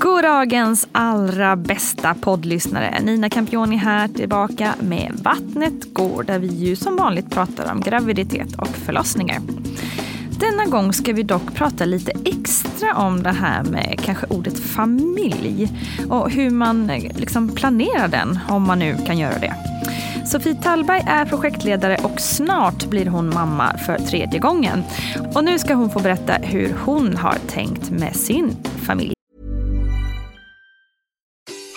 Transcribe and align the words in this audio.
Goddagens 0.00 0.88
allra 0.92 1.56
bästa 1.56 2.14
poddlyssnare. 2.14 3.00
Nina 3.00 3.30
Campioni 3.30 3.76
här 3.76 4.08
tillbaka 4.08 4.74
med 4.80 5.12
Vattnet 5.22 5.94
går 5.94 6.22
där 6.22 6.38
vi 6.38 6.46
ju 6.46 6.76
som 6.76 6.96
vanligt 6.96 7.30
pratar 7.30 7.72
om 7.72 7.80
graviditet 7.80 8.54
och 8.58 8.68
förlossningar. 8.68 9.38
Denna 10.40 10.64
gång 10.64 10.92
ska 10.92 11.12
vi 11.12 11.22
dock 11.22 11.54
prata 11.54 11.84
lite 11.84 12.12
extra 12.24 12.94
om 12.94 13.22
det 13.22 13.32
här 13.32 13.62
med 13.62 14.00
kanske 14.04 14.26
ordet 14.26 14.58
familj 14.58 15.68
och 16.08 16.30
hur 16.30 16.50
man 16.50 16.90
eh, 16.90 17.16
liksom 17.16 17.48
planerar 17.48 18.08
den, 18.08 18.38
om 18.48 18.62
man 18.62 18.78
nu 18.78 18.96
kan 19.06 19.18
göra 19.18 19.38
det. 19.38 19.54
Sofie 20.26 20.54
Tallberg 20.54 21.04
är 21.06 21.24
projektledare 21.24 21.96
och 22.02 22.20
snart 22.20 22.84
blir 22.84 23.06
hon 23.06 23.34
mamma 23.34 23.78
för 23.86 23.98
tredje 23.98 24.38
gången. 24.38 24.82
Och 25.34 25.44
nu 25.44 25.58
ska 25.58 25.74
hon 25.74 25.90
få 25.90 26.00
berätta 26.00 26.32
hur 26.32 26.74
hon 26.84 27.16
har 27.16 27.34
tänkt 27.48 27.90
med 27.90 28.16
sin 28.16 28.56
familj. 28.86 29.17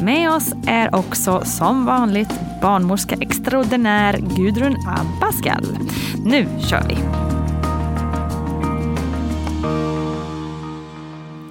Med 0.00 0.30
oss 0.30 0.52
är 0.66 0.94
också 0.94 1.44
som 1.44 1.86
vanligt 1.86 2.28
barnmorska 2.62 3.16
extraordinär 3.20 4.18
Gudrun 4.36 4.76
Abascal. 4.86 5.78
Nu 6.24 6.48
kör 6.68 6.82
vi! 6.88 6.96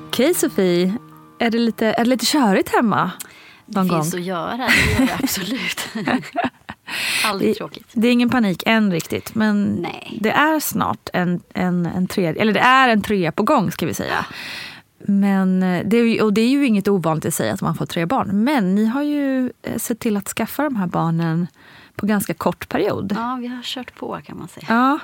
Okej 0.08 0.34
Sofie, 0.34 0.94
är 1.40 1.50
det 1.50 1.58
lite, 1.58 1.86
är 1.88 2.04
det 2.04 2.10
lite 2.10 2.26
körigt 2.26 2.76
hemma? 2.76 3.12
Någon 3.66 3.88
det 3.88 3.94
gång? 3.94 4.02
finns 4.02 4.14
att 4.14 4.22
göra, 4.22 4.58
det 4.58 5.00
gör 5.00 5.08
det 5.08 5.18
absolut. 5.24 5.88
Aldrig 7.26 7.58
tråkigt. 7.58 7.88
Det 7.94 8.08
är 8.08 8.12
ingen 8.12 8.30
panik 8.30 8.64
än 8.66 8.92
riktigt, 8.92 9.36
men 9.36 9.76
Nej. 9.76 10.18
det 10.22 10.32
är 10.32 10.60
snart 10.60 11.10
en, 11.14 11.42
en, 11.54 11.86
en 11.86 12.08
tredje, 12.08 12.42
eller 12.42 12.54
det 12.54 12.60
är 12.60 12.90
en 12.90 13.02
trea 13.02 13.32
på 13.32 13.44
gång 13.44 13.72
ska 13.72 13.86
vi 13.86 13.94
säga. 13.94 14.26
Men 15.08 15.64
eh, 15.64 15.86
det 15.86 16.22
och 16.22 16.34
det 16.34 16.42
är 16.42 16.50
ju 16.50 16.66
inget 16.66 16.88
ovanligt 16.88 17.26
att 17.26 17.34
säga 17.34 17.54
att 17.54 17.62
man 17.62 17.76
får 17.76 17.86
tre 17.86 18.06
barn. 18.06 18.44
Men 18.44 18.76
ni 18.76 18.86
har 18.86 19.02
ju 19.02 19.52
eh, 19.62 19.78
sett 19.78 20.00
till 20.00 20.18
att 20.18 20.28
skaffa 20.28 20.64
de 20.64 20.76
här 20.76 20.88
barnen 20.88 21.48
på 21.96 22.06
ganska 22.06 22.34
kort 22.34 22.70
period. 22.70 23.14
Ja, 23.16 23.38
vi 23.42 23.48
har 23.48 23.62
kört 23.64 23.96
på 23.96 24.20
kan 24.26 24.38
man 24.38 24.48
säga. 24.48 24.66
Ja. 24.70 25.00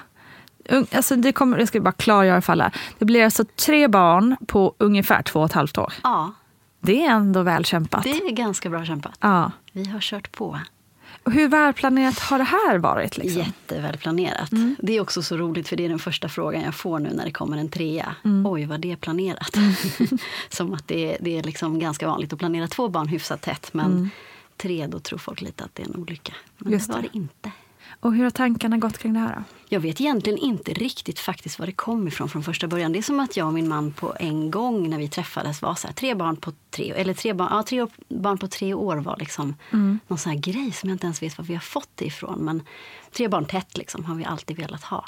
Alltså 0.92 1.16
det 1.16 1.32
kommer, 1.32 1.58
jag 1.58 1.68
ska 1.68 1.82
bara 1.82 1.92
klargöra 1.92 2.42
för 2.42 2.54
alla. 2.54 2.72
Det 2.98 3.06
blir 3.06 3.24
alltså 3.24 3.44
tre 3.46 3.88
barn 3.88 4.36
på 4.48 4.76
ungefär 4.78 5.22
två 5.22 5.40
och 5.40 5.46
ett 5.46 5.54
halvt 5.54 5.78
år. 5.78 5.94
Ja. 6.04 6.34
Det 6.80 7.06
är 7.06 7.12
ändå 7.12 7.42
väl 7.44 7.66
kämpat. 7.66 8.04
Det 8.04 8.10
är 8.10 8.32
ganska 8.32 8.70
bra 8.70 8.86
kämpat. 8.86 9.18
Ja. 9.20 9.52
Vi 9.72 9.86
har 9.86 10.00
kört 10.00 10.32
på. 10.32 10.60
Hur 11.26 11.48
välplanerat 11.48 12.20
har 12.20 12.38
det 12.38 12.44
här 12.44 12.78
varit? 12.78 13.18
Liksom? 13.18 13.42
Jättevälplanerat. 13.42 14.52
Mm. 14.52 14.76
Det 14.80 14.98
är 14.98 15.02
också 15.02 15.22
så 15.22 15.38
roligt, 15.38 15.68
för 15.68 15.76
det 15.76 15.86
är 15.86 15.90
den 15.90 16.00
första 16.00 16.30
frågan 16.30 16.62
jag 16.62 16.76
får 16.76 17.00
nu 17.00 17.10
när 17.14 17.26
det 17.26 17.32
kommer 17.32 17.58
en 17.58 17.70
trea. 17.70 18.16
Mm. 18.24 18.52
Oj, 18.52 18.66
var 18.66 18.78
det 18.78 18.96
planerat? 18.96 19.56
Mm. 19.56 19.74
Som 20.50 20.74
att 20.74 20.88
det, 20.88 21.18
det 21.20 21.38
är 21.38 21.44
liksom 21.44 21.80
ganska 21.80 22.08
vanligt 22.08 22.34
att 22.34 22.40
planera 22.40 22.68
två 22.68 22.88
barn 22.88 23.08
hyfsat 23.08 23.42
tätt. 23.42 23.70
Men 23.74 23.92
mm. 23.92 24.10
tre, 24.58 24.88
då 24.88 25.00
tror 25.00 25.20
folk 25.20 25.42
lite 25.42 25.64
att 25.64 25.76
det 25.76 25.84
är 25.84 25.88
en 25.88 25.96
olycka. 25.96 26.34
Men 26.58 26.74
Just 26.74 26.88
det 26.88 26.94
var 26.94 27.02
det 27.02 27.10
inte. 27.18 27.52
Och 28.02 28.14
hur 28.14 28.24
har 28.24 28.32
tankarna 28.32 28.78
gått 28.78 28.98
kring 28.98 29.14
det 29.14 29.20
här? 29.20 29.36
Då? 29.36 29.44
Jag 29.70 29.80
vet 29.80 30.02
egentligen 30.02 30.40
inte 30.40 30.74
riktigt 30.74 31.20
faktiskt 31.20 31.60
var 31.60 31.66
det 31.66 31.72
kom 31.72 32.08
ifrån 32.08 32.30
från 32.30 32.44
första 32.44 32.68
början. 32.68 32.92
Det 32.92 33.00
är 33.00 33.04
som 33.04 33.20
att 33.20 33.38
jag 33.38 33.48
och 33.48 33.54
min 33.54 33.68
man 33.68 33.92
på 33.92 34.14
en 34.20 34.52
gång 34.52 34.90
när 34.90 34.98
vi 34.98 35.08
träffades 35.08 35.62
var 35.62 35.76
så 35.76 35.88
här, 35.88 35.94
tre 35.94 36.16
barn 36.16 36.36
på 36.36 36.54
tre, 36.70 36.92
eller 36.92 37.14
tre 37.14 37.34
barn, 37.34 37.48
ja, 37.52 37.64
tre 37.64 37.88
barn 38.10 38.38
på 38.38 38.48
tre 38.48 38.74
år 38.74 38.98
var 38.98 39.18
liksom 39.20 39.56
mm. 39.72 40.00
någon 40.08 40.18
sån 40.18 40.32
här 40.32 40.40
grej 40.40 40.72
som 40.72 40.90
jag 40.90 40.96
inte 40.96 41.06
ens 41.06 41.22
vet 41.22 41.38
var 41.38 41.46
vi 41.46 41.54
har 41.54 41.62
fått 41.62 41.90
det 41.96 42.06
ifrån. 42.06 42.40
Men 42.40 42.64
tre 43.12 43.28
barn 43.28 43.46
tätt 43.46 43.78
liksom 43.78 44.06
har 44.06 44.16
vi 44.16 44.26
alltid 44.26 44.58
velat 44.58 44.84
ha. 44.84 45.06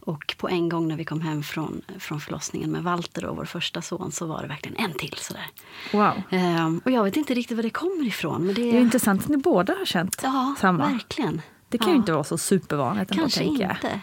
Och 0.00 0.34
på 0.38 0.48
en 0.48 0.68
gång 0.68 0.88
när 0.88 0.96
vi 0.96 1.04
kom 1.04 1.20
hem 1.20 1.42
från, 1.42 1.82
från 1.98 2.20
förlossningen 2.20 2.70
med 2.70 2.82
Walter 2.82 3.24
och 3.24 3.36
vår 3.36 3.44
första 3.44 3.82
son 3.82 4.12
så 4.12 4.26
var 4.26 4.42
det 4.42 4.48
verkligen 4.48 4.84
en 4.84 4.92
till. 4.92 5.14
Sådär. 5.16 5.46
Wow. 5.92 6.22
Ehm, 6.30 6.80
och 6.84 6.90
jag 6.90 7.04
vet 7.04 7.16
inte 7.16 7.34
riktigt 7.34 7.56
var 7.56 7.62
det 7.62 7.70
kommer 7.70 8.06
ifrån. 8.06 8.46
Men 8.46 8.54
det, 8.54 8.62
det 8.62 8.76
är 8.76 8.80
intressant 8.80 9.22
att 9.22 9.28
ni 9.28 9.36
båda 9.36 9.74
har 9.74 9.84
känt 9.84 10.20
ja, 10.22 10.54
samma. 10.60 10.88
verkligen. 10.88 11.42
Det 11.68 11.78
kan 11.78 11.88
ja. 11.88 11.94
ju 11.94 11.98
inte 11.98 12.12
vara 12.12 12.24
så 12.24 12.38
supervanligt. 12.38 13.12
Kanske 13.12 13.44
inte. 13.44 13.78
Jag. 13.82 14.00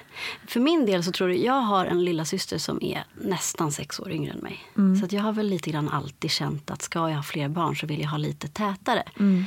För 0.48 0.60
min 0.60 0.86
del 0.86 1.04
så 1.04 1.12
tror 1.12 1.32
jag, 1.32 1.40
jag 1.40 1.62
har 1.62 1.86
en 1.86 2.06
lilla 2.06 2.26
syster 2.26 2.58
som 2.58 2.84
är 2.84 3.06
nästan 3.22 3.72
sex 3.72 4.00
år 4.00 4.12
yngre 4.12 4.32
än 4.32 4.40
mig. 4.40 4.64
Mm. 4.78 4.96
Så 4.96 5.16
jag 5.16 5.24
har 5.24 5.32
väl 5.32 5.48
lite 5.48 5.70
grann 5.70 5.90
alltid 5.90 6.32
känt 6.32 6.72
att 6.72 6.82
ska 6.82 7.10
jag 7.10 7.16
ha 7.16 7.24
fler 7.24 7.50
barn 7.50 7.76
så 7.76 7.88
vill 7.88 8.02
jag 8.02 8.10
ha 8.10 8.18
lite 8.18 8.48
tätare. 8.48 9.04
Mm. 9.20 9.46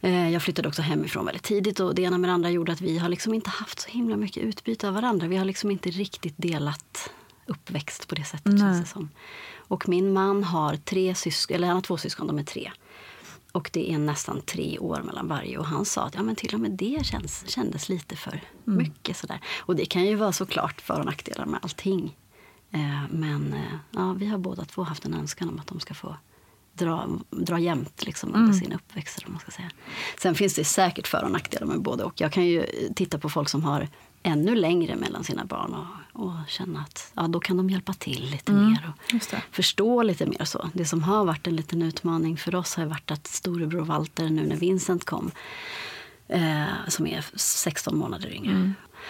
Eh, 0.00 0.30
jag 0.30 0.42
flyttade 0.42 0.68
också 0.68 0.82
hemifrån 0.82 1.24
väldigt 1.24 1.42
tidigt 1.42 1.80
och 1.80 1.94
det 1.94 2.02
ena 2.02 2.18
med 2.18 2.30
det 2.30 2.34
andra 2.34 2.50
gjorde 2.50 2.72
att 2.72 2.80
vi 2.80 2.98
har 2.98 3.08
liksom 3.08 3.34
inte 3.34 3.50
haft 3.50 3.80
så 3.80 3.88
himla 3.88 4.16
mycket 4.16 4.42
utbyte 4.42 4.88
av 4.88 4.94
varandra. 4.94 5.26
Vi 5.26 5.36
har 5.36 5.44
liksom 5.44 5.70
inte 5.70 5.90
riktigt 5.90 6.34
delat 6.36 7.10
uppväxt 7.46 8.08
på 8.08 8.14
det 8.14 8.24
sättet. 8.24 8.58
Känns 8.58 8.80
det 8.80 8.86
som. 8.86 9.10
Och 9.56 9.88
min 9.88 10.12
man 10.12 10.44
har 10.44 10.76
tre 10.76 11.14
syskon, 11.14 11.54
eller 11.54 11.66
han 11.66 11.76
har 11.76 11.82
två 11.82 11.96
syskon, 11.96 12.26
de 12.26 12.38
är 12.38 12.42
tre. 12.42 12.72
Och 13.52 13.70
det 13.72 13.92
är 13.92 13.98
nästan 13.98 14.40
tre 14.40 14.78
år 14.78 15.02
mellan 15.02 15.28
varje. 15.28 15.58
Och 15.58 15.66
han 15.66 15.84
sa 15.84 16.02
att 16.06 16.14
ja, 16.14 16.22
men 16.22 16.36
till 16.36 16.54
och 16.54 16.60
med 16.60 16.70
det 16.70 17.06
känns, 17.06 17.44
kändes 17.48 17.88
lite 17.88 18.16
för 18.16 18.40
Mm. 18.66 18.78
mycket. 18.78 19.16
Sådär. 19.16 19.40
Och 19.58 19.76
det 19.76 19.86
kan 19.86 20.04
ju 20.04 20.14
vara 20.14 20.32
såklart 20.32 20.80
för 20.80 20.98
och 21.00 21.06
nackdelar 21.06 21.46
med 21.46 21.60
allting. 21.62 22.16
Eh, 22.70 23.02
men 23.10 23.52
eh, 23.52 23.74
ja, 23.90 24.12
vi 24.12 24.26
har 24.26 24.38
båda 24.38 24.64
två 24.64 24.82
haft 24.82 25.04
en 25.04 25.14
önskan 25.14 25.48
om 25.48 25.58
att 25.58 25.66
de 25.66 25.80
ska 25.80 25.94
få 25.94 26.16
dra, 26.72 27.08
dra 27.30 27.58
jämnt 27.58 28.04
liksom, 28.06 28.28
under 28.28 28.40
Mm. 28.52 28.54
sin 28.60 28.72
uppväxt. 28.72 29.28
Man 29.28 29.38
ska 29.40 29.50
säga. 29.50 29.70
Sen 30.22 30.34
finns 30.34 30.54
det 30.54 30.64
säkert 30.64 31.06
för 31.06 31.24
och 31.24 31.30
nackdelar 31.30 31.66
med 31.66 31.82
både 31.82 32.04
och. 32.04 32.20
Jag 32.20 32.32
kan 32.32 32.46
ju 32.46 32.66
titta 32.96 33.18
på 33.18 33.28
folk 33.28 33.48
som 33.48 33.64
har 33.64 33.88
ännu 34.22 34.54
längre 34.54 34.96
mellan 34.96 35.24
sina 35.24 35.44
barn 35.44 35.74
och, 35.74 36.22
och 36.24 36.32
känna 36.48 36.80
att 36.80 37.12
ja, 37.14 37.28
då 37.28 37.40
kan 37.40 37.56
de 37.56 37.70
hjälpa 37.70 37.92
till 37.92 38.30
lite 38.30 38.52
Mm. 38.52 38.70
mer. 38.70 38.92
Och, 38.94 39.12
förstå 39.50 40.02
lite 40.02 40.26
mer. 40.26 40.44
så. 40.44 40.70
Det 40.72 40.84
som 40.84 41.02
har 41.02 41.24
varit 41.24 41.46
en 41.46 41.56
liten 41.56 41.82
utmaning 41.82 42.36
för 42.36 42.54
oss 42.54 42.74
har 42.74 42.86
varit 42.86 43.10
att 43.10 43.26
storebror 43.26 43.84
Walter 43.84 44.28
nu 44.28 44.46
när 44.46 44.56
Vincent 44.56 45.04
kom, 45.04 45.30
eh, 46.28 46.64
som 46.88 47.06
är 47.06 47.24
16 47.36 47.96
månader 47.98 48.32
yngre. 48.34 48.52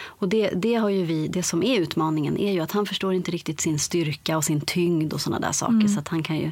Och 0.05 0.29
det, 0.29 0.51
det, 0.57 0.75
har 0.75 0.89
ju 0.89 1.05
vi, 1.05 1.29
det 1.29 1.43
som 1.43 1.63
är 1.63 1.81
utmaningen 1.81 2.39
är 2.39 2.53
ju 2.53 2.61
att 2.61 2.73
han 2.73 2.87
förstår 2.87 3.15
inte 3.15 3.31
riktigt 3.31 3.61
sin 3.61 3.79
styrka 3.79 4.37
och 4.37 4.45
sin 4.45 4.61
tyngd 4.61 5.13
och 5.13 5.21
såna 5.21 5.41
där 5.41 5.53
saker. 5.53 5.89
Så 5.89 5.99
att 6.01 6.09
han 6.09 6.23
kan 6.23 6.37
ju, 6.37 6.51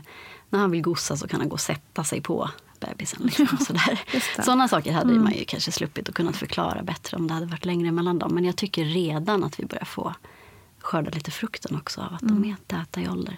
när 0.50 0.58
han 0.58 0.70
vill 0.70 0.82
gossa 0.82 1.16
så 1.16 1.28
kan 1.28 1.40
han 1.40 1.48
gå 1.48 1.52
och 1.54 1.60
sätta 1.60 2.04
sig 2.04 2.20
på 2.20 2.50
bebisen. 2.80 3.22
Liksom, 3.22 3.58
sådär. 3.58 4.00
Sådana 4.44 4.68
saker 4.68 4.92
hade 4.92 5.12
man 5.12 5.32
ju 5.32 5.44
kanske 5.44 5.72
sluppit 5.72 6.08
och 6.08 6.14
kunnat 6.14 6.36
förklara 6.36 6.82
bättre 6.82 7.16
om 7.16 7.26
det 7.26 7.34
hade 7.34 7.46
varit 7.46 7.64
längre 7.64 7.92
mellan 7.92 8.18
dem. 8.18 8.34
Men 8.34 8.44
jag 8.44 8.56
tycker 8.56 8.84
redan 8.84 9.44
att 9.44 9.60
vi 9.60 9.64
börjar 9.64 9.84
få 9.84 10.14
skörda 10.80 11.10
lite 11.10 11.30
frukten 11.30 11.76
också 11.76 12.00
av 12.00 12.14
att 12.14 12.20
de 12.20 12.44
är 12.44 12.56
täta 12.66 13.00
i 13.00 13.08
ålder. 13.08 13.36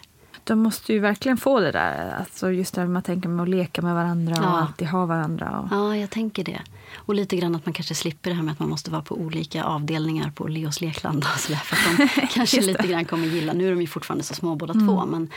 De 0.48 0.58
måste 0.58 0.92
ju 0.92 0.98
verkligen 0.98 1.36
få 1.36 1.60
det 1.60 1.72
där. 1.72 2.14
Alltså 2.18 2.50
just 2.52 2.74
det 2.74 2.80
här 2.80 2.88
man 2.88 3.02
tänker 3.02 3.28
med 3.28 3.42
att 3.42 3.48
leka 3.48 3.82
med 3.82 3.94
varandra 3.94 4.34
och 4.38 4.44
Ja. 4.44 4.60
alltid 4.60 4.88
ha 4.88 5.06
varandra. 5.06 5.58
Och... 5.60 5.68
Ja, 5.70 5.96
jag 5.96 6.10
tänker 6.10 6.44
det. 6.44 6.60
Och 6.96 7.14
lite 7.14 7.36
grann 7.36 7.54
att 7.54 7.66
man 7.66 7.72
kanske 7.72 7.94
slipper 7.94 8.30
det 8.30 8.36
här 8.36 8.42
med 8.42 8.52
att 8.52 8.58
man 8.58 8.68
måste 8.68 8.90
vara 8.90 9.02
på 9.02 9.14
olika 9.14 9.64
avdelningar 9.64 10.30
på 10.30 10.46
Leos 10.48 10.80
lekland. 10.80 11.24
Och 11.34 11.40
så 11.40 11.52
där, 11.52 11.58
för 11.58 11.76
att 11.76 12.10
de 12.20 12.26
kanske 12.34 12.60
lite 12.60 12.86
grann 12.86 13.04
kommer 13.04 13.26
gilla. 13.26 13.52
Nu 13.52 13.66
är 13.66 13.70
de 13.70 13.80
ju 13.80 13.86
fortfarande 13.86 14.24
så 14.24 14.34
små 14.34 14.54
båda 14.54 14.74
två. 14.74 15.06
Men 15.06 15.30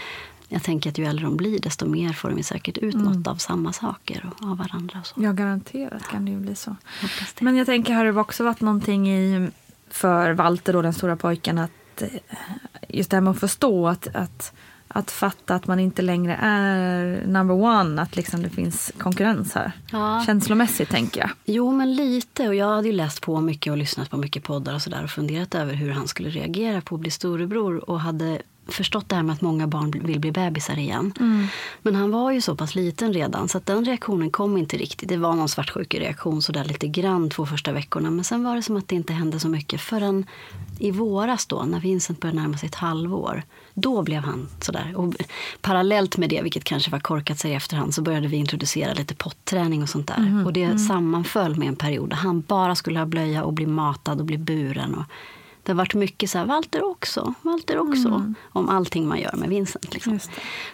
jag 0.47 0.63
tänker 0.63 0.89
att 0.89 0.97
ju 0.97 1.05
äldre 1.05 1.25
de 1.25 1.37
blir 1.37 1.59
desto 1.59 1.85
mer 1.85 2.13
får 2.13 2.29
de 2.29 2.37
ju 2.37 2.43
säkert 2.43 2.77
ut 2.77 2.95
något 2.95 3.27
av 3.27 3.35
samma 3.35 3.73
saker 3.73 4.29
och 4.39 4.47
av 4.47 4.57
varandra. 4.57 4.99
Och 4.99 5.07
så. 5.07 5.15
Ja, 5.17 5.31
garanterat 5.31 6.07
kan 6.07 6.25
det 6.25 6.31
ju 6.31 6.37
bli 6.37 6.55
så. 6.55 6.75
Det. 7.01 7.41
Men 7.41 7.55
jag 7.55 7.65
tänker, 7.65 7.93
har 7.93 8.05
det 8.05 8.19
också 8.19 8.43
varit 8.43 8.61
någonting 8.61 9.09
i, 9.09 9.49
för 9.89 10.31
Walter, 10.33 10.73
då, 10.73 10.81
den 10.81 10.93
stora 10.93 11.15
pojken, 11.15 11.57
att 11.57 12.01
eh, 12.01 12.07
just 12.89 13.09
det 13.09 13.15
här 13.17 13.21
med 13.21 13.31
att 13.31 13.39
förstå 13.39 13.87
att, 13.87 14.07
att, 14.15 14.53
att 14.93 15.11
fatta 15.11 15.55
att 15.55 15.67
man 15.67 15.79
inte 15.79 16.01
längre 16.01 16.39
är 16.41 17.23
number 17.27 17.55
one, 17.55 18.01
att 18.01 18.15
liksom 18.15 18.43
det 18.43 18.49
finns 18.49 18.91
konkurrens 18.97 19.53
här. 19.53 19.71
Ja. 19.91 20.23
Känslomässigt 20.25 20.89
tänker 20.89 21.21
jag. 21.21 21.29
Jo, 21.45 21.71
men 21.71 21.95
lite. 21.95 22.47
Och 22.47 22.55
jag 22.55 22.75
hade 22.75 22.87
ju 22.87 22.93
läst 22.93 23.21
på 23.21 23.41
mycket 23.41 23.71
och 23.71 23.77
lyssnat 23.77 24.09
på 24.09 24.17
mycket 24.17 24.43
poddar 24.43 24.73
och 24.73 24.81
sådär 24.81 25.03
och 25.03 25.09
funderat 25.09 25.55
över 25.55 25.73
hur 25.73 25.91
han 25.91 26.07
skulle 26.07 26.29
reagera 26.29 26.81
på 26.81 26.95
att 26.95 27.01
bli 27.01 27.11
storebror 27.11 27.89
och 27.89 27.99
hade 27.99 28.41
förstått 28.67 29.09
det 29.09 29.15
här 29.15 29.23
med 29.23 29.33
att 29.33 29.41
många 29.41 29.67
barn 29.67 29.91
vill 29.91 30.19
bli 30.19 30.31
bebisar 30.31 30.77
igen. 30.77 31.13
Men 31.81 31.95
han 31.95 32.11
var 32.11 32.31
ju 32.31 32.41
så 32.41 32.55
pass 32.55 32.75
liten 32.75 33.13
redan 33.13 33.49
så 33.49 33.57
att 33.57 33.65
den 33.65 33.85
reaktionen 33.85 34.31
kom 34.31 34.57
inte 34.57 34.77
riktigt. 34.77 35.09
Det 35.09 35.17
var 35.17 35.35
någon 35.35 35.49
svartsjukereaktion 35.49 36.41
sådär 36.41 36.63
lite 36.63 36.87
grann 36.87 37.29
två 37.29 37.45
första 37.45 37.71
veckorna 37.71 38.11
men 38.11 38.23
sen 38.23 38.43
var 38.43 38.55
det 38.55 38.61
som 38.61 38.77
att 38.77 38.87
det 38.87 38.95
inte 38.95 39.13
hände 39.13 39.39
så 39.39 39.49
mycket 39.49 39.81
förrän 39.81 40.25
i 40.79 40.91
våras 40.91 41.45
då 41.45 41.63
när 41.63 41.79
Vincent 41.79 42.19
började 42.19 42.41
närma 42.41 42.57
sig 42.57 42.67
ett 42.67 42.75
halvår. 42.75 43.43
Då 43.73 44.01
blev 44.01 44.23
han 44.23 44.49
sådär. 44.59 44.93
Och 44.95 45.13
parallellt 45.61 46.17
med 46.17 46.29
det, 46.29 46.41
vilket 46.41 46.63
kanske 46.63 46.91
var 46.91 46.99
korkat 46.99 47.39
sig 47.39 47.51
i 47.51 47.53
efterhand, 47.53 47.93
så 47.93 48.01
började 48.01 48.27
vi 48.27 48.37
introducera 48.37 48.93
lite 48.93 49.15
potträning 49.15 49.83
och 49.83 49.89
sånt 49.89 50.07
där. 50.07 50.43
Och 50.45 50.53
det 50.53 50.79
sammanföll 50.79 51.55
med 51.55 51.67
en 51.67 51.75
period 51.75 52.09
där 52.09 52.17
han 52.17 52.41
bara 52.41 52.75
skulle 52.75 52.99
ha 52.99 53.05
blöja 53.05 53.43
och 53.43 53.53
bli 53.53 53.65
matad 53.65 54.19
och 54.19 54.25
bli 54.25 54.37
buren. 54.37 54.95
Och 54.95 55.03
det 55.63 55.71
har 55.71 55.77
varit 55.77 55.93
mycket 55.93 56.29
så 56.29 56.37
här, 56.37 56.45
Walter 56.45 56.83
också, 56.83 57.33
Walter 57.41 57.77
också, 57.79 58.33
om 58.49 58.69
allting 58.69 59.07
man 59.07 59.19
gör 59.19 59.35
med 59.35 59.49
Vincent. 59.49 59.93
Liksom. 59.93 60.19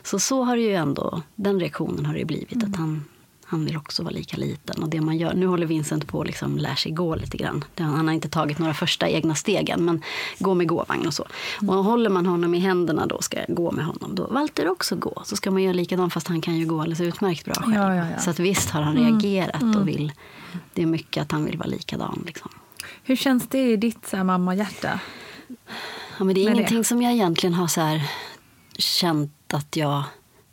Så 0.04 0.20
så 0.20 0.44
har 0.44 0.56
det 0.56 0.62
ju 0.62 0.74
ändå, 0.74 1.22
den 1.36 1.60
reaktionen 1.60 2.06
har 2.06 2.14
det 2.14 2.20
ju 2.20 2.26
blivit. 2.26 2.64
Att 2.64 2.76
han, 2.76 3.06
han 3.50 3.66
vill 3.66 3.78
också 3.78 4.04
vara 4.04 4.14
lika 4.14 4.38
liten. 4.38 4.84
Och 4.84 4.90
det 4.90 5.02
man 5.02 5.18
gör, 5.18 5.34
nu 5.34 5.46
håller 5.48 5.66
Vincent 5.66 6.08
på 6.08 6.22
att 6.22 6.28
liksom 6.28 6.58
lär 6.58 6.76
sig 6.76 6.92
gå 6.92 7.16
lite 7.16 7.38
grann. 7.38 7.64
Han 7.78 8.08
har 8.08 8.14
inte 8.14 8.30
tagit 8.30 8.60
några 8.60 8.74
första 8.74 9.10
egna 9.10 9.36
stegen, 9.36 9.86
men 9.86 10.02
gå 10.40 10.54
med 10.54 10.68
gåvagn 10.68 11.08
och 11.08 11.14
så. 11.14 11.26
Och 11.68 11.74
håller 11.74 12.10
man 12.10 12.26
honom 12.26 12.56
i 12.56 12.60
händerna 12.60 13.06
då, 13.06 13.22
ska 13.22 13.38
jag 13.38 13.56
gå 13.56 13.72
med 13.72 13.86
honom, 13.86 14.16
då 14.16 14.28
Walter 14.28 14.70
också 14.70 14.96
gå. 14.96 15.22
Så 15.26 15.36
ska 15.36 15.52
man 15.52 15.64
göra 15.64 15.74
likadant, 15.74 16.14
fast 16.14 16.28
han 16.28 16.42
kan 16.42 16.56
ju 16.58 16.66
gå 16.66 16.80
alldeles 16.82 17.02
utmärkt 17.02 17.46
bra 17.46 17.54
själv. 17.54 17.76
Ja, 17.76 17.96
ja, 17.96 18.10
ja. 18.10 18.20
Så 18.20 18.30
att 18.30 18.40
visst 18.40 18.70
har 18.70 18.82
han 18.82 18.98
reagerat 18.98 19.76
och 19.76 19.88
vill, 19.88 20.12
det 20.74 20.82
är 20.82 20.86
mycket 20.86 21.22
att 21.22 21.32
han 21.32 21.46
vill 21.46 21.58
vara 21.58 21.70
likadan. 21.70 22.24
Liksom. 22.26 22.50
Hur 23.04 23.16
känns 23.16 23.48
det 23.48 23.72
i 23.72 23.78
ditt 23.78 24.08
så 24.08 24.18
här, 24.18 24.24
mammahjärta? 24.24 25.00
Ja, 26.18 26.24
men 26.24 26.36
det 26.36 26.42
är 26.42 26.46
Med 26.46 26.54
det. 26.54 26.60
ingenting 26.60 26.84
som 26.84 27.02
jag 27.02 27.14
egentligen 27.14 27.54
har 27.54 27.68
så 27.68 27.82
här, 27.82 28.02
känt 28.78 29.54
att 29.54 29.76
jag 29.76 30.04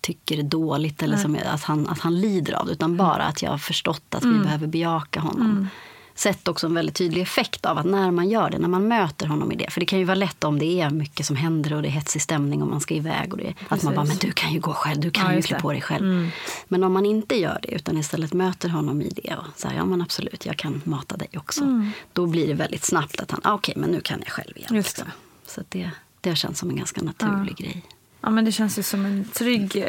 tycker 0.04 0.38
är 0.38 0.42
dåligt 0.42 1.02
eller 1.02 1.16
som 1.16 1.34
jag, 1.34 1.46
att, 1.46 1.62
han, 1.62 1.88
att 1.88 1.98
han 1.98 2.20
lider 2.20 2.52
av 2.52 2.66
det. 2.66 2.72
Utan 2.72 2.96
bara 2.96 3.22
att 3.24 3.42
jag 3.42 3.50
har 3.50 3.58
förstått 3.58 4.14
att 4.14 4.24
vi 4.24 4.38
behöver 4.38 4.66
bejaka 4.66 5.20
honom. 5.20 5.68
Sett 6.16 6.48
också 6.48 6.66
en 6.66 6.74
väldigt 6.74 6.94
tydlig 6.94 7.22
effekt 7.22 7.66
av 7.66 7.78
att 7.78 7.86
när 7.86 8.10
man 8.10 8.28
gör 8.28 8.50
det, 8.50 8.58
när 8.58 8.68
man 8.68 8.88
möter 8.88 9.26
honom 9.26 9.52
i 9.52 9.56
det. 9.56 9.70
För 9.70 9.80
det 9.80 9.86
kan 9.86 9.98
ju 9.98 10.04
vara 10.04 10.14
lätt 10.14 10.44
om 10.44 10.58
det 10.58 10.80
är 10.80 10.90
mycket 10.90 11.26
som 11.26 11.36
händer 11.36 11.72
och 11.74 11.82
det 11.82 11.88
är 11.88 11.90
hetsig 11.90 12.22
stämning 12.22 12.62
och 12.62 12.68
man 12.68 12.80
ska 12.80 12.94
iväg. 12.94 13.32
Och 13.32 13.38
det, 13.38 13.54
att 13.68 13.82
man 13.82 13.94
bara, 13.94 14.04
men 14.04 14.16
du 14.16 14.32
kan 14.32 14.52
ju 14.52 14.60
gå 14.60 14.72
själv, 14.72 15.00
du 15.00 15.10
kan 15.10 15.26
Ja, 15.26 15.34
ju 15.34 15.42
klä 15.42 15.60
på 15.60 15.72
dig 15.72 15.80
själv. 15.80 16.30
Men 16.68 16.84
om 16.84 16.92
man 16.92 17.06
inte 17.06 17.34
gör 17.36 17.58
det 17.62 17.74
utan 17.74 17.98
istället 17.98 18.32
möter 18.32 18.68
honom 18.68 19.02
i 19.02 19.08
det 19.08 19.36
och 19.36 19.44
säger, 19.56 19.76
ja 19.76 19.84
men 19.84 20.02
absolut, 20.02 20.46
jag 20.46 20.56
kan 20.56 20.82
mata 20.84 21.16
dig 21.16 21.28
också. 21.36 21.64
Då 22.12 22.26
blir 22.26 22.48
det 22.48 22.54
väldigt 22.54 22.84
snabbt 22.84 23.20
att 23.20 23.30
han, 23.30 23.40
ah, 23.44 23.54
okej 23.54 23.74
men 23.76 23.90
nu 23.90 24.00
kan 24.00 24.18
jag 24.24 24.32
själv 24.32 24.56
igen. 24.56 24.74
Liksom. 24.74 25.04
Så 25.46 25.62
det, 25.68 25.90
det 26.20 26.30
har 26.30 26.36
känts 26.36 26.60
som 26.60 26.70
en 26.70 26.76
ganska 26.76 27.02
naturlig 27.02 27.56
grej. 27.56 27.82
Ja, 28.24 28.30
men 28.30 28.44
det 28.44 28.52
känns 28.52 28.78
ju 28.78 28.82
som 28.82 29.06
en 29.06 29.24
trygg, 29.24 29.86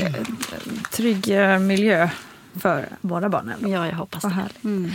trygg 0.91 1.29
eh, 1.29 1.59
miljö 1.59 2.09
för 2.59 2.85
våra 3.01 3.29
barn. 3.29 3.49
ändå. 3.55 3.69
Ja, 3.69 3.87
jag 3.87 3.95
hoppas 3.95 4.23
det. 4.23 4.49
Mm. 4.63 4.91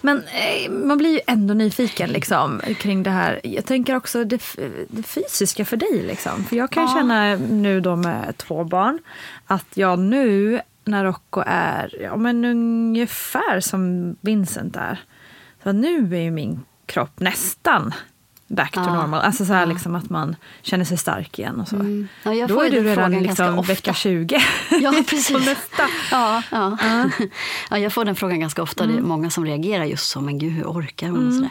Men 0.00 0.16
eh, 0.18 0.70
man 0.70 0.98
blir 0.98 1.10
ju 1.10 1.20
ändå 1.26 1.54
nyfiken 1.54 2.10
liksom, 2.10 2.60
kring 2.78 3.02
det 3.02 3.10
här. 3.10 3.40
Jag 3.44 3.64
tänker 3.64 3.96
också 3.96 4.24
det, 4.24 4.42
det 4.88 5.02
fysiska 5.02 5.64
för 5.64 5.76
dig. 5.76 6.02
Liksom. 6.02 6.44
För 6.44 6.56
jag 6.56 6.70
kan 6.70 6.82
Ja. 6.82 6.94
känna 6.94 7.36
nu 7.36 7.80
då 7.80 7.96
med 7.96 8.34
två 8.36 8.64
barn 8.64 8.98
att 9.46 9.66
jag 9.74 9.98
nu 9.98 10.60
när 10.84 11.04
Rocco 11.04 11.42
är 11.46 11.96
ja, 12.02 12.16
men 12.16 12.44
ungefär 12.44 13.60
som 13.60 14.16
Vincent 14.20 14.76
är. 14.76 15.00
Så 15.62 15.72
nu 15.72 16.16
är 16.16 16.20
ju 16.22 16.30
min 16.30 16.60
kropp 16.86 17.20
nästan 17.20 17.94
back 18.48 18.72
to 18.72 18.80
Ja. 18.80 18.94
normal. 18.94 19.20
Alltså 19.20 19.44
så 19.44 19.52
här 19.52 19.66
liksom 19.66 19.94
att 19.94 20.10
man 20.10 20.36
känner 20.62 20.84
sig 20.84 20.96
stark 20.98 21.38
igen 21.38 21.60
och 21.60 21.68
så. 21.68 21.76
Mm. 21.76 22.08
Ja, 22.22 22.46
Då 22.46 22.60
är 22.62 22.70
du 22.70 22.82
redan 22.82 23.10
liksom 23.12 23.62
vecka 23.62 23.94
20. 23.94 24.40
Ja, 24.80 24.92
På 24.98 25.02
precis. 25.02 25.30
nästa. 25.46 25.82
Ja, 26.10 26.42
ja. 26.50 26.76
ja, 27.70 27.78
jag 27.78 27.92
får 27.92 28.04
den 28.04 28.16
frågan 28.16 28.40
ganska 28.40 28.62
ofta. 28.62 28.86
Det 28.86 28.94
är 28.94 29.00
många 29.00 29.30
som 29.30 29.44
reagerar 29.44 29.84
just 29.84 30.08
så. 30.10 30.20
Men 30.20 30.38
gud, 30.38 30.52
hur 30.52 30.64
orkar 30.64 31.08
hon? 31.08 31.28
Och 31.28 31.34
sådär. 31.34 31.50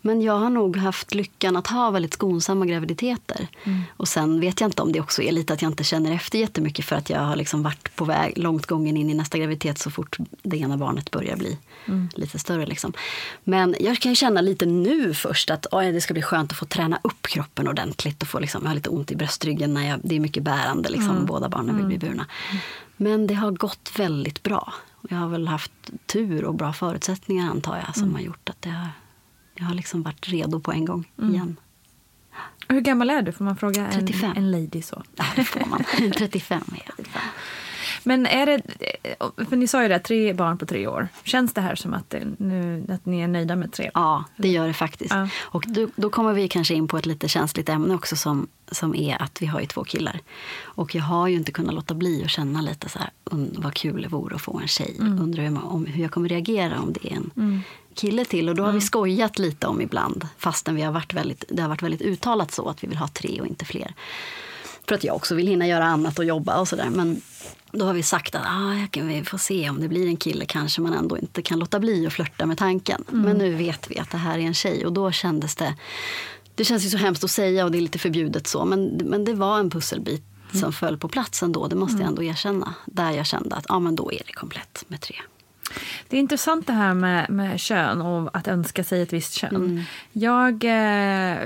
Men 0.00 0.22
jag 0.22 0.38
har 0.38 0.50
nog 0.50 0.76
haft 0.76 1.14
lyckan 1.14 1.56
att 1.56 1.66
ha 1.66 1.90
väldigt 1.90 2.14
skonsamma 2.14 2.66
graviditeter. 2.66 3.46
Och 3.96 4.08
sen 4.08 4.40
vet 4.40 4.60
jag 4.60 4.68
inte 4.68 4.82
om 4.82 4.92
det 4.92 5.00
också 5.00 5.22
är 5.22 5.32
lite 5.32 5.52
att 5.52 5.62
jag 5.62 5.70
inte 5.70 5.84
känner 5.84 6.12
efter 6.12 6.38
jättemycket 6.38 6.84
för 6.84 6.96
att 6.96 7.10
jag 7.10 7.20
har 7.20 7.36
liksom 7.36 7.62
varit 7.62 7.96
på 7.96 8.04
väg 8.04 8.38
långt 8.38 8.66
gången 8.66 8.96
in 8.96 9.10
i 9.10 9.14
nästa 9.14 9.38
graviditet 9.38 9.78
så 9.78 9.90
fort 9.90 10.16
det 10.42 10.56
ena 10.56 10.76
barnet 10.76 11.10
börjar 11.10 11.36
bli 11.36 11.58
lite 12.14 12.38
större. 12.38 12.66
Liksom. 12.66 12.92
Men 13.44 13.76
jag 13.80 13.98
kan 13.98 14.12
ju 14.12 14.16
känna 14.16 14.40
lite 14.40 14.66
nu 14.66 15.14
först 15.14 15.50
att 15.50 15.66
oj, 15.72 15.92
det 15.92 16.00
ska 16.00 16.14
bli 16.14 16.22
skönt 16.22 16.52
att 16.52 16.58
få 16.58 16.64
träna 16.64 16.98
upp 17.02 17.22
kroppen 17.26 17.68
ordentligt 17.68 18.22
och 18.22 18.28
få 18.28 18.38
liksom, 18.40 18.62
jag 18.62 18.70
har 18.70 18.74
lite 18.74 18.90
ont 18.90 19.10
i 19.10 19.16
bröstryggen 19.16 19.74
när 19.74 19.88
jag, 19.88 20.00
det 20.04 20.16
är 20.16 20.20
mycket 20.20 20.42
bärande. 20.42 20.88
Liksom, 20.88 21.26
Båda 21.26 21.48
barnen 21.48 21.76
vill 21.76 21.86
bli 21.86 21.98
burna. 21.98 22.26
Men 22.96 23.26
det 23.26 23.34
har 23.34 23.50
gått 23.50 23.92
väldigt 23.96 24.42
bra. 24.42 24.72
Jag 25.08 25.16
har 25.16 25.28
väl 25.28 25.48
haft 25.48 25.72
tur 26.06 26.44
och 26.44 26.54
bra 26.54 26.72
förutsättningar 26.72 27.50
antar 27.50 27.76
jag 27.86 27.96
som 27.96 28.14
har 28.14 28.20
gjort 28.20 28.48
att 28.48 28.62
det 28.62 28.70
har, 28.70 28.88
jag 29.54 29.64
har 29.64 29.74
liksom 29.74 30.02
varit 30.02 30.28
redo 30.28 30.60
på 30.60 30.72
en 30.72 30.84
gång 30.84 31.08
igen. 31.22 31.56
Hur 32.68 32.80
gammal 32.80 33.10
är 33.10 33.22
du? 33.22 33.32
Får 33.32 33.44
man 33.44 33.56
fråga 33.56 33.86
en, 33.86 33.92
35. 33.92 34.32
en 34.36 34.50
lady 34.50 34.82
så? 34.82 35.02
Ja, 35.16 35.24
det 35.36 35.44
får 35.44 35.66
man. 35.66 35.84
35 36.16 36.62
är 36.72 36.82
jag. 36.96 37.06
Men 38.06 38.26
är 38.26 38.46
det, 38.46 38.60
för 39.48 39.56
ni 39.56 39.66
sa 39.66 39.82
ju 39.82 39.88
det, 39.88 39.98
tre 39.98 40.32
barn 40.32 40.58
på 40.58 40.66
tre 40.66 40.86
år. 40.86 41.08
Känns 41.24 41.52
det 41.54 41.60
här 41.60 41.74
som 41.74 41.94
att, 41.94 42.10
det, 42.10 42.22
nu, 42.38 42.84
att 42.88 43.06
ni 43.06 43.20
är 43.20 43.28
nöjda 43.28 43.56
med 43.56 43.72
tre? 43.72 43.90
Ja, 43.94 44.24
det 44.36 44.48
gör 44.48 44.66
det 44.66 44.72
faktiskt. 44.72 45.14
Ja. 45.14 45.28
Och 45.42 45.64
då, 45.68 45.88
då 45.96 46.10
kommer 46.10 46.32
vi 46.32 46.48
kanske 46.48 46.74
in 46.74 46.88
på 46.88 46.98
ett 46.98 47.06
lite 47.06 47.28
känsligt 47.28 47.68
ämne 47.68 47.94
också 47.94 48.16
som, 48.16 48.46
som 48.70 48.94
är 48.94 49.22
att 49.22 49.42
vi 49.42 49.46
har 49.46 49.60
ju 49.60 49.66
två 49.66 49.84
killar. 49.84 50.20
Och 50.62 50.94
jag 50.94 51.02
har 51.02 51.28
ju 51.28 51.36
inte 51.36 51.52
kunnat 51.52 51.74
låta 51.74 51.94
bli 51.94 52.24
att 52.24 52.30
känna 52.30 52.60
lite 52.60 52.88
så 52.88 52.98
här, 52.98 53.10
"Und- 53.24 53.58
vad 53.58 53.74
kul 53.74 54.02
det 54.02 54.08
vore 54.08 54.34
att 54.34 54.42
få 54.42 54.58
en 54.58 54.68
tjej. 54.68 54.96
Undrar 55.00 55.42
hur, 55.42 55.50
man, 55.50 55.62
om, 55.62 55.86
hur 55.86 56.02
jag 56.02 56.10
kommer 56.10 56.28
reagera 56.28 56.80
om 56.80 56.92
det 56.92 57.12
är 57.12 57.16
en 57.16 57.62
kille 57.94 58.24
till. 58.24 58.48
Och 58.48 58.54
då 58.54 58.64
har 58.64 58.72
vi 58.72 58.80
skojat 58.80 59.38
lite 59.38 59.66
om 59.66 59.80
ibland, 59.80 60.28
fastän 60.38 60.74
vi 60.74 60.82
har 60.82 60.92
varit 60.92 61.14
väldigt, 61.14 61.44
det 61.48 61.62
har 61.62 61.68
varit 61.68 61.82
väldigt 61.82 62.02
uttalat 62.02 62.50
så 62.52 62.68
att 62.68 62.84
vi 62.84 62.88
vill 62.88 62.98
ha 62.98 63.08
tre 63.08 63.40
och 63.40 63.46
inte 63.46 63.64
fler. 63.64 63.94
För 64.88 64.94
att 64.94 65.04
jag 65.04 65.16
också 65.16 65.34
vill 65.34 65.46
hinna 65.46 65.66
göra 65.66 65.84
annat 65.84 66.18
och 66.18 66.24
jobba 66.24 66.58
och 66.60 66.68
sådär. 66.68 66.90
Men 66.90 67.20
då 67.78 67.84
har 67.84 67.94
vi 67.94 68.02
sagt 68.02 68.34
att 68.34 68.42
ah, 68.46 68.86
vi 68.92 69.24
får 69.24 69.38
se 69.38 69.70
om 69.70 69.80
det 69.80 69.88
blir 69.88 70.06
en 70.06 70.16
kille 70.16 70.46
kanske 70.46 70.80
man 70.80 70.92
ändå 70.92 71.18
inte 71.18 71.42
kan 71.42 71.58
låta 71.58 71.80
bli 71.80 72.06
att 72.06 72.12
flörta 72.12 72.46
med 72.46 72.58
tanken. 72.58 73.04
Mm. 73.08 73.22
Men 73.22 73.36
nu 73.36 73.54
vet 73.54 73.90
vi 73.90 73.98
att 73.98 74.10
det 74.10 74.18
här 74.18 74.38
är 74.38 74.42
en 74.42 74.54
tjej 74.54 74.86
och 74.86 74.92
då 74.92 75.12
kändes 75.12 75.56
det 75.56 75.74
det 76.54 76.64
känns 76.64 76.84
ju 76.84 76.90
så 76.90 76.96
hemskt 76.96 77.24
att 77.24 77.30
säga 77.30 77.64
och 77.64 77.70
det 77.72 77.78
är 77.78 77.82
lite 77.82 77.98
förbjudet 77.98 78.46
så 78.46 78.64
men, 78.64 78.84
men 79.04 79.24
det 79.24 79.34
var 79.34 79.58
en 79.58 79.70
pusselbit 79.70 80.24
Mm. 80.50 80.60
som 80.60 80.72
föll 80.72 80.98
på 80.98 81.08
plats 81.08 81.42
ändå. 81.42 81.66
Det 81.66 81.76
måste 81.76 81.98
jag 81.98 82.08
ändå 82.08 82.22
erkänna. 82.22 82.74
Där 82.84 83.10
jag 83.10 83.26
kände 83.26 83.56
att 83.56 83.66
ja, 83.68 83.78
men 83.78 83.96
då 83.96 84.12
är 84.12 84.22
det 84.26 84.32
komplett 84.32 84.84
med 84.88 85.00
tre. 85.00 85.16
Det 86.08 86.16
är 86.16 86.20
intressant 86.20 86.66
det 86.66 86.72
här 86.72 86.94
med, 86.94 87.30
med 87.30 87.60
kön 87.60 88.02
och 88.02 88.36
att 88.36 88.48
önska 88.48 88.84
sig 88.84 89.02
ett 89.02 89.12
visst 89.12 89.32
kön. 89.34 89.84
Jag... 90.12 90.64
Eh, 90.64 91.38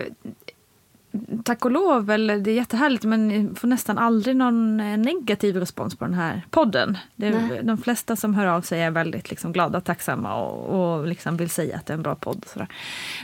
tack 1.44 1.64
och 1.64 1.70
lov, 1.70 2.10
eller 2.10 2.38
det 2.38 2.50
är 2.50 2.54
jättehärligt, 2.54 3.04
men 3.04 3.30
jag 3.30 3.58
får 3.58 3.68
nästan 3.68 3.98
aldrig 3.98 4.36
någon 4.36 4.80
eh, 4.80 4.98
negativ 4.98 5.56
respons 5.56 5.96
på 5.96 6.04
den 6.04 6.14
här 6.14 6.42
podden. 6.50 6.98
Det, 7.16 7.60
de 7.62 7.78
flesta 7.78 8.16
som 8.16 8.34
hör 8.34 8.46
av 8.46 8.60
sig 8.62 8.82
är 8.82 8.90
väldigt 8.90 9.30
liksom, 9.30 9.52
glada 9.52 9.78
och 9.78 9.84
tacksamma 9.84 10.34
och, 10.34 10.98
och 10.98 11.06
liksom 11.06 11.36
vill 11.36 11.50
säga 11.50 11.76
att 11.76 11.86
det 11.86 11.92
är 11.92 11.96
en 11.96 12.02
bra 12.02 12.14
podd. 12.14 12.44
Sådär. 12.48 12.68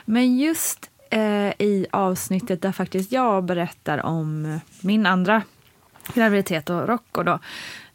Men 0.04 0.36
just 0.36 0.90
eh, 1.10 1.48
i 1.58 1.86
avsnittet 1.90 2.62
där 2.62 2.72
faktiskt 2.72 3.12
jag 3.12 3.44
berättar 3.44 4.06
om 4.06 4.60
min 4.80 5.06
andra 5.06 5.42
graviditet 6.14 6.70
och 6.70 6.88
Rocco 6.88 7.22
då, 7.22 7.38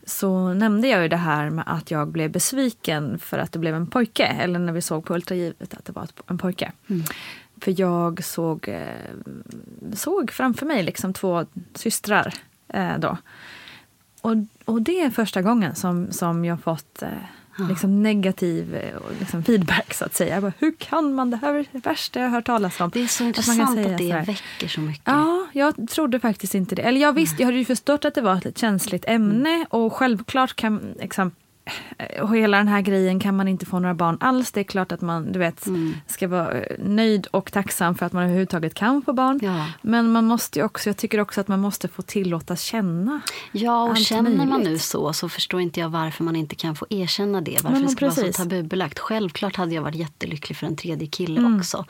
så 0.05 0.53
nämnde 0.53 0.87
jag 0.87 1.01
ju 1.01 1.07
det 1.07 1.17
här 1.17 1.49
med 1.49 1.63
att 1.67 1.91
jag 1.91 2.07
blev 2.07 2.31
besviken 2.31 3.19
för 3.19 3.37
att 3.37 3.51
det 3.51 3.59
blev 3.59 3.75
en 3.75 3.87
pojke. 3.87 4.25
Eller 4.25 4.59
när 4.59 4.73
vi 4.73 4.81
såg 4.81 5.05
på 5.05 5.13
ultraljudet 5.13 5.73
att 5.73 5.85
det 5.85 5.91
var 5.91 6.07
en 6.27 6.37
pojke. 6.37 6.71
För 7.61 7.79
jag 7.81 8.23
såg, 8.23 8.67
eh, 8.67 9.13
såg 9.95 10.31
framför 10.31 10.65
mig 10.65 10.83
liksom 10.83 11.13
två 11.13 11.45
systrar 11.73 12.33
eh, 12.67 12.97
då. 12.99 13.17
Och, 14.21 14.35
och 14.65 14.81
det 14.81 15.01
är 15.01 15.09
första 15.09 15.41
gången 15.41 15.75
som, 15.75 16.11
som 16.11 16.45
jag 16.45 16.61
fått 16.63 17.01
eh, 17.01 17.09
liksom 17.69 18.03
negativ 18.03 18.77
liksom 19.19 19.43
feedback 19.43 19.93
så 19.93 20.05
att 20.05 20.15
säga. 20.15 20.41
Bara, 20.41 20.53
Hur 20.59 20.73
kan 20.77 21.13
man? 21.13 21.31
Det 21.31 21.37
här 21.37 21.53
är 21.53 21.65
det 21.71 21.85
värsta 21.85 22.19
jag 22.19 22.27
har 22.27 22.35
hört 22.35 22.45
talas 22.45 22.79
om. 22.81 22.89
Det 22.93 23.01
är 23.03 23.07
så 23.07 23.23
Att 23.23 23.27
intressant 23.27 23.73
säga 23.75 23.91
att 23.91 23.97
det 23.97 24.07
sådär. 24.09 24.25
väcker 24.25 24.67
så 24.67 24.81
mycket. 24.81 25.03
Ja, 25.05 25.47
jag 25.53 25.89
trodde 25.89 26.19
faktiskt 26.19 26.55
inte 26.55 26.75
det. 26.75 26.81
Eller 26.81 27.01
jag 27.01 27.13
visste, 27.13 27.41
jag 27.41 27.47
hade 27.47 27.57
ju 27.57 27.65
förstått 27.65 28.05
att 28.05 28.15
det 28.15 28.21
var 28.21 28.47
ett 28.47 28.57
känsligt 28.57 29.05
ämne 29.07 29.65
och 29.69 29.93
självklart 29.93 30.55
kan 30.55 30.93
liksom, 30.99 31.31
och 32.21 32.35
hela 32.35 32.57
den 32.57 32.67
här 32.67 32.81
grejen 32.81 33.19
kan 33.19 33.35
man 33.35 33.47
inte 33.47 33.65
få 33.65 33.79
några 33.79 33.95
barn 33.95 34.17
alls. 34.19 34.51
Det 34.51 34.59
är 34.59 34.63
klart 34.63 34.91
att 34.91 35.01
man 35.01 35.31
du 35.31 35.39
vet, 35.39 35.67
ska 36.07 36.27
vara 36.27 36.51
eh, 36.51 36.75
nöjd 36.79 37.27
och 37.31 37.51
tacksam 37.51 37.95
för 37.95 38.05
att 38.05 38.13
man 38.13 38.23
överhuvudtaget 38.23 38.73
kan 38.73 39.01
få 39.01 39.13
barn. 39.13 39.39
Ja. 39.43 39.65
Men 39.81 40.11
man 40.11 40.25
måste 40.25 40.59
ju 40.59 40.65
också, 40.65 40.89
jag 40.89 40.97
tycker 40.97 41.19
också 41.19 41.41
att 41.41 41.47
man 41.47 41.59
måste 41.59 41.87
få 41.87 42.01
tillåtas 42.01 42.61
känna. 42.61 43.21
Ja, 43.51 43.83
och 43.89 43.97
känner 43.97 44.31
man 44.37 44.49
möjligt. 44.49 44.67
nu 44.69 44.77
så 44.77 45.13
så 45.13 45.29
förstår 45.29 45.61
inte 45.61 45.79
jag 45.79 45.89
varför 45.89 46.23
man 46.23 46.35
inte 46.35 46.55
kan 46.55 46.75
få 46.75 46.85
erkänna 46.89 47.41
det. 47.41 47.51
Varför 47.63 47.69
Men 47.71 47.81
det 47.81 47.89
ska 47.89 48.05
vara 48.05 48.15
precis. 48.15 48.35
så 48.35 48.43
tabubelagt. 48.43 48.99
Självklart 48.99 49.55
hade 49.55 49.75
jag 49.75 49.81
varit 49.81 49.95
jättelycklig 49.95 50.57
för 50.57 50.67
en 50.67 50.75
tredje 50.75 51.07
kille 51.07 51.39
Mm. 51.39 51.57
också. 51.57 51.85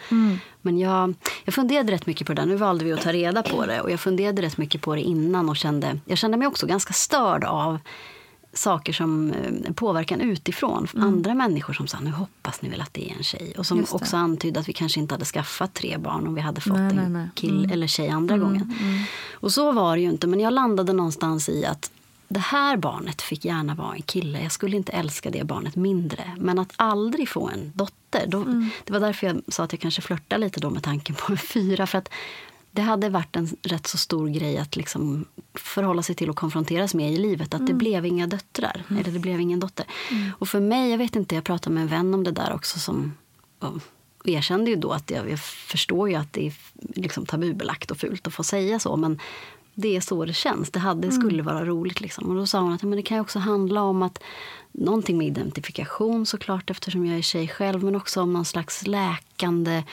Men 0.61 0.79
jag, 0.79 1.13
jag 1.43 1.53
funderade 1.53 1.91
rätt 1.93 2.05
mycket 2.05 2.27
på 2.27 2.33
det 2.33 2.41
där. 2.41 2.47
Nu 2.47 2.55
valde 2.55 2.85
vi 2.85 2.93
att 2.93 3.01
ta 3.01 3.11
reda 3.13 3.43
på 3.43 3.65
det. 3.65 3.81
Och 3.81 3.91
jag 3.91 3.99
funderade 3.99 4.41
rätt 4.41 4.57
mycket 4.57 4.81
på 4.81 4.95
det 4.95 5.01
innan 5.01 5.49
och 5.49 5.57
kände, 5.57 5.99
jag 6.05 6.17
kände 6.17 6.37
mig 6.37 6.47
också 6.47 6.67
ganska 6.67 6.93
störd 6.93 7.43
av 7.43 7.79
saker 8.53 8.93
som 8.93 9.31
eh, 9.33 9.73
påverkan 9.73 10.21
utifrån. 10.21 10.87
Andra 10.97 11.33
människor 11.33 11.73
som 11.73 11.87
sa 11.87 11.99
nu 11.99 12.11
hoppas 12.11 12.61
ni 12.61 12.69
väl 12.69 12.81
att 12.81 12.93
det 12.93 13.11
är 13.11 13.15
en 13.17 13.23
tjej. 13.23 13.53
Och 13.57 13.65
som 13.65 13.77
Mm. 13.77 13.89
Också 13.91 14.17
antydde 14.17 14.59
att 14.59 14.69
vi 14.69 14.73
kanske 14.73 14.99
inte 14.99 15.13
hade 15.13 15.25
skaffat 15.25 15.73
tre 15.73 15.97
barn 15.97 16.27
om 16.27 16.35
vi 16.35 16.41
hade 16.41 16.61
fått 16.61 16.73
Nej, 16.73 16.89
en 16.89 16.95
nej, 16.95 17.09
nej. 17.09 17.29
kille 17.35 17.73
eller 17.73 17.87
tjej 17.87 18.09
andra 18.09 18.37
gången. 18.37 18.75
Och 19.33 19.51
så 19.51 19.71
var 19.71 19.95
det 19.95 20.01
ju 20.01 20.09
inte. 20.09 20.27
Men 20.27 20.39
jag 20.39 20.53
landade 20.53 20.93
någonstans 20.93 21.49
i 21.49 21.65
att 21.65 21.91
det 22.27 22.39
här 22.39 22.77
barnet 22.77 23.21
fick 23.21 23.45
gärna 23.45 23.75
vara 23.75 23.95
en 23.95 24.01
kille. 24.01 24.41
Jag 24.43 24.51
skulle 24.51 24.77
inte 24.77 24.91
älska 24.91 25.29
det 25.29 25.43
barnet 25.43 25.75
mindre. 25.75 26.23
Men 26.37 26.59
att 26.59 26.73
aldrig 26.75 27.29
få 27.29 27.49
en 27.49 27.71
dotter. 27.75 28.25
Då, 28.27 28.43
Det 28.83 28.93
var 28.93 28.99
därför 28.99 29.27
jag 29.27 29.41
sa 29.47 29.63
att 29.63 29.73
jag 29.73 29.79
kanske 29.79 30.01
flörtar 30.01 30.37
lite 30.37 30.59
då 30.59 30.69
med 30.69 30.83
tanken 30.83 31.15
på 31.15 31.31
en 31.31 31.37
fyra. 31.37 31.87
För 31.87 31.97
att 31.97 32.09
det 32.71 32.81
hade 32.81 33.09
varit 33.09 33.35
en 33.35 33.49
rätt 33.61 33.87
så 33.87 33.97
stor 33.97 34.27
grej 34.27 34.57
att 34.57 34.75
liksom 34.75 35.25
förhålla 35.53 36.03
sig 36.03 36.15
till 36.15 36.29
och 36.29 36.35
konfronteras 36.35 36.93
med 36.93 37.13
i 37.13 37.17
livet. 37.17 37.53
Att 37.53 37.67
det 37.67 37.73
blev 37.73 38.05
inga 38.05 38.27
döttrar. 38.27 38.83
Eller 38.89 39.11
det 39.11 39.19
blev 39.19 39.39
ingen 39.39 39.59
dotter. 39.59 39.85
Och 40.39 40.49
för 40.49 40.59
mig, 40.59 40.91
jag 40.91 40.97
vet 40.97 41.15
inte, 41.15 41.35
jag 41.35 41.43
pratade 41.43 41.73
med 41.73 41.81
en 41.81 41.87
vän 41.89 42.13
om 42.13 42.23
det 42.23 42.31
där 42.31 42.53
också 42.53 42.79
som 42.79 43.13
och 44.23 44.29
erkände 44.29 44.69
ju 44.69 44.75
då 44.75 44.91
att 44.91 45.11
jag, 45.11 45.29
jag 45.29 45.39
förstår 45.39 46.09
ju 46.09 46.15
att 46.15 46.33
det 46.33 46.47
är 46.47 46.53
liksom 46.95 47.25
tabubelagt 47.25 47.91
och 47.91 47.97
fult 47.97 48.27
att 48.27 48.33
få 48.33 48.43
säga 48.43 48.79
så. 48.79 48.97
Men 48.97 49.19
det 49.73 49.95
är 49.95 50.01
så 50.01 50.25
det 50.25 50.33
känns. 50.33 50.71
Det 50.71 50.79
hade, 50.79 51.11
skulle 51.11 51.43
vara 51.43 51.65
roligt. 51.65 52.01
Liksom. 52.01 52.29
Och 52.29 52.35
då 52.35 52.45
sa 52.45 52.59
hon 52.59 52.73
att 52.73 52.83
ja, 52.83 52.87
men 52.87 52.95
det 52.95 53.03
kan 53.03 53.17
ju 53.17 53.21
också 53.21 53.39
handla 53.39 53.81
om 53.81 54.03
att 54.03 54.23
någonting 54.71 55.17
med 55.17 55.27
identifikation 55.27 56.25
såklart 56.25 56.69
eftersom 56.69 57.05
jag 57.05 57.17
är 57.17 57.21
tjej 57.21 57.47
själv. 57.47 57.83
Men 57.83 57.95
också 57.95 58.21
om 58.21 58.33
någon 58.33 58.45
slags 58.45 58.87
läkande 58.87 59.83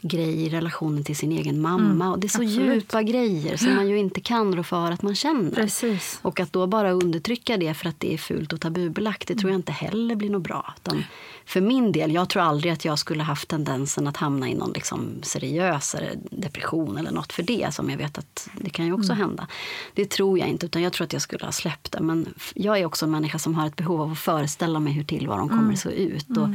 grej 0.00 0.46
i 0.46 0.48
relationen 0.48 1.04
till 1.04 1.16
sin 1.16 1.32
egen 1.32 1.60
mamma. 1.60 2.10
och 2.10 2.18
det 2.18 2.26
är 2.26 2.28
så 2.28 2.42
absolut. 2.42 2.74
djupa 2.74 3.02
grejer 3.02 3.56
som 3.56 3.74
man 3.74 3.88
ju 3.88 3.98
inte 3.98 4.20
kan 4.20 4.56
rå 4.56 4.62
för 4.62 4.90
att 4.90 5.02
man 5.02 5.14
känner. 5.14 5.50
Precis. 5.50 6.18
Och 6.22 6.40
att 6.40 6.52
då 6.52 6.66
bara 6.66 6.90
undertrycka 6.90 7.56
det 7.56 7.74
för 7.74 7.88
att 7.88 8.00
det 8.00 8.14
är 8.14 8.18
fult 8.18 8.52
och 8.52 8.60
tabubelagt, 8.60 9.28
det 9.28 9.34
tror 9.34 9.50
jag 9.50 9.58
inte 9.58 9.72
heller 9.72 10.14
blir 10.14 10.30
något 10.30 10.42
bra. 10.42 10.74
Utan 10.76 11.04
för 11.46 11.60
min 11.60 11.92
del, 11.92 12.14
jag 12.14 12.28
tror 12.28 12.42
aldrig 12.42 12.72
att 12.72 12.84
jag 12.84 12.98
skulle 12.98 13.22
haft 13.22 13.48
tendensen 13.48 14.06
att 14.06 14.16
hamna 14.16 14.48
i 14.48 14.54
någon 14.54 14.72
liksom 14.72 15.22
seriösare 15.22 16.10
depression 16.30 16.96
eller 16.96 17.10
något 17.10 17.32
för 17.32 17.42
det, 17.42 17.74
som 17.74 17.90
jag 17.90 17.98
vet 17.98 18.18
att 18.18 18.48
det 18.60 18.70
kan 18.70 18.86
ju 18.86 18.92
också 18.92 19.12
hända. 19.12 19.46
Det 19.94 20.10
tror 20.10 20.38
jag 20.38 20.48
inte, 20.48 20.66
utan 20.66 20.82
jag 20.82 20.92
tror 20.92 21.04
att 21.04 21.12
jag 21.12 21.22
skulle 21.22 21.44
ha 21.44 21.52
släppt 21.52 21.92
det. 21.92 22.00
Men 22.00 22.34
jag 22.54 22.78
är 22.78 22.86
också 22.86 23.04
en 23.04 23.10
människa 23.10 23.38
som 23.38 23.54
har 23.54 23.66
ett 23.66 23.76
behov 23.76 24.00
av 24.00 24.12
att 24.12 24.18
föreställa 24.18 24.80
mig 24.80 24.92
hur 24.92 25.04
tillvaron 25.04 25.48
kommer 25.48 25.72
att 25.72 25.78
se 25.78 25.90
ut. 25.90 26.36
Och 26.36 26.48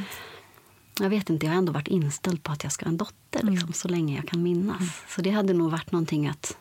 jag 1.04 1.10
vet 1.10 1.30
inte, 1.30 1.46
jag 1.46 1.54
har 1.54 1.58
ändå 1.58 1.74
varit 1.74 1.88
inställd 1.88 2.44
på 2.44 2.52
att 2.52 2.64
jag 2.64 2.74
ska 2.74 2.86
ha 2.86 2.90
en 2.90 2.98
dotter 2.98 3.44
liksom, 3.44 3.74
så 3.74 3.88
länge 3.88 4.16
jag 4.16 4.28
kan 4.28 4.44
minnas. 4.44 5.04
Så 5.08 5.22
det 5.22 5.30
hade 5.30 5.54
nog 5.54 5.72
varit 5.72 5.92
någonting 5.92 6.28
att 6.28 6.58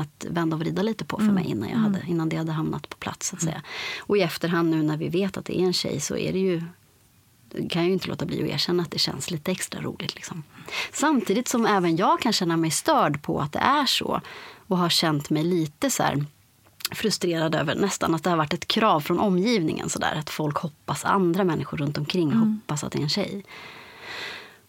att 0.00 0.26
vända 0.30 0.56
och 0.56 0.60
vrida 0.60 0.82
lite 0.82 1.04
på 1.04 1.16
för 1.16 1.24
mig 1.24 1.44
innan, 1.44 1.68
jag 1.68 1.76
hade, 1.76 2.02
innan 2.06 2.28
det 2.28 2.36
hade 2.36 2.52
hamnat 2.52 2.88
på 2.88 2.96
plats. 2.96 3.28
Så 3.28 3.36
att 3.36 3.42
säga. 3.42 3.62
Och 3.98 4.16
i 4.16 4.20
efterhand 4.20 4.70
nu 4.70 4.82
när 4.82 4.96
vi 4.96 5.08
vet 5.08 5.36
att 5.36 5.44
det 5.44 5.60
är 5.60 5.64
en 5.64 5.72
tjej 5.72 6.00
så 6.00 6.16
är 6.16 6.32
det 6.32 6.38
ju 6.38 6.62
kan 7.50 7.82
jag 7.82 7.86
ju 7.86 7.92
inte 7.92 8.08
låta 8.08 8.26
bli 8.26 8.42
att 8.42 8.48
erkänna 8.48 8.82
att 8.82 8.90
det 8.90 8.98
känns 8.98 9.30
lite 9.30 9.52
extra 9.52 9.80
roligt. 9.80 10.14
Liksom. 10.14 10.42
Samtidigt 10.92 11.48
som 11.48 11.66
även 11.66 11.96
jag 11.96 12.20
kan 12.20 12.32
känna 12.32 12.56
mig 12.56 12.70
störd 12.70 13.22
på 13.22 13.40
att 13.40 13.52
det 13.52 13.58
är 13.58 13.86
så 13.86 14.20
och 14.66 14.78
har 14.78 14.88
känt 14.88 15.30
mig 15.30 15.44
lite 15.44 15.90
så 15.90 16.02
här 16.02 16.24
frustrerad 16.92 17.54
över 17.54 17.74
nästan 17.74 18.14
att 18.14 18.24
det 18.24 18.30
har 18.30 18.36
varit 18.36 18.54
ett 18.54 18.68
krav 18.68 19.00
från 19.00 19.20
omgivningen. 19.20 19.88
Så 19.88 19.98
där, 19.98 20.14
att 20.14 20.30
folk 20.30 20.56
hoppas, 20.56 21.04
andra 21.04 21.44
människor 21.44 21.76
runt 21.76 21.98
omkring 21.98 22.32
hoppas 22.32 22.84
att 22.84 22.92
det 22.92 22.98
är 22.98 23.02
en 23.02 23.08
tjej. 23.08 23.44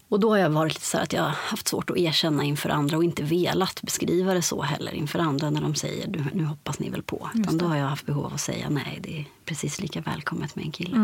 Och 0.10 0.20
då 0.20 0.30
har 0.30 0.38
jag 0.38 0.50
varit 0.50 0.74
lite 0.74 0.86
så 0.86 0.98
här 0.98 1.04
att 1.04 1.14
jag 1.14 1.24
haft 1.24 1.68
svårt 1.68 1.90
att 1.90 1.98
erkänna 1.98 2.44
inför 2.44 2.70
andra 2.70 2.98
och 2.98 3.04
inte 3.04 3.24
velat 3.24 3.82
beskriva 3.82 4.34
det 4.34 4.42
så 4.42 4.62
heller 4.62 4.94
inför 4.94 5.20
andra 5.20 5.50
när 5.50 5.62
de 5.62 5.76
säger 5.76 6.08
du, 6.08 6.24
nu 6.34 6.44
hoppas 6.44 6.80
ni 6.80 6.90
väl 6.90 7.04
på. 7.04 7.30
Utan 7.36 7.58
då 7.58 7.66
har 7.66 7.76
jag 7.78 7.86
haft 7.86 8.06
behov 8.06 8.26
av 8.26 8.34
att 8.34 8.42
säga 8.42 8.70
nej, 8.70 9.00
det 9.04 9.20
är 9.20 9.26
precis 9.46 9.82
lika 9.82 10.02
välkommet 10.02 10.56
med 10.56 10.66
en 10.66 10.72
kille. 10.72 10.98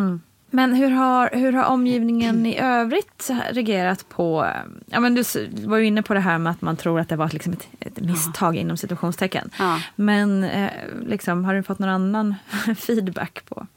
Men 0.50 0.74
hur 0.74 0.89
har, 0.89 1.30
hur 1.34 1.54
har 1.54 1.63
omgivningen 1.63 2.46
i 2.46 2.60
övrigt 2.60 3.30
reagerat 3.50 4.10
på... 4.10 4.48
Ja, 4.86 5.00
men 5.00 5.16
du 5.16 5.24
var 5.66 5.77
ju 5.77 5.86
inne 5.86 6.01
på 6.01 6.13
det 6.13 6.20
här 6.20 6.38
med 6.38 6.51
att 6.51 6.62
man 6.62 6.77
tror 6.77 7.00
att 7.00 7.10
det 7.10 7.16
var 7.16 7.30
liksom 7.30 7.54
ett, 7.54 7.68
ett 7.80 8.00
misstag 8.00 8.56
inom 8.56 8.77
situationstecken. 8.77 9.50
Ja. 9.60 9.82
Men 9.96 10.44
eh, 10.44 10.72
liksom, 11.06 11.46
har 11.46 11.54
du 11.54 11.63
fått 11.63 11.80
någon 11.80 11.89
annan 11.89 12.36
feedback 12.77 13.46
på? 13.46 13.68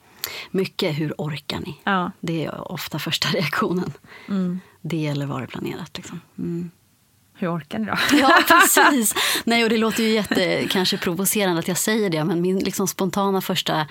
Mycket 0.50 0.98
hur 0.98 1.14
orkar 1.18 1.58
ni? 1.58 1.80
Ja. 1.84 2.12
Det 2.20 2.44
är 2.44 2.72
ofta 2.72 2.98
första 2.98 3.28
reaktionen. 3.32 3.92
Det 4.80 5.06
eller 5.06 5.26
var 5.26 5.40
det 5.40 5.46
planerat? 5.46 5.96
Liksom. 5.96 6.20
Mm. 6.38 6.70
Hur 7.34 7.56
orkar 7.56 7.78
ni 7.78 7.86
då? 7.86 7.94
Ja, 8.18 8.42
precis. 8.48 9.14
Nej, 9.44 9.64
och 9.64 9.70
det 9.70 9.76
låter 9.76 10.02
ju 10.02 10.10
jätte, 10.10 10.68
kanske 10.68 10.98
provocerande 10.98 11.58
att 11.58 11.68
jag 11.68 11.78
säger 11.78 12.10
det, 12.10 12.24
men 12.24 12.40
min 12.40 12.58
liksom 12.58 12.88
spontana 12.88 13.40
första 13.40 13.86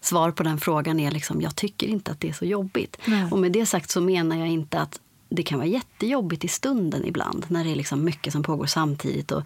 svar 0.00 0.30
på 0.30 0.42
den 0.42 0.58
frågan 0.58 1.00
är 1.00 1.10
liksom, 1.10 1.40
jag 1.40 1.56
tycker 1.56 1.86
inte 1.86 2.10
att 2.10 2.20
det 2.20 2.28
är 2.28 2.32
så 2.32 2.44
jobbigt. 2.44 2.96
Nej. 3.04 3.26
Och 3.30 3.38
med 3.38 3.52
det 3.52 3.66
sagt 3.66 3.90
så 3.90 4.00
menar 4.00 4.36
jag 4.36 4.48
inte 4.48 4.80
att 4.80 5.00
det 5.32 5.42
kan 5.42 5.58
vara 5.58 5.68
jättejobbigt 5.68 6.44
i 6.44 6.48
stunden 6.48 7.04
ibland 7.04 7.46
när 7.48 7.64
det 7.64 7.70
är 7.70 7.74
liksom 7.74 8.04
mycket 8.04 8.32
som 8.32 8.42
pågår 8.42 8.66
samtidigt. 8.66 9.30
Och 9.32 9.42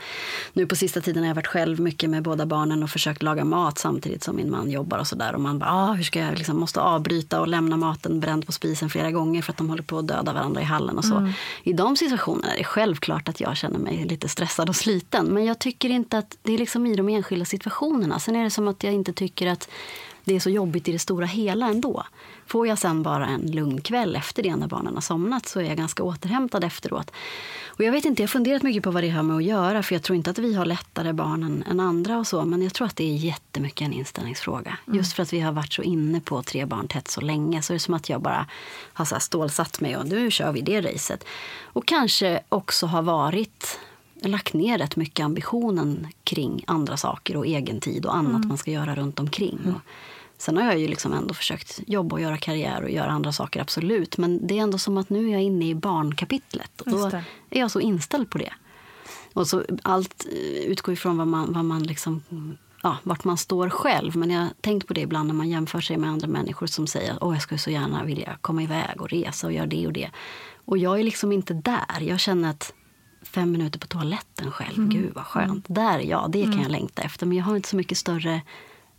nu 0.52 0.66
på 0.66 0.76
sista 0.76 1.00
tiden 1.00 1.22
har 1.22 1.28
jag 1.28 1.34
varit 1.34 1.46
själv 1.46 1.80
mycket 1.80 2.10
med 2.10 2.22
båda 2.22 2.46
barnen 2.46 2.82
och 2.82 2.90
försökt 2.90 3.22
laga 3.22 3.44
mat 3.44 3.78
samtidigt 3.78 4.22
som 4.24 4.36
min 4.36 4.50
man 4.50 4.70
jobbar 4.70 4.98
och 4.98 5.06
sådär. 5.06 5.34
Och 5.34 5.40
man 5.40 5.58
bara, 5.58 5.70
ah, 5.70 5.92
hur 5.92 6.04
ska 6.04 6.18
jag 6.18 6.38
liksom 6.38 6.60
måste 6.60 6.80
avbryta 6.80 7.40
och 7.40 7.48
lämna 7.48 7.76
maten 7.76 8.20
bränd 8.20 8.46
på 8.46 8.52
spisen 8.52 8.90
flera 8.90 9.10
gånger 9.10 9.42
för 9.42 9.52
att 9.52 9.58
de 9.58 9.68
håller 9.68 9.82
på 9.82 9.98
att 9.98 10.06
döda 10.08 10.32
varandra 10.32 10.60
i 10.60 10.64
hallen 10.64 10.98
och 10.98 11.04
så. 11.04 11.32
I 11.62 11.72
de 11.72 11.96
situationerna 11.96 12.52
är 12.52 12.58
det 12.58 12.64
självklart 12.64 13.28
att 13.28 13.40
jag 13.40 13.56
känner 13.56 13.78
mig 13.78 14.04
lite 14.04 14.28
stressad 14.28 14.68
och 14.68 14.76
sliten. 14.76 15.26
Men 15.26 15.44
jag 15.44 15.58
tycker 15.58 15.90
inte 15.90 16.18
att 16.18 16.36
det 16.42 16.54
är 16.54 16.58
liksom 16.58 16.86
i 16.86 16.96
de 16.96 17.08
enskilda 17.08 17.44
situationerna. 17.44 18.18
Sen 18.18 18.36
är 18.36 18.44
det 18.44 18.50
som 18.50 18.68
att 18.68 18.82
jag 18.82 18.94
inte 18.94 19.12
tycker 19.12 19.46
att 19.46 19.68
det 20.24 20.36
är 20.36 20.40
så 20.40 20.50
jobbigt 20.50 20.88
i 20.88 20.92
det 20.92 20.98
stora 20.98 21.26
hela 21.26 21.68
ändå. 21.68 22.04
Får 22.46 22.66
jag 22.66 22.78
sen 22.78 23.02
bara 23.02 23.26
en 23.26 23.50
lugn 23.50 23.80
kväll 23.80 24.16
efter 24.16 24.42
det 24.42 24.56
när 24.56 24.66
barnen 24.66 24.94
har 24.94 25.00
somnat 25.00 25.46
så 25.46 25.60
är 25.60 25.64
jag 25.64 25.76
ganska 25.76 26.02
återhämtad 26.02 26.64
efteråt. 26.64 27.10
Och 27.66 27.84
jag 27.84 27.92
vet 27.92 28.04
inte, 28.04 28.22
jag 28.22 28.28
har 28.28 28.32
funderat 28.32 28.62
mycket 28.62 28.82
på 28.82 28.90
vad 28.90 29.02
det 29.02 29.10
har 29.10 29.22
med 29.22 29.36
att 29.36 29.44
göra 29.44 29.82
för 29.82 29.94
jag 29.94 30.02
tror 30.02 30.16
inte 30.16 30.30
att 30.30 30.38
vi 30.38 30.54
har 30.54 30.64
lättare 30.64 31.12
barn 31.12 31.64
än, 31.66 31.80
andra 31.80 32.18
och 32.18 32.26
så 32.26 32.44
men 32.44 32.62
jag 32.62 32.74
tror 32.74 32.86
att 32.86 32.96
det 32.96 33.04
är 33.04 33.16
jättemycket 33.16 33.86
en 33.86 33.92
inställningsfråga. 33.92 34.78
Mm. 34.86 34.98
Just 34.98 35.12
för 35.12 35.22
att 35.22 35.32
vi 35.32 35.40
har 35.40 35.52
varit 35.52 35.72
så 35.72 35.82
inne 35.82 36.20
på 36.20 36.42
tre 36.42 36.64
barn 36.64 36.88
tätt 36.88 37.08
så 37.08 37.20
länge 37.20 37.62
så 37.62 37.72
är 37.72 37.74
det 37.74 37.80
som 37.80 37.94
att 37.94 38.08
jag 38.08 38.20
bara 38.20 38.46
har 38.92 39.04
så 39.04 39.20
stålsatt 39.20 39.80
mig 39.80 39.96
och 39.96 40.06
nu 40.06 40.30
kör 40.30 40.52
vi 40.52 40.60
det 40.60 40.80
racet. 40.80 41.24
Och 41.62 41.86
kanske 41.86 42.40
också 42.48 42.86
har 42.86 43.02
varit 43.02 43.78
lagt 44.28 44.54
ner 44.54 44.78
rätt 44.78 44.96
mycket 44.96 45.24
ambitionen 45.24 46.06
kring 46.24 46.64
andra 46.66 46.96
saker 46.96 47.36
och 47.36 47.46
egen 47.46 47.80
tid 47.80 48.06
och 48.06 48.16
annat 48.16 48.34
mm. 48.34 48.48
man 48.48 48.58
ska 48.58 48.70
göra 48.70 48.94
runt 48.94 49.20
omkring. 49.20 49.58
Mm. 49.64 49.80
Sen 50.38 50.56
har 50.56 50.64
jag 50.64 50.78
ju 50.78 50.88
liksom 50.88 51.12
ändå 51.12 51.34
försökt 51.34 51.80
jobba 51.86 52.16
och 52.16 52.22
göra 52.22 52.36
karriär 52.36 52.82
och 52.82 52.90
göra 52.90 53.10
andra 53.10 53.32
saker, 53.32 53.60
absolut. 53.60 54.18
Men 54.18 54.46
det 54.46 54.58
är 54.58 54.62
ändå 54.62 54.78
som 54.78 54.98
att 54.98 55.10
nu 55.10 55.28
är 55.28 55.32
jag 55.32 55.42
inne 55.42 55.68
i 55.68 55.74
barnkapitlet 55.74 56.80
och 56.80 56.90
då 56.90 57.06
är 57.50 57.60
jag 57.60 57.70
så 57.70 57.80
inställd 57.80 58.30
på 58.30 58.38
det. 58.38 58.52
Och 59.32 59.46
så 59.46 59.64
allt 59.82 60.26
eh, 60.32 60.64
utgår 60.64 60.92
ifrån 60.92 61.16
vad 61.16 61.26
man, 61.26 61.52
vad 61.52 61.64
man 61.64 61.82
liksom, 61.82 62.22
ja, 62.82 62.96
vart 63.02 63.24
man 63.24 63.38
står 63.38 63.68
själv. 63.68 64.16
Men 64.16 64.30
jag 64.30 64.40
har 64.40 64.48
tänkt 64.60 64.88
på 64.88 64.94
det 64.94 65.00
ibland 65.00 65.26
när 65.26 65.34
man 65.34 65.48
jämför 65.48 65.80
sig 65.80 65.96
med 65.96 66.10
andra 66.10 66.28
människor 66.28 66.66
som 66.66 66.86
säger 66.86 67.12
att 67.12 67.18
jag 67.20 67.42
skulle 67.42 67.58
så 67.58 67.70
gärna 67.70 68.04
vilja 68.04 68.38
komma 68.40 68.62
iväg 68.62 69.00
och 69.00 69.10
resa 69.10 69.46
och 69.46 69.52
göra 69.52 69.66
det 69.66 69.86
och 69.86 69.92
det. 69.92 70.10
Och 70.64 70.78
jag 70.78 70.98
är 70.98 71.04
liksom 71.04 71.32
inte 71.32 71.54
där. 71.54 72.00
Jag 72.00 72.20
känner 72.20 72.50
att 72.50 72.72
fem 73.24 73.52
minuter 73.52 73.78
på 73.78 73.86
toaletten 73.86 74.50
själv, 74.50 74.78
mm. 74.78 74.90
gud 74.90 75.14
vad 75.14 75.24
skönt. 75.24 75.64
Där 75.68 75.98
är 75.98 76.02
jag, 76.02 76.30
det 76.30 76.42
kan 76.42 76.52
mm. 76.52 76.62
jag 76.62 76.72
längta 76.72 77.02
efter. 77.02 77.26
Men 77.26 77.36
jag 77.36 77.44
har 77.44 77.56
inte 77.56 77.68
så 77.68 77.76
mycket 77.76 77.98
större 77.98 78.42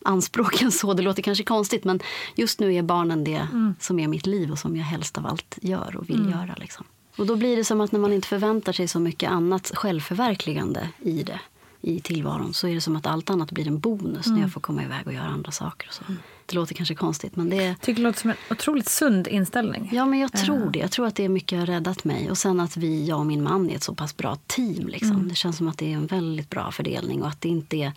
anspråk 0.06 0.62
än 0.62 0.72
så. 0.72 0.94
Det 0.94 1.04
låter 1.04 1.22
kanske 1.22 1.44
konstigt 1.44 1.84
men 1.84 2.00
just 2.36 2.60
nu 2.60 2.74
är 2.74 2.84
barnen 2.84 3.24
det 3.24 3.48
mm. 3.52 3.76
som 3.80 4.00
är 4.00 4.08
mitt 4.08 4.26
liv 4.26 4.52
och 4.52 4.60
som 4.60 4.76
jag 4.76 4.86
helst 4.86 5.18
av 5.18 5.26
allt 5.28 5.58
gör 5.62 5.98
och 5.98 6.10
vill 6.10 6.20
mm. 6.20 6.32
göra. 6.32 6.56
Liksom. 6.58 6.86
Och 7.18 7.26
då 7.26 7.36
blir 7.36 7.58
det 7.58 7.64
som 7.64 7.82
att 7.82 7.92
när 7.92 8.00
man 8.00 8.14
inte 8.14 8.28
förväntar 8.28 8.74
sig 8.74 8.88
så 8.88 9.00
mycket 9.00 9.32
annat 9.32 9.72
självförverkligande 9.76 10.90
i 11.00 11.24
det, 11.24 11.40
i 11.82 12.00
tillvaron, 12.00 12.54
så 12.54 12.68
är 12.68 12.76
det 12.76 12.82
som 12.82 12.96
att 12.96 13.06
allt 13.06 13.30
annat 13.30 13.52
blir 13.52 13.68
en 13.68 13.80
bonus 13.80 14.26
mm. 14.26 14.36
när 14.36 14.44
jag 14.44 14.54
får 14.54 14.62
komma 14.62 14.84
iväg 14.84 15.08
och 15.08 15.14
göra 15.14 15.28
andra 15.28 15.52
saker. 15.52 15.88
Och 15.88 15.94
så. 15.94 16.04
Det 16.46 16.56
låter 16.56 16.76
kanske 16.76 16.96
konstigt 16.96 17.36
men 17.36 17.50
det... 17.50 17.64
Jag 17.64 17.82
tycker 17.82 18.02
det 18.02 18.08
låter 18.08 18.20
som 18.20 18.30
en 18.30 18.36
otroligt 18.50 18.90
sund 18.90 19.28
inställning. 19.28 19.90
Ja 19.94 20.06
men 20.06 20.20
jag 20.20 20.34
tror 20.34 20.70
det. 20.72 20.80
Jag 20.80 20.92
tror 20.92 21.08
att 21.08 21.16
det 21.16 21.26
är 21.26 21.30
mycket 21.30 21.60
har 21.60 21.66
räddat 21.66 22.04
mig. 22.04 22.32
Och 22.32 22.38
sen 22.38 22.60
att 22.60 22.78
vi, 22.78 23.06
jag 23.06 23.20
och 23.20 23.26
min 23.26 23.44
man 23.44 23.70
är 23.70 23.76
ett 23.76 23.84
så 23.84 23.96
pass 23.96 24.18
bra 24.18 24.38
team. 24.48 24.88
Liksom. 24.88 25.16
Mm. 25.16 25.30
Det 25.30 25.36
känns 25.36 25.58
som 25.58 25.68
att 25.68 25.78
det 25.78 25.92
är 25.92 25.96
en 25.96 26.08
väldigt 26.08 26.50
bra 26.50 26.72
fördelning 26.72 27.22
och 27.22 27.28
att 27.28 27.42
det 27.42 27.50
inte 27.50 27.78
är... 27.78 27.94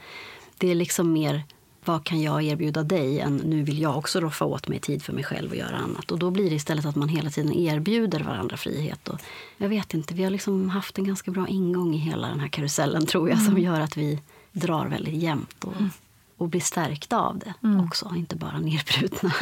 Det 0.58 0.70
är 0.70 0.74
liksom 0.74 1.12
mer 1.12 1.42
vad 1.84 2.04
kan 2.04 2.22
jag 2.22 2.42
erbjuda 2.42 2.82
dig 2.82 3.20
än 3.20 3.36
nu 3.36 3.62
vill 3.62 3.80
jag 3.80 3.98
också 3.98 4.20
roffa 4.20 4.44
åt 4.44 4.68
mig 4.68 4.78
tid 4.80 5.02
för 5.02 5.12
mig 5.12 5.24
själv 5.24 5.50
och 5.50 5.56
göra 5.56 5.76
annat. 5.76 6.12
Och 6.12 6.18
då 6.18 6.30
blir 6.30 6.50
det 6.50 6.56
istället 6.56 6.86
att 6.86 6.96
man 6.96 7.08
hela 7.08 7.30
tiden 7.30 7.52
erbjuder 7.52 8.20
varandra 8.20 8.56
frihet. 8.56 9.08
Och 9.08 9.20
jag 9.56 9.68
vet 9.68 9.94
inte, 9.94 10.14
vi 10.14 10.24
har 10.24 10.30
liksom 10.30 10.68
haft 10.68 10.98
en 10.98 11.04
ganska 11.04 11.30
bra 11.30 11.48
ingång 11.48 11.94
i 11.94 11.98
hela 11.98 12.28
den 12.28 12.40
här 12.40 12.48
karusellen 12.48 13.06
tror 13.06 13.28
jag, 13.28 13.38
mm. 13.38 13.50
som 13.50 13.58
gör 13.62 13.80
att 13.80 13.96
vi 13.96 14.20
drar 14.52 14.86
väldigt 14.86 15.14
jämnt 15.14 15.64
och, 15.64 15.76
mm. 15.76 15.90
Och 16.38 16.48
blir 16.48 16.60
stärkta 16.60 17.18
av 17.18 17.38
det 17.38 17.54
mm. 17.62 17.84
också, 17.84 18.12
inte 18.16 18.36
bara 18.36 18.58
nedbrutna 18.58 19.32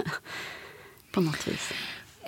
på 1.13 1.21
något 1.21 1.49
vis. 1.49 1.73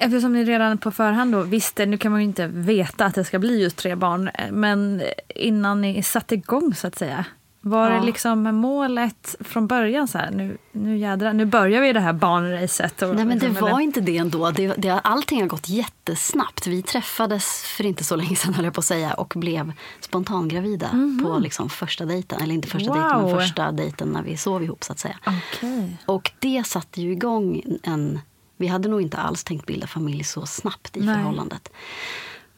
Eftersom 0.00 0.32
ni 0.32 0.44
redan 0.44 0.78
på 0.78 0.90
förhand 0.90 1.32
då 1.32 1.42
visste, 1.42 1.86
nu 1.86 1.98
kan 1.98 2.12
man 2.12 2.20
ju 2.20 2.26
inte 2.26 2.46
veta 2.46 3.04
att 3.04 3.14
det 3.14 3.24
ska 3.24 3.38
bli 3.38 3.62
just 3.62 3.76
tre 3.76 3.94
barn, 3.94 4.30
men 4.50 5.02
innan 5.28 5.80
ni 5.80 6.02
satte 6.02 6.34
igång 6.34 6.74
så 6.74 6.86
att 6.86 6.98
säga, 6.98 7.24
var 7.68 7.90
ja. 7.90 7.98
det 7.98 8.06
liksom 8.06 8.42
målet 8.42 9.36
från 9.40 9.66
början 9.66 10.08
så 10.08 10.18
här, 10.18 10.30
nu, 10.30 10.58
nu 10.72 10.98
jädrar, 10.98 11.32
nu 11.32 11.44
börjar 11.44 11.82
vi 11.82 11.92
det 11.92 12.00
här 12.00 12.12
barnracet? 12.12 13.00
Nej 13.00 13.24
men 13.24 13.38
det 13.38 13.48
var 13.48 13.80
inte 13.80 14.00
det 14.00 14.16
ändå. 14.16 14.50
Det, 14.50 14.74
det, 14.76 14.90
allting 14.90 15.40
har 15.40 15.48
gått 15.48 15.68
jättesnabbt. 15.68 16.66
Vi 16.66 16.82
träffades 16.82 17.62
för 17.62 17.86
inte 17.86 18.04
så 18.04 18.16
länge 18.16 18.36
sedan 18.36 18.54
höll 18.54 18.64
jag 18.64 18.74
på 18.74 18.78
att 18.80 18.84
säga 18.84 19.14
och 19.14 19.32
blev 19.36 19.72
spontangravida 20.00 20.88
mm 20.88 21.20
-hmm. 21.20 21.22
på 21.22 21.38
liksom 21.38 21.70
första 21.70 22.04
dejten. 22.04 22.40
Eller 22.42 22.54
inte 22.54 22.68
första 22.68 22.90
wow. 22.90 23.00
dejten 23.00 23.22
men 23.22 23.40
första 23.40 23.72
dejten 23.72 24.08
när 24.08 24.22
vi 24.22 24.36
sov 24.36 24.62
ihop 24.62 24.84
så 24.84 24.92
att 24.92 24.98
säga. 24.98 25.18
Okay. 25.26 25.90
Och 26.06 26.30
det 26.38 26.66
satte 26.66 27.02
ju 27.02 27.12
igång 27.12 27.62
en... 27.82 28.20
Vi 28.56 28.66
hade 28.66 28.88
nog 28.88 29.02
inte 29.02 29.16
alls 29.16 29.44
tänkt 29.44 29.66
bilda 29.66 29.86
familj 29.86 30.24
så 30.24 30.46
snabbt 30.46 30.96
i 30.96 31.00
Nej. 31.00 31.14
förhållandet. 31.14 31.70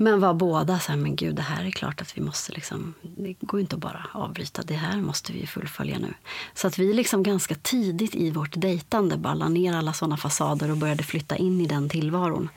Men 0.03 0.21
var 0.21 0.35
båda 0.35 0.79
så 0.79 0.93
här, 0.93 0.99
men 0.99 1.17
gud, 1.17 1.37
det 1.37 1.43
här 1.43 1.65
är 1.65 1.71
klart 1.71 2.01
att 2.01 2.17
vi 2.17 2.23
måste 2.23 2.53
liksom, 2.53 2.95
det 3.03 3.35
går 3.41 3.61
inte 3.61 3.77
att 3.77 3.83
bara 3.83 4.07
avbryta, 4.13 4.63
det 4.63 4.75
här 4.75 5.01
måste 5.01 5.33
vi 5.33 5.47
fullfölja 5.47 5.99
nu. 5.99 6.15
Så 6.55 6.67
att 6.67 6.79
vi 6.79 6.93
liksom 6.93 7.23
ganska 7.23 7.55
tidigt 7.55 8.15
i 8.15 8.31
vårt 8.31 8.61
dejtande 8.61 9.35
la 9.35 9.49
ner 9.49 9.73
alla 9.73 9.93
sådana 9.93 10.17
fasader 10.17 10.71
och 10.71 10.77
började 10.77 11.03
flytta 11.03 11.37
in 11.37 11.61
i 11.61 11.67
den 11.67 11.89
tillvaron. 11.89 12.49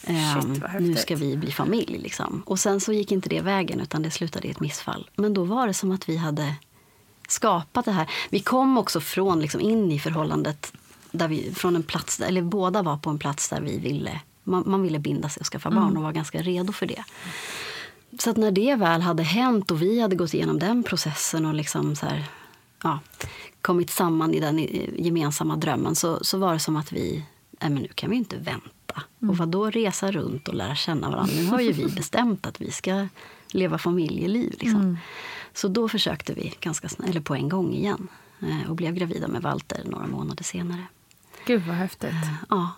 Shit, 0.00 0.44
um, 0.44 0.62
nu 0.78 0.94
ska 0.94 1.16
vi 1.16 1.36
bli 1.36 1.52
familj. 1.52 1.98
Liksom. 1.98 2.42
Och 2.46 2.58
sen 2.58 2.80
så 2.80 2.92
gick 2.92 3.12
inte 3.12 3.28
det 3.28 3.40
vägen 3.40 3.80
utan 3.80 4.02
det 4.02 4.10
slutade 4.10 4.48
i 4.48 4.50
ett 4.50 4.60
missfall. 4.60 5.10
Men 5.16 5.34
då 5.34 5.44
var 5.44 5.66
det 5.66 5.74
som 5.74 5.92
att 5.92 6.08
vi 6.08 6.16
hade 6.16 6.54
skapat 7.28 7.84
det 7.84 7.92
här. 7.92 8.10
Vi 8.30 8.40
kom 8.40 8.78
också 8.78 9.00
från, 9.00 9.40
liksom, 9.40 9.60
in 9.60 9.92
i 9.92 9.98
förhållandet 9.98 10.72
där 11.12 11.28
vi, 11.28 11.54
från 11.54 11.76
en 11.76 11.82
plats, 11.82 12.20
eller 12.20 12.42
båda 12.42 12.82
var 12.82 12.96
på 12.96 13.10
en 13.10 13.18
plats 13.18 13.48
där 13.48 13.60
vi 13.60 13.78
ville 13.78 14.20
man, 14.50 14.62
man 14.66 14.82
ville 14.82 14.98
binda 14.98 15.28
sig 15.28 15.40
och 15.40 15.46
skaffa 15.46 15.68
mm. 15.68 15.82
barn 15.82 15.96
och 15.96 16.02
var 16.02 16.12
ganska 16.12 16.42
redo 16.42 16.72
för 16.72 16.86
det. 16.86 17.04
Så 18.18 18.32
när 18.32 18.50
det 18.50 18.74
väl 18.74 19.00
hade 19.00 19.22
hänt 19.22 19.70
och 19.70 19.82
vi 19.82 20.00
hade 20.00 20.16
gått 20.16 20.34
igenom 20.34 20.58
den 20.58 20.82
processen 20.82 21.46
och 21.46 21.54
liksom 21.54 21.96
så 21.96 22.06
här, 22.06 22.24
ja, 22.82 22.98
kommit 23.62 23.90
samman 23.90 24.34
i 24.34 24.40
den 24.40 24.58
gemensamma 25.04 25.56
drömmen 25.56 25.94
så, 25.94 26.24
så 26.24 26.38
var 26.38 26.52
det 26.52 26.58
som 26.58 26.76
att 26.76 26.92
vi, 26.92 27.24
nej 27.60 27.70
men 27.70 27.82
nu 27.82 27.88
kan 27.94 28.10
vi 28.10 28.16
inte 28.16 28.36
vänta. 28.36 29.02
Mm. 29.22 29.30
Och 29.30 29.36
vad 29.36 29.48
då 29.48 29.70
resa 29.70 30.12
runt 30.12 30.48
och 30.48 30.54
lära 30.54 30.74
känna 30.74 31.10
varandra? 31.10 31.34
Nu 31.36 31.46
har 31.46 31.60
ju 31.60 31.72
vi 31.72 31.86
bestämt 31.96 32.46
att 32.46 32.60
vi 32.60 32.70
ska 32.70 33.08
leva 33.52 33.78
familjeliv. 33.78 34.50
Liksom. 34.50 34.80
Mm. 34.80 34.96
Så 35.54 35.68
då 35.68 35.88
försökte 35.88 36.34
vi 36.34 36.54
ganska 36.60 36.88
eller 37.08 37.20
på 37.20 37.34
en 37.34 37.48
gång 37.48 37.74
igen 37.74 38.08
eh, 38.40 38.70
och 38.70 38.76
blev 38.76 38.94
gravida 38.94 39.28
med 39.28 39.42
Walter 39.42 39.82
några 39.84 40.06
månader 40.06 40.44
senare. 40.44 40.86
Gud 41.46 41.62
vad 41.66 41.76
häftigt. 41.76 42.14
Ja, 42.48 42.70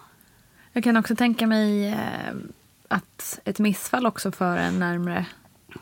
jag 0.72 0.85
kan 0.85 0.96
också 0.96 1.16
tänka 1.16 1.46
mig 1.46 1.88
eh, 1.88 2.35
att 2.88 3.40
ett 3.44 3.58
missfall 3.58 4.06
också 4.06 4.32
för 4.32 4.56
en 4.56 4.78
närmre 4.78 5.26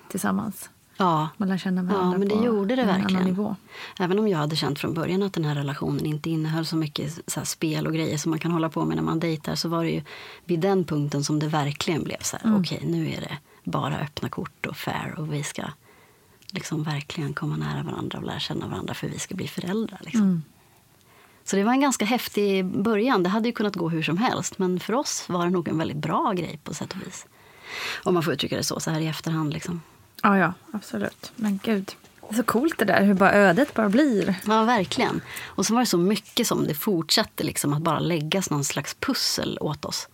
tillsammans. 0.08 0.70
Ja, 1.00 1.28
Man 1.36 1.48
lär 1.48 1.58
känna 1.58 1.82
varandra 1.82 2.14
ja 2.14 2.18
men 2.18 2.28
det 2.28 2.36
på 2.36 2.44
gjorde 2.44 2.76
det 2.76 2.82
en 2.82 2.88
verkligen. 2.88 3.24
nivå. 3.24 3.56
Även 3.98 4.18
om 4.18 4.28
jag 4.28 4.38
hade 4.38 4.56
känt 4.56 4.78
från 4.78 4.94
början 4.94 5.22
att 5.22 5.32
den 5.32 5.44
här 5.44 5.54
relationen 5.54 6.06
inte 6.06 6.30
innehöll 6.30 6.66
så 6.66 6.76
mycket 6.76 7.18
så 7.26 7.44
spel 7.44 7.86
och 7.86 7.92
grejer 7.92 8.18
som 8.18 8.30
man 8.30 8.38
kan 8.38 8.50
hålla 8.50 8.68
på 8.68 8.84
med 8.84 8.96
när 8.96 9.02
man 9.02 9.20
dejtar 9.20 9.54
så 9.54 9.68
var 9.68 9.84
det 9.84 9.90
ju 9.90 10.02
vid 10.44 10.60
den 10.60 10.84
punkten 10.84 11.24
som 11.24 11.38
det 11.38 11.48
verkligen 11.48 12.04
blev 12.04 12.18
så 12.20 12.36
här, 12.36 12.44
mm. 12.44 12.60
okej 12.60 12.78
okay, 12.78 12.90
nu 12.90 13.10
är 13.10 13.20
det 13.20 13.38
bara 13.64 13.98
öppna 13.98 14.28
kort 14.28 14.66
och 14.66 14.76
fair 14.76 15.14
och 15.18 15.32
vi 15.32 15.42
ska 15.42 15.62
liksom 16.50 16.82
verkligen 16.82 17.34
komma 17.34 17.56
nära 17.56 17.82
varandra 17.82 18.18
och 18.18 18.24
lära 18.24 18.38
känna 18.38 18.66
varandra 18.66 18.94
för 18.94 19.08
vi 19.08 19.18
ska 19.18 19.34
bli 19.34 19.48
föräldrar. 19.48 20.00
Liksom. 20.04 20.22
Mm. 20.22 20.42
Så 21.44 21.56
det 21.56 21.64
var 21.64 21.72
en 21.72 21.80
ganska 21.80 22.04
häftig 22.04 22.64
början. 22.64 23.22
Det 23.22 23.28
hade 23.28 23.48
ju 23.48 23.52
kunnat 23.52 23.76
gå 23.76 23.88
hur 23.88 24.02
som 24.02 24.18
helst. 24.18 24.58
Men 24.58 24.80
för 24.80 24.92
oss 24.92 25.24
var 25.28 25.44
det 25.44 25.50
nog 25.50 25.68
en 25.68 25.78
väldigt 25.78 25.96
bra 25.96 26.32
grej 26.32 26.60
på 26.64 26.74
sätt 26.74 26.92
och 26.92 27.06
vis. 27.06 27.26
Om 28.02 28.14
man 28.14 28.22
får 28.22 28.32
uttrycka 28.32 28.56
det 28.56 28.64
så, 28.64 28.80
så 28.80 28.90
här 28.90 29.00
i 29.00 29.06
efterhand. 29.06 29.52
Liksom. 29.52 29.82
Ja, 30.22 30.38
ja, 30.38 30.52
absolut. 30.72 31.32
Men 31.36 31.60
gud. 31.62 31.92
Det 32.28 32.34
är 32.34 32.36
så 32.36 32.42
coolt 32.42 32.78
det 32.78 32.84
där, 32.84 33.04
hur 33.04 33.14
bara 33.14 33.32
ödet 33.32 33.74
bara 33.74 33.88
blir. 33.88 34.34
Ja, 34.46 34.64
verkligen. 34.64 35.20
Och 35.44 35.66
så 35.66 35.74
var 35.74 35.80
det 35.80 35.86
så 35.86 35.98
mycket 35.98 36.46
som 36.46 36.66
det 36.66 36.74
fortsatte 36.74 37.44
liksom 37.44 37.72
att 37.72 37.82
bara 37.82 37.98
läggas 37.98 38.50
någon 38.50 38.64
slags 38.64 38.96
pussel 39.00 39.58
åt 39.60 39.84
oss. 39.84 40.08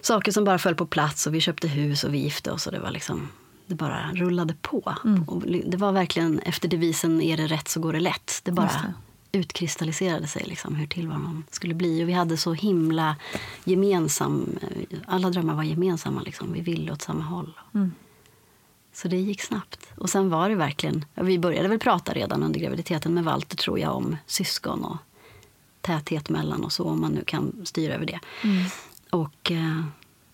Saker 0.00 0.32
som 0.32 0.44
bara 0.44 0.58
föll 0.58 0.74
på 0.74 0.86
plats 0.86 1.26
och 1.26 1.34
vi 1.34 1.40
köpte 1.40 1.68
hus 1.68 2.04
och 2.04 2.14
vi 2.14 2.18
gifte 2.18 2.50
oss 2.50 2.66
och 2.66 2.72
det 2.72 2.78
var 2.80 2.90
liksom 2.90 3.28
det 3.66 3.74
bara 3.74 4.10
rullade 4.14 4.54
på. 4.62 4.94
Mm. 5.04 5.24
det 5.70 5.76
var 5.76 5.92
verkligen 5.92 6.38
efter 6.38 6.68
devisen 6.68 7.22
är 7.22 7.36
det 7.36 7.46
rätt 7.46 7.68
så 7.68 7.80
går 7.80 7.92
det 7.92 8.00
lätt. 8.00 8.40
Det 8.42 8.52
bara 8.52 8.94
utkristalliserade 9.32 10.26
sig 10.26 10.44
liksom, 10.46 10.74
hur 10.74 10.86
tillvaron 10.86 11.44
skulle 11.50 11.74
bli. 11.74 12.04
Och 12.04 12.08
vi 12.08 12.12
hade 12.12 12.36
så 12.36 12.52
himla 12.52 13.16
gemensam... 13.64 14.58
Alla 15.06 15.30
drömmar 15.30 15.54
var 15.54 15.62
gemensamma. 15.62 16.22
Liksom. 16.22 16.52
Vi 16.52 16.60
ville 16.60 16.92
åt 16.92 17.02
samma 17.02 17.24
håll. 17.24 17.60
Mm. 17.74 17.92
Så 18.92 19.08
det 19.08 19.16
gick 19.16 19.42
snabbt. 19.42 19.86
Och 19.96 20.10
sen 20.10 20.30
var 20.30 20.48
det 20.48 20.54
verkligen... 20.54 21.04
Vi 21.14 21.38
började 21.38 21.68
väl 21.68 21.78
prata 21.78 22.12
redan 22.12 22.42
under 22.42 22.60
graviditeten 22.60 23.14
med 23.14 23.24
Walter 23.24 23.56
tror 23.56 23.78
jag 23.78 23.96
om 23.96 24.16
syskon 24.26 24.84
och 24.84 24.96
täthet 25.80 26.28
mellan 26.28 26.64
och 26.64 26.72
så, 26.72 26.84
om 26.84 27.00
man 27.00 27.12
nu 27.12 27.24
kan 27.24 27.52
styra 27.64 27.94
över 27.94 28.06
det. 28.06 28.20
Mm. 28.44 28.64
Och 29.10 29.50
eh, 29.50 29.82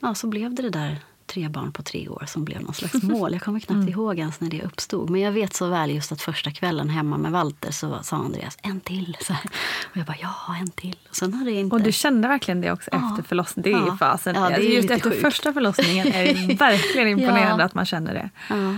ja, 0.00 0.14
så 0.14 0.26
blev 0.26 0.54
det 0.54 0.62
det 0.62 0.70
där 0.70 1.00
tre 1.28 1.48
barn 1.48 1.72
på 1.72 1.82
tre 1.82 2.08
år 2.08 2.24
som 2.26 2.44
blev 2.44 2.62
någon 2.62 2.74
slags 2.74 2.94
mål. 3.02 3.32
Jag 3.32 3.42
kommer 3.42 3.60
knappt 3.60 3.76
mm. 3.76 3.88
ihåg 3.88 4.18
ens 4.18 4.40
när 4.40 4.50
det 4.50 4.62
uppstod. 4.62 5.10
Men 5.10 5.20
jag 5.20 5.32
vet 5.32 5.54
så 5.54 5.68
väl 5.68 5.90
just 5.90 6.12
att 6.12 6.22
första 6.22 6.50
kvällen 6.50 6.88
hemma 6.88 7.18
med 7.18 7.32
Walter 7.32 7.70
så 7.70 7.98
sa 8.02 8.16
Andreas 8.16 8.58
en 8.62 8.80
till. 8.80 9.16
Så 9.20 9.32
här. 9.32 9.44
Och 9.90 9.96
jag 9.96 10.06
bara 10.06 10.16
ja, 10.20 10.56
en 10.60 10.70
till. 10.70 10.96
Och, 11.08 11.16
sen 11.16 11.34
har 11.34 11.44
det 11.44 11.52
inte... 11.52 11.76
och 11.76 11.82
du 11.82 11.92
kände 11.92 12.28
verkligen 12.28 12.60
det 12.60 12.72
också 12.72 12.90
ja. 12.92 13.10
efter 13.10 13.28
förlossningen? 13.28 13.72
Det 13.72 13.86
är 13.86 13.86
ja. 13.86 13.96
fasen. 13.96 14.34
Ja, 14.34 14.48
det 14.48 14.54
är 14.54 14.76
just 14.76 14.90
efter 14.90 15.10
sjukt. 15.10 15.22
första 15.22 15.52
förlossningen 15.52 16.06
är 16.06 16.34
det 16.34 16.54
verkligen 16.58 17.08
imponerande 17.08 17.62
ja. 17.62 17.66
att 17.66 17.74
man 17.74 17.86
känner 17.86 18.14
det. 18.14 18.30
Ja. 18.48 18.74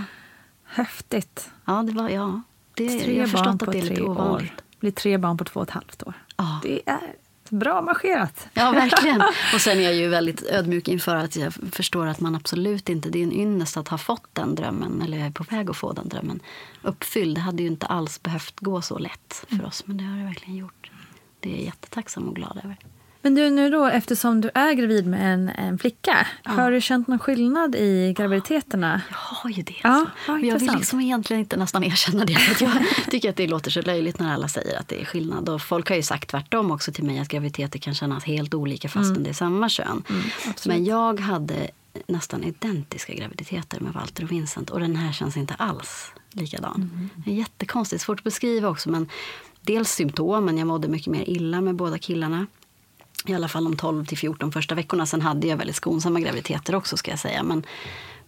Häftigt. 0.65 1.49
Ja, 1.65 1.83
det 1.83 1.91
var, 1.91 2.09
ja. 2.09 2.41
Det, 2.73 2.99
tre 2.99 3.17
jag 3.17 3.23
har 3.23 3.27
förstått 3.27 3.63
att 3.63 3.71
det 3.71 3.79
är 3.79 3.83
lite 3.83 4.01
ovanligt. 4.01 4.51
År. 4.51 4.55
blir 4.79 4.91
tre 4.91 5.17
barn 5.17 5.37
på 5.37 5.43
två 5.43 5.59
och 5.59 5.67
ett 5.67 5.73
halvt 5.73 6.03
år. 6.03 6.13
Ja. 6.37 6.59
Det 6.63 6.81
är 6.85 7.13
Bra 7.51 7.81
marscherat! 7.81 8.47
Ja, 8.53 8.71
verkligen. 8.71 9.21
Och 9.53 9.61
sen 9.61 9.77
är 9.77 9.81
jag 9.81 9.95
ju 9.95 10.07
väldigt 10.07 10.43
ödmjuk 10.43 10.87
inför 10.87 11.15
att 11.15 11.35
jag 11.35 11.53
förstår 11.53 12.07
att 12.07 12.19
man 12.19 12.35
absolut 12.35 12.89
inte... 12.89 13.09
Det 13.09 13.19
är 13.19 13.23
en 13.23 13.33
ynnest 13.33 13.77
att 13.77 13.87
ha 13.87 13.97
fått 13.97 14.27
den 14.33 14.55
drömmen, 14.55 15.01
eller 15.01 15.17
jag 15.17 15.27
är 15.27 15.31
på 15.31 15.43
väg 15.43 15.69
att 15.69 15.77
få 15.77 15.93
den 15.93 16.09
drömmen 16.09 16.39
uppfylld. 16.81 17.37
Det 17.37 17.41
hade 17.41 17.63
ju 17.63 17.69
inte 17.69 17.85
alls 17.85 18.23
behövt 18.23 18.59
gå 18.59 18.81
så 18.81 18.97
lätt 18.97 19.45
för 19.49 19.65
oss, 19.65 19.83
men 19.85 19.97
det 19.97 20.03
har 20.03 20.17
det 20.17 20.23
verkligen 20.23 20.55
gjort. 20.55 20.91
Det 21.39 21.49
är 21.49 21.55
jag 21.55 21.63
jättetacksam 21.63 22.27
och 22.27 22.35
glad 22.35 22.61
över. 22.63 22.77
Men 23.21 23.35
du, 23.35 23.49
nu 23.49 23.69
då, 23.69 23.85
eftersom 23.85 24.41
du 24.41 24.49
är 24.53 24.73
gravid 24.73 25.07
med 25.07 25.33
en, 25.33 25.49
en 25.49 25.77
flicka, 25.77 26.27
ja. 26.43 26.51
har 26.51 26.71
du 26.71 26.81
känt 26.81 27.07
någon 27.07 27.19
skillnad 27.19 27.75
i 27.75 28.13
graviditeterna? 28.17 29.01
Jag 29.09 29.17
har 29.17 29.49
ju 29.49 29.63
det. 29.63 29.75
Alltså. 29.81 30.11
Ja, 30.27 30.39
jag 30.39 30.59
vill 30.59 30.71
liksom 30.77 31.01
egentligen 31.01 31.39
inte 31.39 31.57
nästan 31.57 31.83
erkänna 31.83 32.25
det. 32.25 32.35
För 32.35 32.65
jag 32.65 32.73
tycker 33.11 33.29
att 33.29 33.35
det 33.35 33.47
låter 33.47 33.71
så 33.71 33.81
löjligt 33.81 34.19
när 34.19 34.33
alla 34.33 34.47
säger 34.47 34.79
att 34.79 34.87
det 34.87 35.01
är 35.01 35.05
skillnad. 35.05 35.49
Och 35.49 35.61
folk 35.61 35.89
har 35.89 35.95
ju 35.95 36.03
sagt 36.03 36.29
tvärtom 36.29 36.71
också 36.71 36.91
till 36.91 37.03
mig 37.03 37.19
att 37.19 37.27
graviditeter 37.27 37.79
kan 37.79 37.93
kännas 37.93 38.23
helt 38.23 38.53
olika 38.53 38.89
fastän 38.89 39.11
mm. 39.11 39.23
det 39.23 39.29
är 39.29 39.33
samma 39.33 39.69
kön. 39.69 40.03
Mm, 40.09 40.21
Men 40.65 40.85
jag 40.85 41.19
hade 41.19 41.67
nästan 42.07 42.43
identiska 42.43 43.13
graviditeter 43.13 43.79
med 43.79 43.93
Walter 43.93 44.23
och 44.23 44.31
Vincent 44.31 44.69
och 44.69 44.79
den 44.79 44.95
här 44.95 45.11
känns 45.11 45.37
inte 45.37 45.53
alls 45.53 46.11
likadan. 46.31 46.75
Mm. 46.75 47.09
Det 47.15 47.31
är 47.31 47.35
jättekonstigt, 47.35 48.01
svårt 48.01 48.19
att 48.19 48.23
beskriva 48.23 48.69
också 48.69 48.89
men 48.89 49.09
dels 49.61 49.91
symptomen, 49.91 50.57
jag 50.57 50.67
mådde 50.67 50.87
mycket 50.87 51.11
mer 51.11 51.29
illa 51.29 51.61
med 51.61 51.75
båda 51.75 51.97
killarna 51.97 52.47
i 53.25 53.33
alla 53.33 53.47
fall 53.47 53.63
de 53.63 53.75
12 53.77 54.05
till 54.05 54.17
14 54.17 54.51
första 54.51 54.75
veckorna. 54.75 55.05
Sen 55.05 55.21
hade 55.21 55.47
jag 55.47 55.57
väldigt 55.57 55.75
skonsamma 55.75 56.19
graviditeter 56.19 56.75
också 56.75 56.97
ska 56.97 57.11
jag 57.11 57.19
säga. 57.19 57.43
Men 57.43 57.65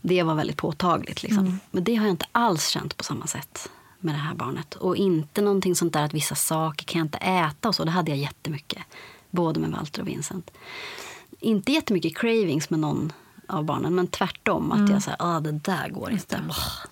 det 0.02 0.24
var 0.24 0.36
väldigt 0.36 0.58
påtagligt. 0.58 1.24
Liksom. 1.24 1.46
Mm. 1.46 1.60
Men 1.72 1.84
det 1.84 1.96
har 1.96 2.06
jag 2.06 2.14
inte 2.14 2.26
alls 2.32 2.68
känt 2.68 2.98
på 2.98 3.04
samma 3.04 3.28
sätt 3.28 3.70
med 4.00 4.16
det 4.16 4.20
här 4.20 4.36
barnet. 4.36 4.74
Och 4.74 4.96
inte 4.96 5.42
någonting 5.42 5.76
sånt 5.76 5.94
där 5.94 6.04
att 6.04 6.14
vissa 6.14 6.36
saker 6.36 6.86
kan 6.86 7.00
jag 7.00 7.06
inte 7.06 7.18
äta 7.18 7.70
och 7.70 7.76
så. 7.76 7.84
Det 7.84 7.92
hade 7.92 8.12
jag 8.12 8.18
jättemycket. 8.18 8.84
Både 9.30 9.60
med 9.60 9.72
Walter 9.72 10.02
och 10.02 10.08
Vincent. 10.08 10.52
Inte 11.40 11.72
jättemycket 11.72 12.18
cravings 12.18 12.70
med 12.70 12.80
någon 12.80 13.14
av 13.48 13.64
barnen. 13.64 13.96
Men 13.96 14.08
tvärtom. 14.08 14.72
Att 14.72 14.78
mm. 14.78 14.92
jag 14.92 15.04
säger 15.04 15.18
ah, 15.20 15.40
det 15.40 15.52
där 15.52 15.90
går 15.90 16.12
inte. 16.12 16.40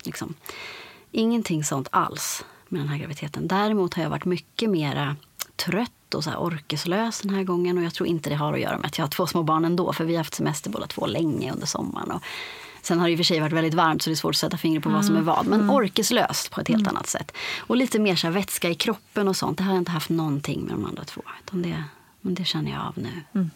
Liksom. 0.04 0.34
Ingenting 1.10 1.64
sånt 1.64 1.88
alls 1.90 2.44
med 2.68 2.80
den 2.80 2.88
här 2.88 2.98
graviditeten. 2.98 3.48
Däremot 3.48 3.94
har 3.94 4.02
jag 4.02 4.10
varit 4.10 4.24
mycket 4.24 4.70
mera 4.70 5.16
trött 5.56 5.92
och 6.14 6.24
så 6.24 6.30
orkeslös 6.30 7.20
den 7.20 7.34
här 7.34 7.42
gången. 7.42 7.78
Och 7.78 7.84
jag 7.84 7.94
tror 7.94 8.08
inte 8.08 8.30
det 8.30 8.36
har 8.36 8.52
att 8.52 8.60
göra 8.60 8.78
med 8.78 8.86
att 8.86 8.98
jag 8.98 9.04
har 9.04 9.10
två 9.10 9.26
små 9.26 9.42
barn 9.42 9.64
ändå. 9.64 9.92
För 9.92 10.04
vi 10.04 10.12
har 10.12 10.18
haft 10.18 10.34
semester 10.34 10.70
båda 10.70 10.86
två 10.86 11.06
länge 11.06 11.52
under 11.52 11.66
sommaren. 11.66 12.10
Och 12.10 12.22
sen 12.82 13.00
har 13.00 13.06
det 13.06 13.12
i 13.12 13.14
och 13.14 13.18
för 13.18 13.24
sig 13.24 13.40
varit 13.40 13.52
väldigt 13.52 13.74
varmt 13.74 14.02
så 14.02 14.10
det 14.10 14.14
är 14.14 14.16
svårt 14.16 14.34
att 14.34 14.36
sätta 14.36 14.56
fingret 14.56 14.82
på 14.82 14.88
mm. 14.88 14.98
vad 14.98 15.06
som 15.06 15.16
är 15.16 15.20
vad. 15.20 15.46
Men 15.46 15.60
mm. 15.60 15.74
orkeslöst 15.74 16.50
på 16.50 16.60
ett 16.60 16.68
helt 16.68 16.80
mm. 16.80 16.96
annat 16.96 17.06
sätt. 17.06 17.32
Och 17.58 17.76
lite 17.76 17.98
mer 17.98 18.16
så 18.16 18.30
vätska 18.30 18.70
i 18.70 18.74
kroppen 18.74 19.28
och 19.28 19.36
sånt. 19.36 19.58
Det 19.58 19.64
har 19.64 19.72
jag 19.72 19.80
inte 19.80 19.90
haft 19.90 20.10
någonting 20.10 20.60
med 20.62 20.74
de 20.74 20.84
andra 20.84 21.04
två. 21.04 21.22
Utan 21.44 21.62
det, 21.62 21.84
men 22.20 22.34
det 22.34 22.44
känner 22.44 22.70
jag 22.70 22.80
av 22.80 22.94
nu. 22.96 23.22
Mm. 23.32 23.50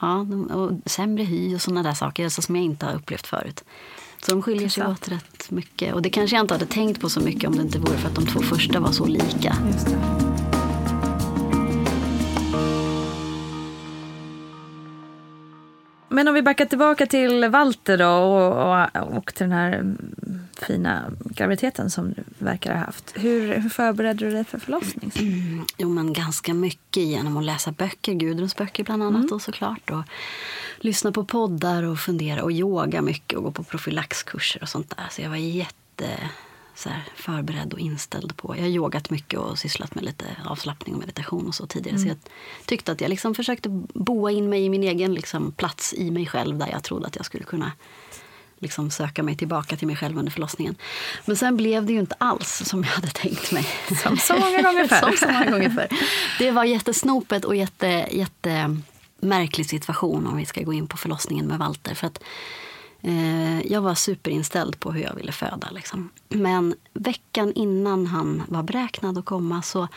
Ja, 0.00 0.26
och 0.54 0.72
sämre 0.86 1.22
hy 1.24 1.54
och 1.54 1.62
sådana 1.62 1.82
där 1.82 1.94
saker 1.94 2.24
alltså 2.24 2.42
som 2.42 2.56
jag 2.56 2.64
inte 2.64 2.86
har 2.86 2.94
upplevt 2.94 3.26
förut. 3.26 3.64
Så 4.22 4.30
de 4.30 4.42
skiljer 4.42 4.68
sig 4.68 4.86
åt 4.86 5.08
rätt 5.08 5.50
mycket. 5.50 5.94
Och 5.94 6.02
det 6.02 6.10
kanske 6.10 6.36
jag 6.36 6.44
inte 6.44 6.54
hade 6.54 6.66
tänkt 6.66 7.00
på 7.00 7.10
så 7.10 7.20
mycket 7.20 7.50
om 7.50 7.56
det 7.56 7.62
inte 7.62 7.78
vore 7.78 7.98
för 7.98 8.08
att 8.08 8.14
de 8.14 8.26
två 8.26 8.40
första 8.40 8.80
var 8.80 8.92
så 8.92 9.06
lika. 9.06 9.56
Men 16.14 16.28
om 16.28 16.34
vi 16.34 16.42
backar 16.42 16.64
tillbaka 16.64 17.06
till 17.06 17.48
Walter 17.48 17.98
då 17.98 18.08
och, 18.08 19.02
och, 19.02 19.16
och 19.16 19.34
till 19.34 19.48
den 19.48 19.52
här 19.52 19.94
fina 20.66 21.10
graviditeten 21.24 21.90
som 21.90 22.12
du 22.12 22.24
verkar 22.38 22.72
ha 22.72 22.80
haft. 22.80 23.12
Hur, 23.14 23.54
hur 23.54 23.68
förberedde 23.68 24.24
du 24.24 24.30
dig 24.30 24.44
för 24.44 24.58
förlossning? 24.58 25.12
Mm, 25.14 25.66
jo, 25.76 25.88
men 25.88 26.12
ganska 26.12 26.54
mycket 26.54 27.02
genom 27.02 27.36
att 27.36 27.44
läsa 27.44 27.72
böcker, 27.72 28.12
Gudruns 28.12 28.56
böcker 28.56 28.84
bland 28.84 29.02
annat 29.02 29.20
mm. 29.20 29.32
och 29.32 29.42
såklart. 29.42 29.90
Och 29.90 30.02
lyssna 30.78 31.12
på 31.12 31.24
poddar 31.24 31.82
och 31.82 31.98
fundera 31.98 32.42
och 32.42 32.52
yoga 32.52 33.02
mycket 33.02 33.38
och 33.38 33.44
gå 33.44 33.50
på 33.50 33.64
profylaxkurser 33.64 34.62
och 34.62 34.68
sånt 34.68 34.96
där. 34.96 35.06
Så 35.10 35.22
jag 35.22 35.30
var 35.30 35.36
jätte 35.36 36.06
så 36.74 36.88
här, 36.88 37.02
förberedd 37.14 37.72
och 37.72 37.78
inställd 37.78 38.36
på. 38.36 38.56
Jag 38.56 38.62
har 38.62 38.68
yogat 38.68 39.10
mycket 39.10 39.38
och 39.38 39.58
sysslat 39.58 39.94
med 39.94 40.04
lite 40.04 40.24
avslappning 40.44 40.94
och 40.94 41.00
meditation 41.00 41.46
och 41.46 41.54
så 41.54 41.66
tidigare. 41.66 41.96
Mm. 41.96 42.02
Så 42.02 42.08
jag 42.08 42.18
tyckte 42.66 42.92
att 42.92 43.00
jag 43.00 43.08
liksom 43.08 43.34
försökte 43.34 43.68
boa 43.94 44.30
in 44.30 44.48
mig 44.48 44.64
i 44.64 44.68
min 44.68 44.82
egen 44.82 45.14
liksom, 45.14 45.52
plats 45.52 45.94
i 45.94 46.10
mig 46.10 46.26
själv 46.26 46.58
där 46.58 46.68
jag 46.72 46.82
trodde 46.82 47.06
att 47.06 47.16
jag 47.16 47.24
skulle 47.24 47.44
kunna 47.44 47.72
liksom 48.58 48.90
söka 48.90 49.22
mig 49.22 49.36
tillbaka 49.36 49.76
till 49.76 49.86
mig 49.86 49.96
själv 49.96 50.18
under 50.18 50.32
förlossningen. 50.32 50.74
Men 51.24 51.36
sen 51.36 51.56
blev 51.56 51.86
det 51.86 51.92
ju 51.92 52.00
inte 52.00 52.14
alls 52.18 52.62
som 52.66 52.84
jag 52.84 52.90
hade 52.90 53.08
tänkt 53.08 53.52
mig. 53.52 53.66
Som 54.02 54.16
så 54.16 54.38
många 54.38 54.62
gånger 54.62 54.84
förr. 54.88 55.00
som 55.00 55.16
så 55.16 55.32
många 55.32 55.50
gånger 55.50 55.70
förr. 55.70 55.88
Det 56.38 56.50
var 56.50 56.64
jättesnopet 56.64 57.44
och 57.44 57.56
jätte, 57.56 58.06
jätte 58.10 58.76
märklig 59.20 59.66
situation 59.66 60.26
om 60.26 60.36
vi 60.36 60.46
ska 60.46 60.62
gå 60.62 60.72
in 60.72 60.86
på 60.86 60.96
förlossningen 60.96 61.46
med 61.46 61.58
Walter. 61.58 61.94
För 61.94 62.06
att 62.06 62.22
Eh, 63.04 63.66
jag 63.66 63.80
var 63.80 63.94
superinställd 63.94 64.80
på 64.80 64.92
hur 64.92 65.02
jag 65.02 65.14
ville 65.14 65.32
föda. 65.32 65.70
Liksom. 65.70 66.10
Men 66.28 66.74
veckan 66.92 67.52
innan 67.52 68.06
han 68.06 68.42
var 68.48 68.62
beräknad 68.62 69.18
att 69.18 69.24
komma 69.24 69.62
så 69.62 69.88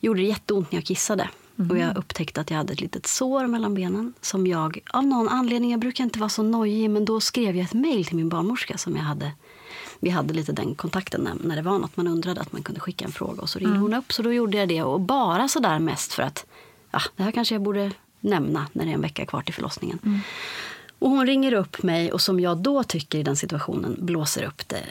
gjorde 0.00 0.20
det 0.20 0.26
jätteont 0.26 0.72
när 0.72 0.78
jag 0.78 0.86
kissade. 0.86 1.28
Mm. 1.58 1.70
Och 1.70 1.78
jag 1.78 1.96
upptäckte 1.96 2.40
att 2.40 2.50
jag 2.50 2.58
hade 2.58 2.72
ett 2.72 2.80
litet 2.80 3.06
sår 3.06 3.46
mellan 3.46 3.74
benen. 3.74 4.14
Som 4.20 4.46
jag, 4.46 4.78
av 4.90 5.06
någon 5.06 5.28
anledning, 5.28 5.70
jag 5.70 5.80
brukar 5.80 6.04
inte 6.04 6.18
vara 6.18 6.28
så 6.28 6.42
nojig, 6.42 6.90
men 6.90 7.04
då 7.04 7.20
skrev 7.20 7.56
jag 7.56 7.64
ett 7.64 7.74
mejl 7.74 8.04
till 8.04 8.16
min 8.16 8.28
barnmorska 8.28 8.78
som 8.78 8.96
jag 8.96 9.02
hade 9.02 9.32
vi 10.00 10.10
hade 10.10 10.34
lite 10.34 10.52
den 10.52 10.74
kontakten 10.74 11.20
när, 11.20 11.34
när 11.48 11.56
det 11.56 11.62
var 11.62 11.78
något 11.78 11.96
man 11.96 12.06
undrade 12.06 12.40
att 12.40 12.52
man 12.52 12.62
kunde 12.62 12.80
skicka 12.80 13.04
en 13.04 13.12
fråga. 13.12 13.42
Och 13.42 13.50
så 13.50 13.58
ringde 13.58 13.74
mm. 13.74 13.82
hon 13.82 13.94
upp, 13.94 14.12
så 14.12 14.22
då 14.22 14.32
gjorde 14.32 14.56
jag 14.56 14.68
det. 14.68 14.82
Och 14.82 15.00
bara 15.00 15.48
så 15.48 15.60
där 15.60 15.78
mest 15.78 16.12
för 16.12 16.22
att, 16.22 16.46
ja, 16.90 17.00
det 17.16 17.22
här 17.22 17.30
kanske 17.30 17.54
jag 17.54 17.62
borde 17.62 17.90
nämna 18.20 18.66
när 18.72 18.84
det 18.84 18.90
är 18.90 18.94
en 18.94 19.00
vecka 19.00 19.26
kvar 19.26 19.42
till 19.42 19.54
förlossningen. 19.54 19.98
Mm. 20.04 20.20
Och 21.04 21.10
hon 21.10 21.26
ringer 21.26 21.52
upp 21.52 21.82
mig 21.82 22.12
och 22.12 22.20
som 22.20 22.40
jag 22.40 22.58
då 22.58 22.82
tycker 22.82 23.18
i 23.18 23.22
den 23.22 23.36
situationen 23.36 23.96
blåser 23.98 24.42
upp 24.42 24.68
det 24.68 24.84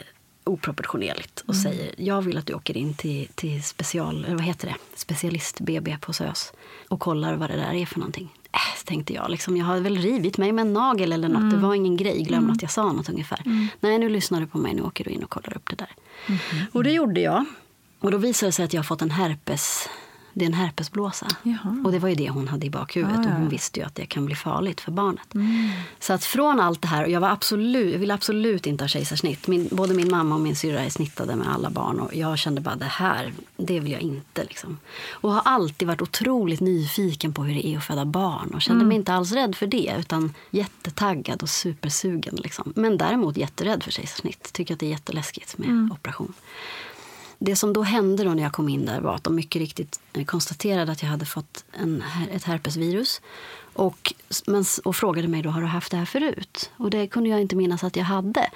oproportionerligt 0.44 1.40
och 1.40 1.54
mm. 1.54 1.62
säger 1.62 1.94
jag 1.98 2.22
vill 2.22 2.38
att 2.38 2.46
du 2.46 2.54
åker 2.54 2.76
in 2.76 2.94
till, 2.94 3.28
till 3.34 3.62
special, 3.62 4.26
vad 4.28 4.42
heter 4.42 4.68
det? 4.68 4.74
specialist 4.94 5.60
BB 5.60 5.96
på 6.00 6.12
SÖS 6.12 6.52
och 6.88 7.00
kollar 7.00 7.34
vad 7.34 7.50
det 7.50 7.56
där 7.56 7.74
är 7.74 7.86
för 7.86 7.98
någonting. 7.98 8.32
Äh, 8.52 8.84
tänkte 8.84 9.12
jag. 9.14 9.30
Liksom, 9.30 9.56
jag 9.56 9.66
har 9.66 9.80
väl 9.80 9.98
rivit 9.98 10.38
mig 10.38 10.52
med 10.52 10.62
en 10.62 10.72
nagel 10.72 11.12
eller 11.12 11.28
något. 11.28 11.40
Mm. 11.42 11.50
Det 11.50 11.66
var 11.66 11.74
ingen 11.74 11.96
grej. 11.96 12.22
Glöm 12.22 12.38
mm. 12.38 12.50
att 12.50 12.62
jag 12.62 12.70
sa 12.70 12.92
något 12.92 13.08
ungefär. 13.08 13.42
Mm. 13.46 13.66
Nej, 13.80 13.98
nu 13.98 14.08
lyssnar 14.08 14.40
du 14.40 14.46
på 14.46 14.58
mig. 14.58 14.74
Nu 14.74 14.82
åker 14.82 15.04
du 15.04 15.10
in 15.10 15.24
och 15.24 15.30
kollar 15.30 15.56
upp 15.56 15.70
det 15.70 15.76
där. 15.76 15.90
Mm-hmm. 16.26 16.66
Och 16.72 16.84
det 16.84 16.92
gjorde 16.92 17.20
jag. 17.20 17.44
Och 18.00 18.10
då 18.10 18.18
visade 18.18 18.48
det 18.48 18.52
sig 18.52 18.64
att 18.64 18.72
jag 18.72 18.78
har 18.78 18.84
fått 18.84 19.02
en 19.02 19.10
herpes 19.10 19.88
det 20.34 20.44
är 20.44 20.46
en 20.46 20.54
herpesblåsa. 20.54 21.26
Jaha. 21.42 21.82
Och 21.84 21.92
det 21.92 21.98
var 21.98 22.08
ju 22.08 22.14
det 22.14 22.28
hon 22.28 22.48
hade 22.48 22.66
i 22.66 22.70
bakhuvudet. 22.70 23.16
Ja, 23.16 23.22
ja. 23.24 23.34
Och 23.34 23.40
hon 23.40 23.48
visste 23.48 23.80
ju 23.80 23.86
att 23.86 23.94
det 23.94 24.06
kan 24.06 24.26
bli 24.26 24.34
farligt 24.34 24.80
för 24.80 24.92
barnet. 24.92 25.34
Mm. 25.34 25.70
Så 25.98 26.12
att 26.12 26.24
från 26.24 26.60
allt 26.60 26.82
det 26.82 26.88
här, 26.88 27.04
och 27.04 27.10
jag, 27.10 27.20
var 27.20 27.28
absolut, 27.28 27.92
jag 27.92 27.98
ville 27.98 28.14
absolut 28.14 28.66
inte 28.66 28.84
ha 28.84 28.88
kejsarsnitt. 28.88 29.46
Min, 29.46 29.68
både 29.72 29.94
min 29.94 30.10
mamma 30.10 30.34
och 30.34 30.40
min 30.40 30.56
syrra 30.56 30.80
är 30.80 30.90
snittade 30.90 31.36
med 31.36 31.48
alla 31.48 31.70
barn. 31.70 32.00
Och 32.00 32.14
jag 32.14 32.38
kände 32.38 32.60
bara 32.60 32.76
det 32.76 32.84
här, 32.84 33.32
det 33.56 33.80
vill 33.80 33.92
jag 33.92 34.00
inte. 34.00 34.44
Liksom. 34.44 34.78
Och 35.10 35.32
har 35.32 35.42
alltid 35.44 35.88
varit 35.88 36.02
otroligt 36.02 36.60
nyfiken 36.60 37.32
på 37.32 37.44
hur 37.44 37.54
det 37.54 37.66
är 37.66 37.78
att 37.78 37.84
föda 37.84 38.04
barn. 38.04 38.50
Och 38.54 38.62
kände 38.62 38.80
mm. 38.80 38.88
mig 38.88 38.96
inte 38.96 39.12
alls 39.12 39.32
rädd 39.32 39.56
för 39.56 39.66
det. 39.66 39.96
Utan 39.98 40.34
jättetaggad 40.50 41.42
och 41.42 41.48
supersugen. 41.48 42.34
Liksom. 42.34 42.72
Men 42.76 42.98
däremot 42.98 43.36
jätterädd 43.36 43.82
för 43.82 43.90
kejsarsnitt. 43.90 44.52
Tycker 44.52 44.74
att 44.74 44.80
det 44.80 44.86
är 44.86 44.90
jätteläskigt 44.90 45.58
med 45.58 45.68
mm. 45.68 45.92
operation. 45.92 46.32
Det 47.44 47.56
som 47.56 47.72
då 47.72 47.82
hände 47.82 48.24
då 48.24 48.34
när 48.34 48.42
jag 48.42 48.52
kom 48.52 48.68
in 48.68 48.86
där 48.86 49.00
var 49.00 49.14
att 49.14 49.24
de 49.24 49.34
mycket 49.34 49.60
riktigt 49.60 50.00
eh, 50.12 50.24
konstaterade 50.24 50.92
att 50.92 51.02
jag 51.02 51.08
hade 51.08 51.26
fått 51.26 51.64
en, 51.72 52.04
ett 52.30 52.44
herpesvirus. 52.44 53.20
Och, 53.72 54.14
men, 54.46 54.64
och 54.84 54.96
frågade 54.96 55.28
mig 55.28 55.42
då, 55.42 55.50
har 55.50 55.60
du 55.60 55.66
haft 55.66 55.90
det 55.90 55.96
här 55.96 56.04
förut? 56.04 56.70
Och 56.76 56.90
det 56.90 57.06
kunde 57.06 57.28
jag 57.28 57.40
inte 57.40 57.56
minnas 57.56 57.84
att 57.84 57.96
jag 57.96 58.04
hade. 58.04 58.50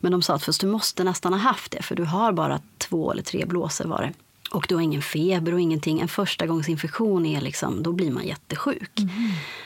Men 0.00 0.12
de 0.12 0.22
sa 0.22 0.34
att 0.34 0.42
först 0.42 0.60
du 0.60 0.66
måste 0.66 1.04
nästan 1.04 1.32
ha 1.32 1.40
haft 1.40 1.72
det, 1.72 1.82
för 1.82 1.94
du 1.94 2.04
har 2.04 2.32
bara 2.32 2.60
två 2.78 3.12
eller 3.12 3.22
tre 3.22 3.44
blåsor 3.44 3.84
var 3.84 4.02
det. 4.02 4.12
Och 4.50 4.66
du 4.68 4.74
har 4.74 4.82
ingen 4.82 5.02
feber 5.02 5.54
och 5.54 5.60
ingenting. 5.60 6.00
En 6.00 6.08
förstagångsinfektion 6.08 7.26
är 7.26 7.40
liksom, 7.40 7.82
då 7.82 7.92
blir 7.92 8.10
man 8.10 8.26
jättesjuk. 8.26 8.98
Mm. 8.98 9.12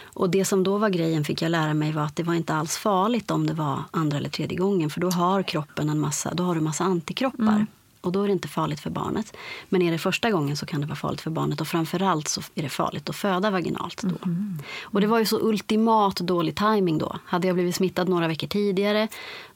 Och 0.02 0.30
det 0.30 0.44
som 0.44 0.64
då 0.64 0.78
var 0.78 0.88
grejen 0.88 1.24
fick 1.24 1.42
jag 1.42 1.50
lära 1.50 1.74
mig 1.74 1.92
var 1.92 2.02
att 2.02 2.16
det 2.16 2.22
var 2.22 2.34
inte 2.34 2.54
alls 2.54 2.76
farligt 2.76 3.30
om 3.30 3.46
det 3.46 3.54
var 3.54 3.82
andra 3.90 4.16
eller 4.16 4.30
tredje 4.30 4.58
gången. 4.58 4.90
För 4.90 5.00
då 5.00 5.10
har 5.10 5.42
kroppen 5.42 5.88
en 5.88 6.00
massa, 6.00 6.34
då 6.34 6.42
har 6.42 6.54
du 6.54 6.60
massa 6.60 6.84
antikroppar. 6.84 7.44
Mm. 7.44 7.66
Och 8.00 8.12
då 8.12 8.22
är 8.22 8.26
det 8.26 8.32
inte 8.32 8.48
farligt 8.48 8.80
för 8.80 8.90
barnet. 8.90 9.36
Men 9.68 9.82
är 9.82 9.92
det 9.92 9.98
första 9.98 10.30
gången 10.30 10.56
så 10.56 10.66
kan 10.66 10.80
det 10.80 10.86
vara 10.86 10.96
farligt 10.96 11.20
för 11.20 11.30
barnet. 11.30 11.60
Och 11.60 11.68
framförallt 11.68 12.28
så 12.28 12.40
är 12.54 12.62
det 12.62 12.68
farligt 12.68 13.08
att 13.08 13.16
föda 13.16 13.50
vaginalt 13.50 14.02
då. 14.02 14.16
Mm. 14.24 14.58
Och 14.82 15.00
det 15.00 15.06
var 15.06 15.18
ju 15.18 15.24
så 15.24 15.40
ultimat 15.40 16.16
dålig 16.16 16.56
timing 16.56 16.98
då. 16.98 17.18
Hade 17.24 17.46
jag 17.46 17.54
blivit 17.54 17.76
smittad 17.76 18.08
några 18.08 18.28
veckor 18.28 18.46
tidigare 18.46 19.08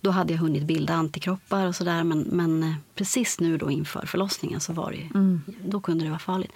då 0.02 0.10
hade 0.10 0.32
jag 0.32 0.40
hunnit 0.40 0.62
bilda 0.62 0.94
antikroppar 0.94 1.66
och 1.66 1.76
sådär. 1.76 2.04
Men, 2.04 2.20
men 2.20 2.62
eh, 2.62 2.74
precis 2.94 3.40
nu 3.40 3.58
då 3.58 3.70
inför 3.70 4.06
förlossningen 4.06 4.60
så 4.60 4.72
var 4.72 4.90
det 4.90 4.96
ju, 4.96 5.06
mm. 5.14 5.42
då 5.64 5.80
kunde 5.80 6.04
det 6.04 6.10
vara 6.10 6.18
farligt. 6.18 6.52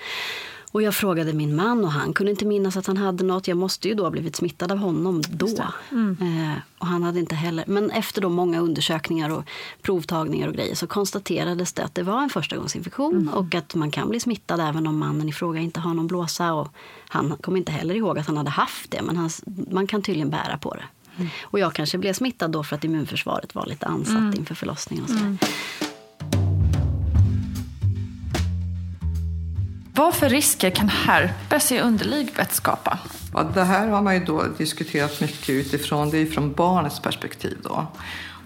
Och 0.72 0.82
jag 0.82 0.94
frågade 0.94 1.32
min 1.32 1.56
man 1.56 1.84
och 1.84 1.92
han 1.92 2.12
kunde 2.12 2.30
inte 2.30 2.44
minnas 2.44 2.76
att 2.76 2.86
han 2.86 2.96
hade 2.96 3.24
något. 3.24 3.48
Jag 3.48 3.58
måste 3.58 3.88
ju 3.88 3.94
då 3.94 4.02
ha 4.02 4.10
blivit 4.10 4.36
smittad 4.36 4.72
av 4.72 4.78
honom 4.78 5.22
då. 5.28 5.48
Mm. 5.90 6.16
Eh, 6.20 6.58
och 6.78 6.86
han 6.86 7.02
hade 7.02 7.20
inte 7.20 7.34
heller. 7.34 7.64
Men 7.66 7.90
efter 7.90 8.22
då 8.22 8.28
många 8.28 8.60
undersökningar 8.60 9.30
och 9.30 9.44
provtagningar 9.82 10.48
och 10.48 10.54
grejer 10.54 10.74
så 10.74 10.86
konstaterades 10.86 11.72
det 11.72 11.84
att 11.84 11.94
det 11.94 12.02
var 12.02 12.22
en 12.22 12.30
förstagångsinfektion 12.30 13.14
mm. 13.14 13.34
och 13.34 13.54
att 13.54 13.74
man 13.74 13.90
kan 13.90 14.08
bli 14.08 14.20
smittad 14.20 14.60
även 14.60 14.86
om 14.86 14.98
mannen 14.98 15.28
i 15.28 15.32
fråga 15.32 15.60
inte 15.60 15.80
har 15.80 15.94
någon 15.94 16.06
blåsa. 16.06 16.52
Och 16.52 16.68
han 17.08 17.36
kom 17.40 17.56
inte 17.56 17.72
heller 17.72 17.94
ihåg 17.94 18.18
att 18.18 18.26
han 18.26 18.36
hade 18.36 18.50
haft 18.50 18.90
det, 18.90 19.02
men 19.02 19.16
han, 19.16 19.30
man 19.70 19.86
kan 19.86 20.02
tydligen 20.02 20.30
bära 20.30 20.58
på 20.58 20.74
det. 20.74 20.84
Mm. 21.16 21.30
Och 21.42 21.58
jag 21.58 21.74
kanske 21.74 21.98
blev 21.98 22.12
smittad 22.12 22.50
då 22.50 22.64
för 22.64 22.76
att 22.76 22.84
immunförsvaret 22.84 23.54
var 23.54 23.66
lite 23.66 23.86
ansatt 23.86 24.16
mm. 24.16 24.34
inför 24.34 24.54
förlossningen. 24.54 25.04
Och 25.04 25.10
så. 25.10 25.46
Vad 29.96 30.14
för 30.14 30.28
risker 30.28 30.70
kan 30.70 30.88
herpes 30.88 31.72
i 31.72 31.80
underlivet 31.80 32.52
skapa? 32.52 32.98
Ja, 33.34 33.42
det 33.54 33.64
här 33.64 33.88
har 33.88 34.02
man 34.02 34.14
ju 34.14 34.24
då 34.24 34.44
diskuterat 34.58 35.20
mycket 35.20 35.50
utifrån 35.50 36.10
det 36.10 36.18
är 36.18 36.26
från 36.26 36.52
barnets 36.52 37.00
perspektiv. 37.00 37.58
Då. 37.62 37.86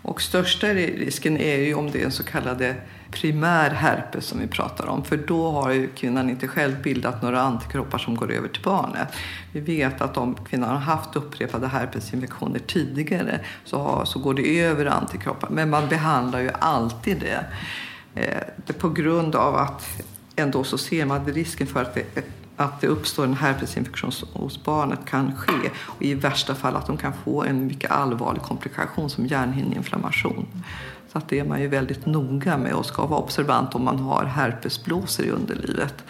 Och 0.03 0.23
största 0.23 0.67
risken 0.67 1.39
är 1.39 1.57
ju 1.57 1.75
om 1.75 1.91
det 1.91 2.01
är 2.01 2.05
en 2.05 2.13
så 2.13 2.23
kallad 2.23 2.75
primär 3.11 3.71
herpes 3.71 4.25
som 4.25 4.41
vi 4.41 4.47
pratar 4.47 4.87
om. 4.87 5.05
För 5.05 5.17
då 5.17 5.51
har 5.51 5.71
ju 5.71 5.89
kvinnan 5.89 6.31
inte 6.31 6.49
själv 6.49 6.83
bildat 6.83 7.23
några 7.23 7.41
antikroppar 7.41 7.99
som 7.99 8.17
går 8.17 8.33
över 8.33 8.49
till 8.49 8.63
barnet. 8.63 9.09
Vi 9.53 9.61
vet 9.61 10.01
att 10.01 10.17
om 10.17 10.35
kvinnan 10.35 10.69
har 10.69 10.77
haft 10.77 11.17
upprepade 11.17 11.67
herpesinfektioner 11.67 12.59
tidigare 12.59 13.41
så, 13.65 13.79
har, 13.79 14.05
så 14.05 14.19
går 14.19 14.35
det 14.35 14.61
över 14.61 14.87
antikroppar. 14.87 15.49
Men 15.51 15.71
man 15.71 15.89
behandlar 15.89 16.41
ju 16.41 16.51
alltid 16.59 17.21
det. 17.21 17.47
Eh, 18.15 18.43
det 18.67 18.73
på 18.73 18.89
grund 18.89 19.35
av 19.35 19.57
att 19.57 20.03
ändå 20.41 20.65
så 20.65 20.79
ser 20.79 21.07
man 21.07 21.21
att 21.21 21.29
risken 21.29 21.67
för 21.67 21.83
att 21.83 21.95
det, 21.95 22.25
att 22.57 22.81
det 22.81 22.87
uppstår 22.87 23.25
en 23.25 23.35
herpesinfektion 23.35 24.13
hos 24.33 24.65
barnet 24.65 24.99
kan 25.05 25.37
ske. 25.37 25.71
Och 25.77 26.03
I 26.03 26.15
värsta 26.15 26.55
fall 26.55 26.77
att 26.77 26.87
de 26.87 26.97
kan 26.97 27.13
få 27.25 27.45
en 27.45 27.67
mycket 27.67 27.91
allvarlig 27.91 28.43
komplikation 28.43 29.11
som 29.11 29.27
hjärnhinneinflammation. 29.27 30.47
Så 31.13 31.19
att 31.19 31.29
det 31.29 31.39
är 31.39 31.45
man 31.45 31.61
ju 31.61 31.69
väldigt 31.69 32.07
noga 32.07 32.59
med 32.59 32.75
och 32.75 32.87
ska 32.87 33.07
vara 33.07 33.21
observant 33.21 33.75
om 33.75 33.85
man 33.85 33.99
har 33.99 34.25
herpesblåsor 34.25 35.27
i 35.27 35.31
underlivet 35.31 36.05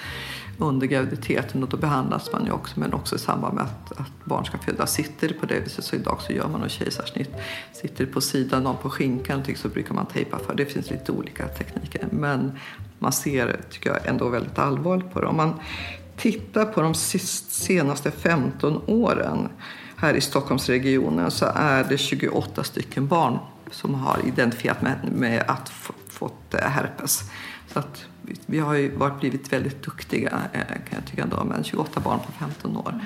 under 0.58 0.86
graviditeten 0.86 1.62
och 1.62 1.68
då 1.68 1.76
behandlas 1.76 2.32
man 2.32 2.44
ju 2.44 2.50
också 2.50 2.80
men 2.80 2.92
också 2.92 3.16
i 3.16 3.18
samband 3.18 3.54
med 3.54 3.64
att, 3.64 4.00
att 4.00 4.24
barn 4.24 4.44
ska 4.44 4.58
födas. 4.58 4.92
Sitter 4.92 5.28
det 5.28 5.34
på 5.34 5.46
det 5.46 5.60
viset 5.60 5.84
så 5.84 5.96
idag 5.96 6.18
så 6.20 6.32
gör 6.32 6.48
man 6.48 6.62
en 6.62 6.68
kejsarsnitt. 6.68 7.30
Sitter 7.72 8.06
det 8.06 8.12
på 8.12 8.20
sidan, 8.20 8.66
av 8.66 8.74
på 8.74 8.90
skinkan 8.90 9.42
typ, 9.42 9.58
så 9.58 9.68
brukar 9.68 9.94
man 9.94 10.06
tejpa 10.06 10.38
för. 10.38 10.54
Det 10.54 10.66
finns 10.66 10.90
lite 10.90 11.12
olika 11.12 11.48
tekniker 11.48 12.08
men 12.10 12.58
man 13.00 13.12
ser, 13.12 13.60
tycker 13.70 13.90
jag, 13.90 14.06
ändå 14.06 14.28
väldigt 14.28 14.58
allvarligt 14.58 15.12
på 15.12 15.20
det. 15.20 15.26
Om 15.26 15.36
man 15.36 15.60
tittar 16.16 16.64
på 16.64 16.82
de 16.82 16.94
senaste 16.94 18.10
15 18.10 18.82
åren 18.86 19.48
här 19.96 20.14
i 20.14 20.20
Stockholmsregionen 20.20 21.30
så 21.30 21.46
är 21.54 21.84
det 21.84 21.98
28 21.98 22.64
stycken 22.64 23.06
barn 23.06 23.38
som 23.70 23.94
har 23.94 24.18
identifierat 24.26 24.82
med, 24.82 24.98
med 25.12 25.44
att 25.48 25.72
fått 26.08 26.54
eh, 26.54 26.60
herpes. 26.60 27.30
Så 27.72 27.78
att 27.78 28.04
vi 28.46 28.58
har 28.58 28.74
ju 28.74 28.96
varit, 28.96 29.20
blivit 29.20 29.52
väldigt 29.52 29.82
duktiga 29.82 30.42
eh, 30.52 30.66
kan 30.66 30.98
jag 30.98 31.06
tycka 31.06 31.22
ändå, 31.22 31.44
men 31.44 31.64
28 31.64 32.00
barn 32.00 32.18
på 32.26 32.32
15 32.32 32.76
år 32.76 33.00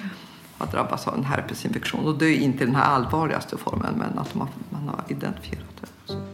har 0.59 0.67
drabbats 0.67 1.09
av 1.09 1.15
en 1.15 1.25
herpesinfektion. 1.25 2.05
Och 2.05 2.19
det 2.19 2.27
är 2.27 2.37
inte 2.37 2.65
den 2.65 2.75
här 2.75 2.85
allvarligaste 2.85 3.57
formen, 3.57 3.95
men 3.99 4.19
att 4.19 4.35
man, 4.35 4.49
man 4.71 4.89
har 4.89 5.05
identifierat 5.09 5.65
det. 5.81 6.34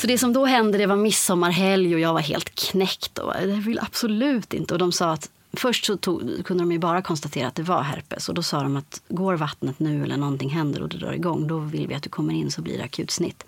Så 0.00 0.06
det 0.06 0.18
som 0.18 0.32
då 0.32 0.44
hände, 0.44 0.78
det 0.78 0.86
var 0.86 0.96
midsommarhelg 0.96 1.94
och 1.94 2.00
jag 2.00 2.12
var 2.12 2.20
helt 2.20 2.54
knäckt 2.54 3.18
och 3.18 3.32
det 3.40 3.46
vill 3.46 3.78
absolut 3.78 4.54
inte. 4.54 4.74
Och 4.74 4.78
de 4.78 4.92
sa 4.92 5.12
att 5.12 5.30
först 5.52 5.84
så 5.84 5.96
tog, 5.96 6.44
kunde 6.44 6.62
de 6.62 6.72
ju 6.72 6.78
bara 6.78 7.02
konstatera 7.02 7.48
att 7.48 7.54
det 7.54 7.62
var 7.62 7.82
herpes 7.82 8.28
och 8.28 8.34
då 8.34 8.42
sa 8.42 8.62
de 8.62 8.76
att 8.76 9.02
går 9.08 9.34
vattnet 9.34 9.78
nu 9.78 10.04
eller 10.04 10.16
någonting 10.16 10.50
händer 10.50 10.82
och 10.82 10.88
det 10.88 10.98
drar 10.98 11.12
igång, 11.12 11.46
då 11.46 11.58
vill 11.58 11.86
vi 11.86 11.94
att 11.94 12.02
du 12.02 12.08
kommer 12.08 12.34
in 12.34 12.50
så 12.50 12.62
blir 12.62 12.78
det 12.78 12.84
akutsnitt. 12.84 13.44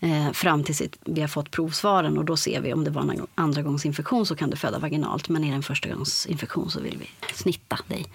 Eh, 0.00 0.32
fram 0.32 0.64
tills 0.64 0.82
vi 1.04 1.20
har 1.20 1.28
fått 1.28 1.50
provsvaren 1.50 2.18
och 2.18 2.24
då 2.24 2.36
ser 2.36 2.60
vi 2.60 2.72
om 2.72 2.84
det 2.84 2.90
var 2.90 3.02
en 3.02 3.26
andra 3.34 3.62
gångs 3.62 3.86
infektion 3.86 4.26
så 4.26 4.36
kan 4.36 4.50
du 4.50 4.56
föda 4.56 4.78
vaginalt 4.78 5.28
men 5.28 5.44
är 5.44 5.48
det 5.48 5.56
en 5.56 5.62
första 5.62 5.88
gångs 5.88 6.26
infektion 6.26 6.70
så 6.70 6.80
vill 6.80 6.98
vi 6.98 7.34
snitta 7.34 7.78
dig. 7.86 8.06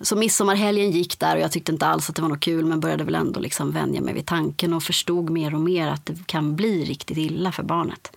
Så 0.00 0.16
midsommarhelgen 0.16 0.90
gick 0.90 1.18
där 1.18 1.36
och 1.36 1.42
jag 1.42 1.52
tyckte 1.52 1.72
inte 1.72 1.86
alls 1.86 2.08
att 2.10 2.16
det 2.16 2.22
var 2.22 2.28
något 2.28 2.40
kul 2.40 2.64
men 2.64 2.80
började 2.80 3.04
väl 3.04 3.14
ändå 3.14 3.40
liksom 3.40 3.72
vänja 3.72 4.00
mig 4.00 4.14
vid 4.14 4.26
tanken 4.26 4.74
och 4.74 4.82
förstod 4.82 5.30
mer 5.30 5.54
och 5.54 5.60
mer 5.60 5.88
att 5.88 6.06
det 6.06 6.26
kan 6.26 6.56
bli 6.56 6.84
riktigt 6.84 7.18
illa 7.18 7.52
för 7.52 7.62
barnet. 7.62 8.12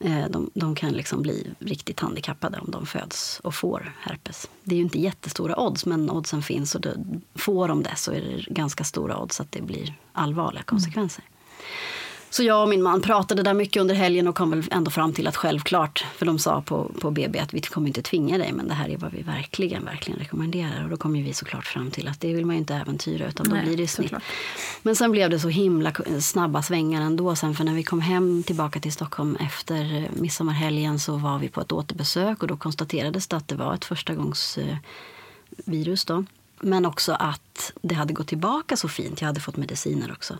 Eh, 0.00 0.28
de, 0.30 0.50
de, 0.54 0.74
kan 0.74 0.92
liksom 0.92 1.22
bli 1.22 1.50
riktigt 1.58 2.00
handikappade 2.00 2.58
om 2.58 2.70
de 2.70 2.86
föds 2.86 3.40
och 3.44 3.54
får 3.54 3.92
herpes. 4.00 4.50
Det 4.64 4.74
är 4.74 4.76
ju 4.76 4.82
inte 4.82 5.00
jättestora 5.00 5.60
odds, 5.60 5.86
men 5.86 6.10
oddsen 6.10 6.42
finns. 6.42 6.74
Och 6.74 6.80
det, 6.80 6.96
får 7.34 7.68
de 7.68 7.82
det 7.82 7.96
så 7.96 8.12
är 8.12 8.20
det 8.20 8.52
ganska 8.52 8.84
stora 8.84 9.18
odds 9.18 9.40
att 9.40 9.52
det 9.52 9.62
blir 9.62 9.94
allvarliga 10.12 10.62
konsekvenser. 10.62 11.24
Mm. 11.24 11.38
Så 12.30 12.42
jag 12.42 12.62
och 12.62 12.68
min 12.68 12.82
man 12.82 13.00
pratade 13.00 13.42
där 13.42 13.54
mycket 13.54 13.80
under 13.80 13.94
helgen 13.94 14.28
och 14.28 14.34
kom 14.34 14.50
väl 14.50 14.64
ändå 14.70 14.90
fram 14.90 15.12
till 15.12 15.26
att 15.26 15.36
självklart, 15.36 16.04
för 16.16 16.26
de 16.26 16.38
sa 16.38 16.62
på, 16.62 16.90
på 17.00 17.10
BB 17.10 17.38
att 17.38 17.54
vi 17.54 17.60
kommer 17.60 17.88
inte 17.88 18.02
tvinga 18.02 18.38
dig 18.38 18.52
men 18.52 18.68
det 18.68 18.74
här 18.74 18.88
är 18.88 18.96
vad 18.96 19.12
vi 19.12 19.22
verkligen, 19.22 19.84
verkligen 19.84 20.20
rekommenderar. 20.20 20.84
Och 20.84 20.90
då 20.90 20.96
kom 20.96 21.16
ju 21.16 21.22
vi 21.22 21.34
såklart 21.34 21.64
fram 21.64 21.90
till 21.90 22.08
att 22.08 22.20
det 22.20 22.34
vill 22.34 22.46
man 22.46 22.56
ju 22.56 22.60
inte 22.60 22.74
äventyra 22.74 23.28
utan 23.28 23.48
då 23.48 23.54
Nej, 23.54 23.64
blir 23.64 23.76
det 23.76 23.88
snitt. 23.88 24.06
Såklart. 24.06 24.22
Men 24.82 24.96
sen 24.96 25.10
blev 25.10 25.30
det 25.30 25.40
så 25.40 25.48
himla 25.48 25.92
snabba 26.20 26.62
svängar 26.62 27.02
ändå 27.02 27.36
sen 27.36 27.54
för 27.54 27.64
när 27.64 27.74
vi 27.74 27.82
kom 27.82 28.00
hem 28.00 28.42
tillbaka 28.42 28.80
till 28.80 28.92
Stockholm 28.92 29.36
efter 29.36 30.08
midsommarhelgen 30.12 30.98
så 30.98 31.16
var 31.16 31.38
vi 31.38 31.48
på 31.48 31.60
ett 31.60 31.72
återbesök 31.72 32.42
och 32.42 32.48
då 32.48 32.56
konstaterades 32.56 33.26
det 33.26 33.36
att 33.36 33.48
det 33.48 33.54
var 33.54 33.74
ett 33.74 33.84
förstagångsvirus 33.84 36.04
då. 36.04 36.24
Men 36.60 36.86
också 36.86 37.12
att 37.12 37.72
det 37.82 37.94
hade 37.94 38.12
gått 38.12 38.28
tillbaka 38.28 38.76
så 38.76 38.88
fint. 38.88 39.20
Jag 39.20 39.26
hade 39.26 39.40
fått 39.40 39.56
mediciner 39.56 40.12
också. 40.12 40.38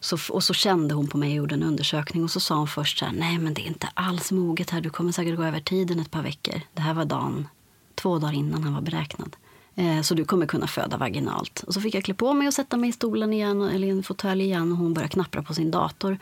Så, 0.00 0.18
och 0.30 0.44
så 0.44 0.54
kände 0.54 0.94
hon 0.94 1.08
på 1.08 1.18
mig 1.18 1.30
och 1.30 1.36
gjorde 1.36 1.54
en 1.54 1.62
undersökning 1.62 2.24
och 2.24 2.30
så 2.30 2.40
sa 2.40 2.56
hon 2.56 2.68
först 2.68 2.98
så 2.98 3.04
här, 3.04 3.12
nej 3.12 3.38
men 3.38 3.54
det 3.54 3.62
är 3.62 3.66
inte 3.66 3.88
alls 3.94 4.32
moget 4.32 4.70
här, 4.70 4.80
du 4.80 4.90
kommer 4.90 5.12
säkert 5.12 5.36
gå 5.36 5.44
över 5.44 5.60
tiden 5.60 6.00
ett 6.00 6.10
par 6.10 6.22
veckor. 6.22 6.60
Det 6.74 6.82
här 6.82 6.94
var 6.94 7.04
dagen, 7.04 7.48
två 7.94 8.18
dagar 8.18 8.34
innan 8.34 8.64
han 8.64 8.74
var 8.74 8.80
beräknad. 8.80 9.36
Eh, 9.74 10.02
så 10.02 10.14
du 10.14 10.24
kommer 10.24 10.46
kunna 10.46 10.66
föda 10.66 10.96
vaginalt. 10.96 11.62
Och 11.66 11.74
så 11.74 11.80
fick 11.80 11.94
jag 11.94 12.04
klä 12.04 12.14
på 12.14 12.32
mig 12.32 12.48
och 12.48 12.54
sätta 12.54 12.76
mig 12.76 12.90
i 12.90 12.92
stolen 12.92 13.32
igen, 13.32 13.62
eller 13.62 13.88
i 13.88 13.90
en 13.90 14.02
fåtölj 14.02 14.44
igen 14.44 14.72
och 14.72 14.78
hon 14.78 14.94
började 14.94 15.12
knappra 15.12 15.42
på 15.42 15.54
sin 15.54 15.70
dator. 15.70 16.18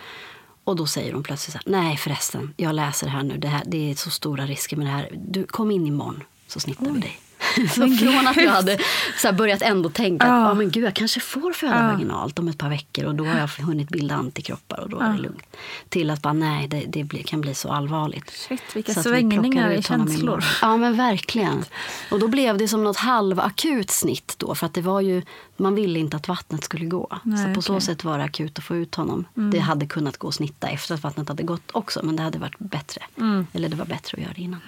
Och 0.64 0.76
då 0.76 0.86
säger 0.86 1.12
hon 1.12 1.22
plötsligt 1.22 1.52
så 1.52 1.58
här, 1.58 1.80
nej 1.80 1.96
förresten, 1.96 2.54
jag 2.56 2.74
läser 2.74 3.06
här 3.06 3.22
nu, 3.22 3.36
det, 3.36 3.48
här, 3.48 3.62
det 3.66 3.90
är 3.90 3.94
så 3.94 4.10
stora 4.10 4.46
risker 4.46 4.76
med 4.76 4.86
det 4.86 4.90
här. 4.90 5.18
Du, 5.28 5.44
kom 5.44 5.70
in 5.70 5.86
imorgon 5.86 6.22
så 6.46 6.60
snittar 6.60 6.90
vi 6.90 7.00
dig. 7.00 7.18
Så 7.54 7.88
från 7.98 8.26
att 8.26 8.36
jag 8.36 8.50
hade 8.50 8.78
så 9.18 9.32
börjat 9.32 9.62
ändå 9.62 9.88
tänka 9.88 10.26
ja. 10.26 10.44
att 10.44 10.50
ah, 10.50 10.54
men 10.54 10.70
gud, 10.70 10.84
jag 10.84 10.94
kanske 10.94 11.20
får 11.20 11.52
föda 11.52 11.82
ja. 11.82 11.92
vaginalt 11.92 12.38
om 12.38 12.48
ett 12.48 12.58
par 12.58 12.68
veckor 12.68 13.04
och 13.04 13.14
då 13.14 13.24
har 13.24 13.38
jag 13.38 13.64
hunnit 13.64 13.88
bilda 13.88 14.14
antikroppar 14.14 14.80
och 14.80 14.90
då 14.90 14.96
ja. 15.00 15.06
är 15.06 15.12
det 15.12 15.18
lugnt. 15.18 15.56
Till 15.88 16.10
att 16.10 16.22
bara 16.22 16.32
nej, 16.32 16.68
det, 16.68 16.84
det 16.88 17.04
blir, 17.04 17.22
kan 17.22 17.40
bli 17.40 17.54
så 17.54 17.72
allvarligt. 17.72 18.30
Shit, 18.30 18.62
vilka 18.74 18.94
så 18.94 19.02
svängningar 19.02 19.70
i 19.70 19.82
känslor. 19.82 20.44
Ja 20.62 20.76
men 20.76 20.96
verkligen. 20.96 21.64
Och 22.10 22.18
då 22.18 22.28
blev 22.28 22.58
det 22.58 22.68
som 22.68 22.84
något 22.84 22.96
halvakut 22.96 23.90
snitt 23.90 24.34
då 24.38 24.54
för 24.54 24.66
att 24.66 24.74
det 24.74 24.82
var 24.82 25.00
ju, 25.00 25.22
man 25.56 25.74
ville 25.74 25.98
inte 25.98 26.16
att 26.16 26.28
vattnet 26.28 26.64
skulle 26.64 26.86
gå. 26.86 27.18
Nej, 27.22 27.38
så 27.38 27.44
på 27.44 27.50
okay. 27.50 27.62
så 27.62 27.80
sätt 27.80 28.04
var 28.04 28.18
det 28.18 28.24
akut 28.24 28.58
att 28.58 28.64
få 28.64 28.76
ut 28.76 28.94
honom. 28.94 29.24
Mm. 29.36 29.50
Det 29.50 29.58
hade 29.58 29.86
kunnat 29.86 30.16
gå 30.16 30.28
att 30.28 30.34
snitta 30.34 30.68
efter 30.68 30.94
att 30.94 31.02
vattnet 31.02 31.28
hade 31.28 31.42
gått 31.42 31.70
också 31.72 32.00
men 32.02 32.16
det 32.16 32.22
hade 32.22 32.38
varit 32.38 32.58
bättre. 32.58 33.02
Mm. 33.16 33.46
Eller 33.52 33.68
det 33.68 33.76
var 33.76 33.86
bättre 33.86 34.16
att 34.16 34.22
göra 34.22 34.32
det 34.36 34.42
innan. 34.42 34.60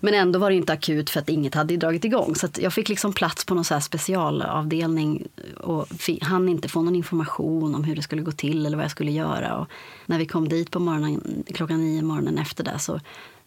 Men 0.00 0.14
ändå 0.14 0.38
var 0.38 0.50
det 0.50 0.56
inte 0.56 0.72
akut 0.72 1.10
för 1.10 1.20
att 1.20 1.28
inget 1.28 1.54
hade 1.54 1.76
dragit 1.76 2.04
igång. 2.04 2.34
Så 2.34 2.48
jag 2.58 2.72
fick 2.72 2.88
liksom 2.88 3.12
plats 3.12 3.44
på 3.44 3.54
någon 3.54 3.64
så 3.64 3.80
specialavdelning 3.80 5.26
och 5.56 5.88
hann 6.22 6.48
inte 6.48 6.68
få 6.68 6.82
någon 6.82 6.96
information 6.96 7.74
om 7.74 7.84
hur 7.84 7.96
det 7.96 8.02
skulle 8.02 8.22
gå 8.22 8.32
till 8.32 8.66
eller 8.66 8.76
vad 8.76 8.84
jag 8.84 8.90
skulle 8.90 9.12
göra. 9.12 9.58
Och 9.58 9.66
när 10.06 10.18
vi 10.18 10.26
kom 10.26 10.48
dit 10.48 10.70
på 10.70 10.78
morgonen, 10.78 11.44
klockan 11.54 11.80
nio 11.80 12.02
morgonen 12.02 12.38
efter 12.38 12.64
det 12.64 12.78
så 12.78 13.00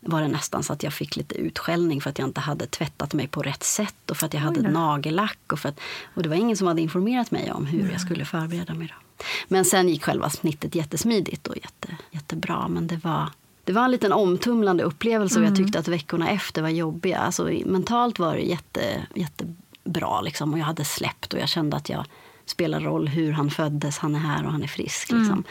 var 0.06 0.22
det 0.22 0.28
nästan 0.28 0.64
så 0.64 0.74
att 0.74 0.84
jag 0.84 0.94
fick 0.94 1.16
lite 1.16 1.36
utskällning 1.36 2.02
för 2.02 2.10
att 2.10 2.20
jag 2.20 2.28
inte 2.28 2.42
hade 2.42 2.68
tvättat 2.68 3.14
mig 3.14 3.28
på 3.28 3.42
rätt 3.42 3.64
sätt 3.64 4.12
och 4.12 4.18
för 4.18 4.26
att 4.26 4.34
jag 4.34 4.42
hade 4.42 4.62
nagellack. 4.62 5.40
Och, 5.52 5.60
för 5.60 5.70
att, 5.70 5.80
och 6.14 6.24
det 6.24 6.30
var 6.30 6.36
ingen 6.36 6.58
som 6.58 6.68
hade 6.68 6.82
informerat 6.82 7.32
mig 7.32 7.52
om 7.52 7.66
hur 7.66 7.92
jag 7.92 8.02
skulle 8.02 8.26
förbereda 8.26 8.74
mig. 8.74 8.88
Då. 8.88 9.24
Men 9.48 9.66
sen 9.66 9.90
gick 9.90 10.04
själva 10.04 10.30
snittet 10.30 10.76
jättesmidigt 10.76 11.48
och 11.48 11.56
jätte, 11.58 11.98
jättebra. 12.12 12.68
Men 12.68 12.88
det 12.88 13.04
var, 13.04 13.30
det 13.64 13.74
var 13.74 13.86
en 13.86 13.92
liten 13.92 14.12
omtumlande 14.12 14.84
upplevelse 14.84 15.40
och 15.40 15.46
jag 15.46 15.48
mm. 15.48 15.64
tyckte 15.64 15.80
att 15.80 15.88
veckorna 15.88 16.30
efter 16.30 16.62
var 16.62 16.70
jobbiga. 16.70 17.18
Alltså, 17.18 17.44
mentalt 17.66 18.20
var 18.20 18.36
det 18.36 18.42
jätte, 18.42 19.08
jättebra 19.16 20.22
liksom, 20.22 20.54
och 20.54 20.60
jag 20.60 20.66
hade 20.66 20.86
släppt 20.86 21.34
och 21.34 21.40
jag 21.40 21.50
kände 21.50 21.78
att 21.78 21.90
jag 21.90 22.06
spelar 22.46 22.80
roll 22.80 23.08
hur 23.08 23.32
han 23.32 23.50
föddes, 23.52 23.98
han 23.98 24.16
är 24.16 24.20
här 24.20 24.46
och 24.46 24.52
han 24.52 24.64
är 24.64 24.68
frisk. 24.68 25.12
Liksom. 25.12 25.34
Mm. 25.34 25.44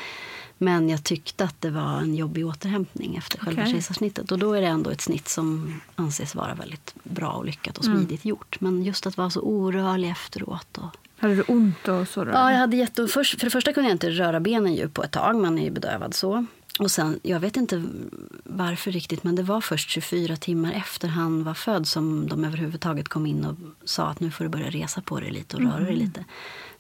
Men 0.59 0.89
jag 0.89 1.05
tyckte 1.05 1.45
att 1.45 1.61
det 1.61 1.71
var 1.71 1.99
en 1.99 2.15
jobbig 2.15 2.47
återhämtning 2.47 3.17
efter 3.17 3.39
själva 3.39 3.67
kejsarsnittet. 3.67 4.33
Och 4.33 4.39
då 4.39 4.53
är 4.53 4.61
det 4.61 4.67
ändå 4.67 4.91
ett 4.91 5.01
snitt 5.01 5.29
som 5.29 5.81
anses 5.97 6.35
vara 6.35 6.55
väldigt 6.55 6.95
bra 7.03 7.31
och 7.31 7.45
lyckat 7.45 7.79
och 7.79 7.85
mm. 7.85 7.97
smidigt 7.97 8.25
mm. 8.25 8.31
gjort. 8.31 8.61
Men 8.61 8.83
just 8.83 9.07
att 9.07 9.17
vara 9.17 9.31
så 9.31 9.41
orörlig 9.41 10.11
efteråt. 10.11 10.79
Och... 10.79 10.97
Hade 11.19 11.35
du 11.35 11.43
ont 11.43 11.89
och 11.89 12.09
så? 12.09 12.25
Då? 12.25 12.31
Ja, 12.31 12.53
jag 12.53 12.59
hade 12.59 12.77
jätte... 12.77 13.07
Först, 13.07 13.41
för 13.41 13.47
det 13.47 13.51
första 13.51 13.73
kunde 13.73 13.89
jag 13.89 13.95
inte 13.95 14.11
röra 14.11 14.41
benen 14.41 14.75
ju 14.75 14.89
på 14.89 15.03
ett 15.03 15.11
tag. 15.11 15.37
Man 15.37 15.59
är 15.59 15.65
ju 15.65 15.71
bedövad 15.71 16.15
så. 16.15 16.47
Och 16.79 16.91
sen, 16.91 17.21
jag 17.23 17.41
vet 17.41 17.57
inte 17.57 17.85
varför 18.45 18.93
riktigt, 18.93 19.25
men 19.25 19.35
det 19.35 19.43
var 19.43 19.61
först 19.61 19.91
24 19.91 20.37
timmar 20.37 20.73
efter 20.73 21.09
han 21.09 21.45
var 21.45 21.55
född 21.55 21.87
som 21.87 22.29
de 22.29 22.45
överhuvudtaget 22.45 23.09
kom 23.09 23.27
in 23.27 23.45
och 23.45 23.57
sa 23.85 24.07
att 24.07 24.21
nu 24.21 24.31
får 24.31 24.45
du 24.45 24.51
börja 24.51 24.71
resa 24.71 25.03
på 25.03 25.21
dig 25.21 25.31
lite 25.31 25.57
och 25.57 25.63
röra 25.63 25.81
dig 25.81 25.95
mm. 25.95 25.99
lite. 25.99 26.25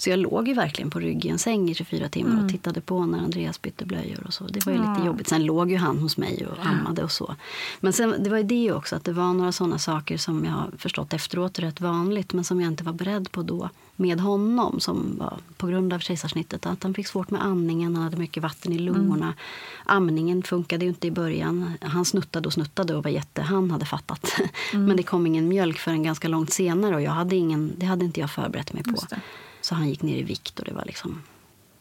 Så 0.02 0.10
jag 0.10 0.18
låg 0.18 0.48
ju 0.48 0.54
verkligen 0.54 0.90
på 0.90 1.00
rygg 1.00 1.26
i 1.26 1.28
en 1.28 1.38
säng 1.38 1.70
i 1.70 1.74
24 1.74 2.08
timmar 2.08 2.32
mm. 2.32 2.44
och 2.44 2.50
tittade 2.50 2.80
på 2.80 3.06
när 3.06 3.18
Andreas 3.18 3.62
bytte 3.62 3.84
blöjor 3.84 4.22
och 4.26 4.34
så. 4.34 4.44
Det 4.44 4.66
var 4.66 4.72
ju 4.72 4.78
lite 4.78 5.06
jobbigt. 5.06 5.28
Sen 5.28 5.44
låg 5.44 5.70
ju 5.70 5.76
han 5.76 5.98
hos 5.98 6.16
mig 6.16 6.46
och 6.46 6.66
ammade 6.66 7.04
och 7.04 7.12
så. 7.12 7.36
Men 7.80 7.92
sen, 7.92 8.14
det 8.18 8.30
var 8.30 8.36
ju 8.36 8.42
det 8.42 8.72
också, 8.72 8.96
att 8.96 9.04
det 9.04 9.12
var 9.12 9.32
några 9.32 9.52
sådana 9.52 9.78
saker 9.78 10.18
som 10.18 10.44
jag 10.44 10.52
har 10.52 10.70
förstått 10.78 11.12
efteråt 11.12 11.58
är 11.58 11.62
rätt 11.62 11.80
vanligt, 11.80 12.32
men 12.32 12.44
som 12.44 12.60
jag 12.60 12.72
inte 12.72 12.84
var 12.84 12.92
beredd 12.92 13.32
på 13.32 13.42
då 13.42 13.68
med 13.96 14.20
honom 14.20 14.80
som 14.80 15.16
var 15.18 15.38
på 15.56 15.66
grund 15.66 15.92
av 15.92 15.98
kejsarsnittet. 15.98 16.66
Att 16.66 16.82
han 16.82 16.94
fick 16.94 17.06
svårt 17.06 17.30
med 17.30 17.44
andningen, 17.44 17.96
han 17.96 18.04
hade 18.04 18.16
mycket 18.16 18.42
vatten 18.42 18.72
i 18.72 18.78
lungorna. 18.78 19.26
Mm. 19.26 19.36
Amningen 19.84 20.42
funkade 20.42 20.84
ju 20.84 20.88
inte 20.88 21.06
i 21.06 21.10
början. 21.10 21.72
Han 21.80 22.04
snuttade 22.04 22.46
och 22.46 22.52
snuttade 22.52 22.94
och 22.94 23.04
var 23.04 23.10
jätte... 23.10 23.42
Han 23.42 23.70
hade 23.70 23.84
fattat. 23.84 24.32
Mm. 24.72 24.86
Men 24.86 24.96
det 24.96 25.02
kom 25.02 25.26
ingen 25.26 25.48
mjölk 25.48 25.78
förrän 25.78 26.02
ganska 26.02 26.28
långt 26.28 26.52
senare 26.52 26.94
och 26.94 27.02
jag 27.02 27.10
hade 27.10 27.36
ingen, 27.36 27.72
det 27.76 27.86
hade 27.86 28.04
inte 28.04 28.20
jag 28.20 28.30
förberett 28.30 28.72
mig 28.72 28.82
på. 28.82 28.96
Så 29.62 29.75
han 29.75 29.88
gick 29.88 30.03
ner 30.03 30.16
i 30.16 30.22
vikt 30.22 30.59
och 30.59 30.64
det 30.64 30.72
var 30.72 30.85
liksom... 30.85 31.22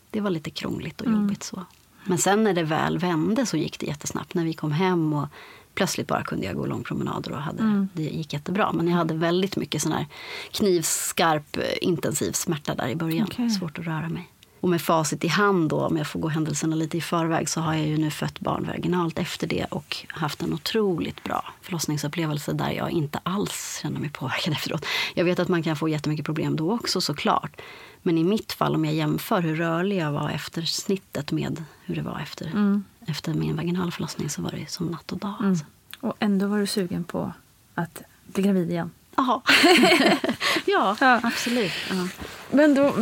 Det 0.10 0.22
var 0.22 0.30
lite 0.30 0.50
krångligt 0.50 1.02
och 1.02 1.08
mm. 1.08 1.22
jobbigt 1.22 1.44
så. 1.44 1.65
Men 2.04 2.17
sen 2.17 2.44
när 2.44 2.54
det 2.54 2.63
väl 2.63 2.98
vände 2.98 3.46
så 3.46 3.58
gick 3.58 3.80
det 3.80 3.86
jättesnabbt. 3.86 4.34
När 4.34 4.46
vi 4.46 4.54
kom 4.54 4.72
hem 4.72 5.13
och 5.13 5.28
plötsligt 5.74 6.08
bara 6.08 6.24
kunde 6.24 6.46
jag 6.46 6.56
gå 6.56 6.65
långpromenader 6.65 7.32
och 7.32 7.41
hade, 7.41 7.63
mm. 7.63 7.89
det 7.94 8.04
gick 8.04 8.34
jättebra. 8.34 8.72
Men 8.72 8.88
jag 8.88 8.96
hade 8.96 9.13
väldigt 9.13 9.58
mycket 9.58 9.82
sån 9.82 9.91
här 9.91 10.06
knivskarp 10.52 11.58
intensiv 11.82 12.32
smärta 12.32 12.76
där 12.76 12.88
i 12.88 12.96
början. 12.96 13.28
Okay. 13.28 13.50
Svårt 13.50 13.80
att 13.80 13.86
röra 13.86 14.10
mig. 14.10 14.30
Och 14.62 14.69
med 14.69 14.82
facit 14.82 15.24
i 15.24 15.28
hand 15.28 15.69
då, 15.69 15.86
om 15.86 15.97
jag 15.97 16.08
får 16.08 16.19
gå 16.19 16.28
händelserna 16.28 16.76
lite 16.76 16.97
i 16.97 17.02
förväg, 17.02 17.50
så 17.50 17.62
har 17.62 17.74
jag 17.74 17.88
ju 17.88 17.97
nu 17.97 18.12
fött 18.12 18.39
barn 18.39 18.65
vaginalt 18.67 19.19
efter 19.19 19.47
det 19.47 19.65
och 19.65 20.06
haft 20.08 20.41
en 20.41 20.54
otroligt 20.54 21.24
bra 21.24 21.54
förlossningsupplevelse 21.62 22.54
där 22.54 22.71
jag 22.71 22.91
inte 22.91 23.19
alls 23.24 23.80
känner 23.82 24.00
mig 24.00 24.10
påverkad 24.10 24.54
efteråt. 24.54 24.86
Jag 25.13 25.26
vet 25.26 25.39
att 25.39 25.47
man 25.47 25.63
kan 25.63 25.76
få 25.76 25.89
jättemycket 25.89 26.26
problem 26.26 26.56
då 26.56 26.74
också 26.74 27.02
såklart. 27.02 27.62
Men 28.02 28.17
i 28.17 28.24
mitt 28.24 28.54
fall, 28.54 28.76
om 28.76 28.86
jag 28.86 28.93
jämför 28.93 29.41
hur 29.41 29.56
rörlig 29.56 29.97
jag 29.97 30.12
var 30.12 30.30
efter 30.30 30.62
snittet 30.62 31.32
med 31.32 31.63
hur 31.86 31.95
det 31.95 32.02
var 32.02 32.19
efter, 32.19 32.45
mm. 32.45 32.84
efter 33.08 33.34
min 33.34 33.56
vaginala 33.56 33.91
förlossning 33.91 34.30
så 34.30 34.41
var 34.41 34.52
det 34.52 34.71
som 34.71 34.88
natt 34.88 35.12
och 35.12 35.17
dag. 35.17 35.36
Mm. 35.39 35.52
Alltså. 35.52 35.65
Och 36.00 36.13
ändå 36.19 36.47
var 36.47 36.60
du 36.60 36.67
sugen 36.67 37.04
på 37.04 37.34
att 37.76 38.02
bli 38.26 38.43
gravid 38.43 38.71
igen? 38.71 38.91
Aha. 39.15 39.41
ja, 40.65 40.97
ja, 41.00 41.19
absolut. 41.24 41.71
Ja. 41.89 42.08
Men 42.52 42.76
då, 42.76 42.95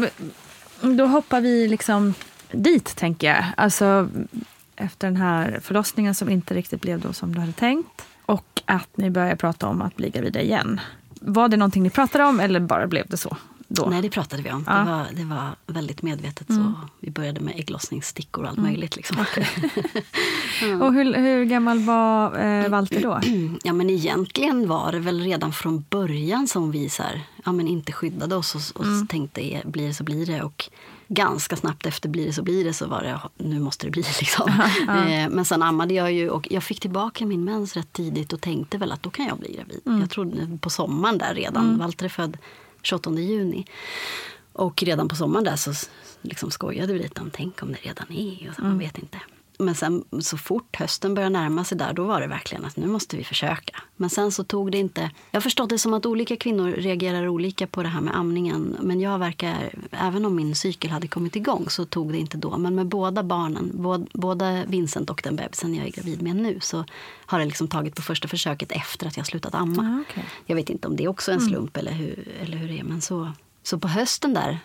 då 0.82 1.06
hoppar 1.06 1.42
vi 1.42 1.68
liksom 1.68 2.14
dit, 2.52 2.96
tänker 2.96 3.28
jag. 3.28 3.46
Alltså, 3.58 4.10
efter 4.76 5.08
den 5.08 5.18
här 5.18 5.60
förlossningen 5.64 6.16
som 6.16 6.30
inte 6.30 6.54
riktigt 6.54 6.82
blev 6.82 7.00
då 7.00 7.14
som 7.14 7.36
du 7.36 7.40
hade 7.40 7.54
tänkt. 7.54 8.06
Och 8.26 8.62
att 8.66 8.98
ni 8.98 9.10
börjar 9.10 9.36
prata 9.36 9.68
om 9.68 9.82
att 9.82 9.96
bli 9.96 10.10
gravida 10.10 10.42
igen. 10.42 10.80
Var 11.22 11.48
det 11.48 11.58
någonting 11.58 11.84
ni 11.84 11.90
pratade 11.90 12.24
om 12.24 12.40
eller 12.40 12.60
bara 12.60 12.88
blev 12.88 13.08
det 13.08 13.18
så? 13.18 13.38
Då? 13.72 13.88
Nej, 13.90 14.02
det 14.02 14.10
pratade 14.10 14.44
vi 14.44 14.52
om. 14.52 14.64
Ja. 14.68 14.74
Det, 14.74 14.92
var, 14.92 15.08
det 15.14 15.24
var 15.24 15.56
väldigt 15.68 16.02
medvetet. 16.02 16.50
Mm. 16.50 16.64
så 16.64 16.74
Vi 17.00 17.12
började 17.12 17.42
med 17.42 17.54
ägglossningsstickor 17.58 18.44
och 18.44 18.50
allt 18.50 18.58
mm. 18.58 18.72
möjligt. 18.72 18.96
Liksom. 18.96 19.20
Okay. 19.20 19.46
ja. 20.62 20.76
Och 20.86 20.94
hur, 20.94 21.14
hur, 21.14 21.46
gammal 21.46 21.80
var 21.80 22.40
eh, 22.40 22.70
Walter 22.70 23.02
då? 23.02 23.20
ja, 23.64 23.74
men 23.74 23.90
egentligen 23.90 24.68
var 24.68 24.92
det 24.92 25.00
väl 25.00 25.22
redan 25.22 25.54
från 25.54 25.86
början 25.90 26.48
som 26.48 26.72
vi 26.72 26.90
så 26.90 27.04
här, 27.04 27.22
ja, 27.46 27.52
men 27.52 27.68
inte 27.68 27.92
skyddade 27.92 28.36
oss 28.36 28.56
och, 28.56 28.80
och 28.80 28.86
mm. 28.86 29.08
tänkte 29.08 29.62
blir 29.66 29.88
det 29.88 29.94
så 29.94 30.04
blir 30.04 30.26
det. 30.26 30.42
Och 30.42 30.70
ganska 31.08 31.56
snabbt 31.56 31.86
efter 31.86 32.10
blir 32.10 32.26
det 32.26 32.34
så 32.34 32.44
blir 32.44 32.64
det 32.64 32.74
så 32.74 32.88
var 32.88 33.02
det 33.02 33.20
nu 33.38 33.60
måste 33.60 33.88
det 33.88 33.92
bli. 33.92 34.02
Liksom. 34.20 34.50
Eh, 34.90 35.30
men 35.30 35.46
sen 35.46 35.64
ammade 35.64 35.94
jag 35.94 36.12
ju 36.12 36.30
och 36.30 36.48
jag 36.52 36.64
fick 36.64 36.80
tillbaka 36.80 37.26
min 37.26 37.44
mens 37.44 37.76
rätt 37.76 37.94
tidigt 37.94 38.34
och 38.34 38.42
tänkte 38.42 38.78
väl 38.78 38.92
att 38.92 39.04
då 39.04 39.10
kan 39.10 39.26
jag 39.26 39.38
bli 39.38 39.54
gravid. 39.54 39.82
Mm. 39.86 40.00
Jag 40.00 40.10
trodde 40.10 40.58
på 40.62 40.70
sommaren 40.70 41.18
där 41.18 41.34
redan. 41.34 41.66
Mm. 41.66 41.78
Walter 41.78 42.06
är 42.06 42.10
född 42.10 42.38
28 42.82 43.12
juni. 43.12 43.66
Och 44.54 44.84
redan 44.84 45.08
på 45.08 45.16
sommaren 45.16 45.44
där 45.44 45.56
så 45.56 45.74
liksom 46.22 46.52
skojade 46.52 46.94
vi 46.94 47.00
lite 47.00 47.22
om 47.22 47.32
tänk 47.34 47.64
om 47.64 47.72
det 47.72 47.78
redan 47.78 48.12
är. 48.12 48.50
Och 48.50 48.56
så, 48.56 48.62
mm. 48.62 48.72
Man 48.72 48.80
vet 48.80 48.98
inte. 48.98 49.18
Men 49.62 49.76
sen 49.76 50.04
så 50.22 50.38
fort 50.38 50.76
hösten 50.76 51.14
började 51.14 51.34
närma 51.34 51.64
sig 51.64 51.78
där, 51.78 51.94
då 51.94 52.04
var 52.04 52.22
det 52.22 52.28
verkligen 52.28 52.66
att 52.66 52.78
nu 52.78 52.88
måste 52.88 53.18
vi 53.18 53.24
försöka. 53.24 53.82
Men 53.96 54.10
sen 54.10 54.32
så 54.32 54.44
tog 54.44 54.72
det 54.72 54.78
inte... 54.78 55.12
Jag 55.32 55.44
förstått 55.44 55.70
det 55.70 55.80
som 55.80 55.94
att 55.94 56.06
olika 56.06 56.36
kvinnor 56.36 56.72
reagerar 56.72 57.28
olika 57.28 57.68
på 57.68 57.84
det 57.84 57.90
här 57.90 58.02
med 58.02 58.18
amningen. 58.18 58.78
Men 58.82 59.02
jag 59.02 59.20
verkar, 59.20 59.74
även 59.92 60.26
om 60.26 60.36
min 60.36 60.56
cykel 60.56 60.92
hade 60.92 61.08
kommit 61.08 61.36
igång 61.36 61.70
så 61.70 61.86
tog 61.86 62.12
det 62.12 62.18
inte 62.18 62.38
då. 62.38 62.58
Men 62.58 62.76
med 62.76 62.88
båda 62.88 63.24
barnen, 63.24 63.72
både, 63.74 64.06
både 64.14 64.66
Vincent 64.68 65.10
och 65.10 65.22
den 65.24 65.36
bebisen 65.36 65.76
jag 65.76 65.88
är 65.88 65.92
gravid 65.92 66.22
med 66.22 66.36
nu, 66.36 66.60
så 66.62 66.86
har 67.26 67.40
det 67.40 67.46
liksom 67.46 67.68
tagit 67.68 67.96
på 67.96 68.02
första 68.02 68.28
försöket 68.28 68.72
efter 68.72 69.08
att 69.08 69.18
jag 69.18 69.26
slutat 69.26 69.56
amma. 69.56 69.84
Ah, 69.84 70.02
okay. 70.02 70.24
Jag 70.46 70.56
vet 70.56 70.70
inte 70.70 70.88
om 70.88 70.96
det 70.96 71.04
är 71.04 71.08
också 71.08 71.32
en 71.32 71.42
slump 71.42 71.78
eller, 71.78 71.92
hur, 71.92 72.28
eller 72.42 72.58
hur 72.58 72.68
det 72.68 72.80
är. 72.80 72.84
Men 72.84 73.02
så, 73.02 73.32
så 73.64 73.80
på 73.80 73.88
hösten 73.88 74.34
där 74.34 74.60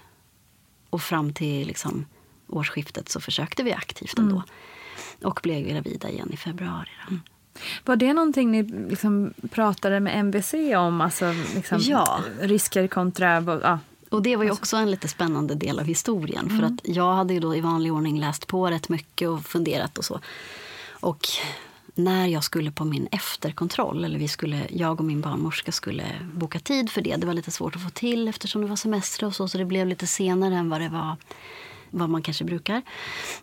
och 0.91 1.03
fram 1.03 1.33
till 1.33 1.67
liksom 1.67 2.07
årsskiftet 2.49 3.09
så 3.09 3.21
försökte 3.21 3.63
vi 3.63 3.73
aktivt 3.73 4.19
ändå. 4.19 4.37
Mm. 4.37 4.49
Och 5.23 5.41
blev 5.43 5.69
gravida 5.69 6.11
igen 6.11 6.31
i 6.33 6.37
februari. 6.37 6.89
Mm. 7.09 7.21
Var 7.85 7.97
det 7.97 8.13
någonting 8.13 8.51
ni 8.51 8.63
liksom 8.63 9.35
pratade 9.51 10.01
med 10.01 10.19
MVC 10.19 10.55
om? 10.77 11.01
Alltså 11.01 11.35
liksom 11.55 11.79
ja. 11.81 12.21
risker 12.41 12.87
kontra... 12.87 13.61
Ja. 13.63 13.79
Och 14.09 14.23
det 14.23 14.37
var 14.37 14.45
ju 14.45 14.51
också 14.51 14.77
en 14.77 14.91
lite 14.91 15.09
spännande 15.09 15.55
del 15.55 15.79
av 15.79 15.85
historien. 15.85 16.47
Mm. 16.47 16.59
För 16.59 16.67
att 16.67 16.97
jag 16.97 17.15
hade 17.15 17.35
ju 17.35 17.41
då 17.41 17.57
i 17.57 17.61
vanlig 17.61 17.93
ordning 17.93 18.21
läst 18.21 18.47
på 18.47 18.71
rätt 18.71 18.89
mycket 18.89 19.29
och 19.29 19.45
funderat 19.45 19.99
och 19.99 20.05
så. 20.05 20.21
Och 21.01 21.27
när 21.95 22.27
jag 22.27 22.45
skulle 22.45 22.71
på 22.71 22.85
min 22.85 23.09
efterkontroll, 23.11 24.05
eller 24.05 24.19
vi 24.19 24.29
skulle, 24.29 24.67
jag 24.71 25.01
och 25.01 25.07
min 25.07 25.21
barnmorska 25.21 25.73
skulle 25.73 26.05
boka 26.33 26.59
tid 26.59 26.91
för 26.91 27.01
det. 27.01 27.17
Det 27.17 27.27
var 27.27 27.35
lite 27.35 27.51
svårt 27.51 27.77
att 27.77 27.83
få 27.83 27.91
till 27.91 28.29
eftersom 28.29 28.63
det 28.63 28.69
var 28.69 28.77
semester 28.77 29.27
och 29.27 29.35
så, 29.35 29.49
så 29.49 29.59
det 29.59 29.65
blev 29.65 29.87
lite 29.87 30.07
senare 30.07 30.55
än 30.55 30.71
vad 30.71 30.81
det 30.81 30.89
var 30.89 31.17
vad 31.95 32.11
man 32.11 32.23
kanske 32.23 32.45
brukar. 32.45 32.83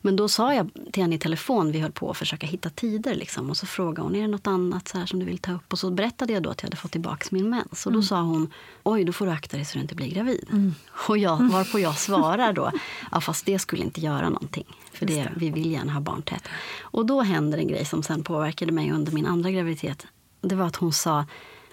Men 0.01 0.15
då 0.15 0.29
sa 0.29 0.53
jag 0.53 0.69
till 0.91 1.03
henne 1.03 1.15
i 1.15 1.19
telefon, 1.19 1.71
vi 1.71 1.79
höll 1.79 1.91
på 1.91 2.11
att 2.11 2.17
försöka 2.17 2.47
hitta 2.47 2.69
tider. 2.69 3.15
Liksom, 3.15 3.49
och 3.49 3.57
så 3.57 3.65
frågade 3.65 4.01
hon, 4.01 4.15
är 4.15 4.21
det 4.21 4.27
något 4.27 4.47
annat 4.47 4.87
så 4.87 4.97
här 4.97 5.05
som 5.05 5.19
du 5.19 5.25
vill 5.25 5.37
ta 5.37 5.51
upp? 5.51 5.73
Och 5.73 5.79
så 5.79 5.91
berättade 5.91 6.33
jag 6.33 6.43
då 6.43 6.49
att 6.49 6.61
jag 6.61 6.67
hade 6.67 6.77
fått 6.77 6.91
tillbaka 6.91 7.27
min 7.31 7.49
mens. 7.49 7.85
Och 7.85 7.91
då 7.91 7.97
mm. 7.97 8.03
sa 8.03 8.21
hon, 8.21 8.53
oj 8.83 9.03
då 9.03 9.13
får 9.13 9.25
du 9.25 9.31
akta 9.31 9.57
dig 9.57 9.65
så 9.65 9.77
du 9.77 9.81
inte 9.81 9.95
blir 9.95 10.07
gravid. 10.07 10.47
Mm. 10.51 10.73
Och 11.07 11.17
jag, 11.17 11.37
varpå 11.37 11.79
jag 11.79 11.95
svarar 11.97 12.53
då, 12.53 12.71
ja 13.11 13.21
fast 13.21 13.45
det 13.45 13.59
skulle 13.59 13.83
inte 13.83 14.01
göra 14.01 14.29
någonting. 14.29 14.65
För 14.93 15.05
det, 15.05 15.31
vi 15.35 15.49
vill 15.49 15.71
gärna 15.71 15.93
ha 15.93 15.99
barn 16.01 16.21
tätt. 16.21 16.47
Och 16.81 17.05
då 17.05 17.21
händer 17.21 17.57
en 17.57 17.67
grej 17.67 17.85
som 17.85 18.03
sen 18.03 18.23
påverkade 18.23 18.71
mig 18.71 18.91
under 18.91 19.11
min 19.11 19.25
andra 19.25 19.51
graviditet. 19.51 20.07
Det 20.41 20.55
var 20.55 20.65
att 20.65 20.75
hon 20.75 20.93
sa, 20.93 21.25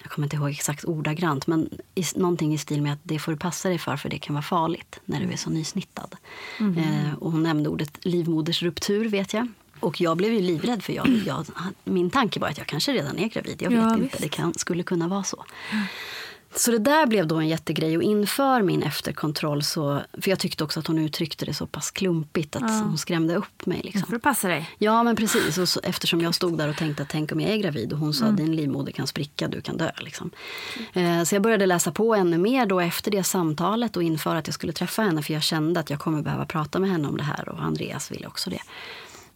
jag 0.09 0.15
kommer 0.15 0.27
inte 0.27 0.37
ihåg 0.37 0.51
exakt 0.51 0.85
ordagrant, 0.85 1.47
men 1.47 1.69
i, 1.95 2.05
någonting 2.15 2.55
i 2.55 2.59
stil 2.59 2.83
med 2.83 2.93
att 2.93 2.99
det 3.03 3.19
får 3.19 3.33
du 3.33 3.39
passa 3.39 3.69
dig 3.69 3.79
för, 3.79 3.97
för 3.97 4.09
det 4.09 4.19
kan 4.19 4.35
vara 4.35 4.43
farligt 4.43 5.01
när 5.05 5.21
du 5.21 5.33
är 5.33 5.37
så 5.37 5.51
nysnittad. 5.51 6.17
Mm. 6.61 6.79
Eh, 6.79 7.15
och 7.15 7.33
hon 7.33 7.43
nämnde 7.43 7.69
ordet 7.69 8.05
livmodersruptur, 8.05 9.09
vet 9.09 9.35
jag. 9.35 9.49
Och 9.81 10.01
jag 10.01 10.17
blev 10.17 10.33
ju 10.33 10.41
livrädd, 10.41 10.83
för 10.83 10.93
jag, 10.93 11.09
jag, 11.27 11.47
min 11.85 12.11
tanke 12.11 12.41
var 12.41 12.49
att 12.49 12.59
jag 12.59 12.67
kanske 12.67 12.93
redan 12.93 13.19
är 13.19 13.29
gravid. 13.29 13.63
Jag 13.63 13.71
vet 13.71 13.79
ja, 13.79 13.95
inte, 13.95 14.03
visst. 14.03 14.19
det 14.23 14.29
kan, 14.29 14.55
skulle 14.55 14.83
kunna 14.83 15.09
vara 15.09 15.23
så. 15.23 15.45
Så 16.55 16.71
det 16.71 16.79
där 16.79 17.07
blev 17.07 17.27
då 17.27 17.37
en 17.37 17.49
jättegrej. 17.49 17.97
Och 17.97 18.03
inför 18.03 18.63
min 18.63 18.83
efterkontroll 18.83 19.63
så... 19.63 20.01
För 20.13 20.31
jag 20.31 20.39
tyckte 20.39 20.65
också 20.65 20.81
att 20.81 20.87
hon 20.87 20.99
uttryckte 20.99 21.45
det 21.45 21.55
så 21.55 21.67
pass 21.67 21.91
klumpigt 21.91 22.57
att 22.57 22.63
ja. 22.63 22.69
hon 22.69 22.99
skrämde 22.99 23.35
upp 23.35 23.67
mig. 23.67 23.81
Liksom. 23.85 24.03
För 24.03 24.17
att 24.17 24.23
passa 24.23 24.49
dig. 24.49 24.71
Ja, 24.79 25.03
men 25.03 25.17
precis. 25.17 25.59
Och 25.59 25.69
så, 25.69 25.81
eftersom 25.83 26.21
jag 26.21 26.35
stod 26.35 26.59
där 26.59 26.69
och 26.69 26.77
tänkte 26.77 27.03
att 27.03 27.09
tänk 27.09 27.33
om 27.33 27.41
jag 27.41 27.51
är 27.51 27.57
gravid 27.57 27.93
och 27.93 27.99
hon 27.99 28.15
sa 28.15 28.25
mm. 28.25 28.37
din 28.37 28.57
livmoder 28.57 28.93
kan 28.93 29.07
spricka, 29.07 29.49
du 29.49 29.61
kan 29.61 29.77
dö. 29.77 29.91
Liksom. 30.01 30.31
Eh, 30.93 31.23
så 31.23 31.35
jag 31.35 31.43
började 31.43 31.67
läsa 31.67 31.93
på 31.93 32.15
ännu 32.15 32.39
mer 32.39 32.67
då 32.67 32.81
efter 32.81 33.11
det 33.11 33.25
samtalet 33.25 33.97
och 33.97 34.03
inför 34.03 34.37
att 34.37 34.47
jag 34.47 34.55
skulle 34.55 34.73
träffa 34.73 35.03
henne. 35.03 35.23
För 35.23 35.33
jag 35.33 35.43
kände 35.43 35.81
att 35.81 35.91
jag 35.91 35.99
kommer 35.99 36.23
behöva 36.23 36.47
prata 36.47 36.79
med 36.79 36.91
henne 36.91 37.09
om 37.09 37.17
det 37.17 37.25
här 37.25 37.49
och 37.49 37.63
Andreas 37.63 38.11
ville 38.11 38.27
också 38.27 38.51
det. 38.51 38.61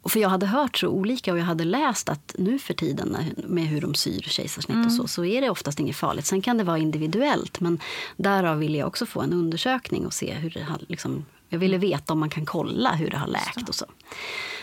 För 0.08 0.20
jag 0.20 0.28
hade 0.28 0.46
hört 0.46 0.78
så 0.78 0.88
olika 0.88 1.32
och 1.32 1.38
jag 1.38 1.44
hade 1.44 1.64
läst 1.64 2.08
att 2.08 2.34
nu 2.38 2.58
för 2.58 2.74
tiden 2.74 3.16
med 3.36 3.66
hur 3.66 3.80
de 3.80 3.94
syr 3.94 4.20
kejsarsnitt 4.20 4.74
mm. 4.74 4.86
och 4.86 4.92
så, 4.92 5.08
så 5.08 5.24
är 5.24 5.40
det 5.40 5.50
oftast 5.50 5.80
inget 5.80 5.96
farligt. 5.96 6.26
Sen 6.26 6.42
kan 6.42 6.58
det 6.58 6.64
vara 6.64 6.78
individuellt, 6.78 7.60
men 7.60 7.80
därav 8.16 8.58
ville 8.58 8.78
jag 8.78 8.88
också 8.88 9.06
få 9.06 9.20
en 9.20 9.32
undersökning 9.32 10.06
och 10.06 10.12
se 10.12 10.34
hur 10.34 10.50
det 10.50 10.62
har, 10.62 10.78
liksom, 10.88 11.24
jag 11.48 11.58
ville 11.58 11.78
veta 11.78 12.12
om 12.12 12.20
man 12.20 12.30
kan 12.30 12.46
kolla 12.46 12.92
hur 12.92 13.10
det 13.10 13.16
har 13.16 13.28
läkt 13.28 13.68
och 13.68 13.74
så. 13.74 13.86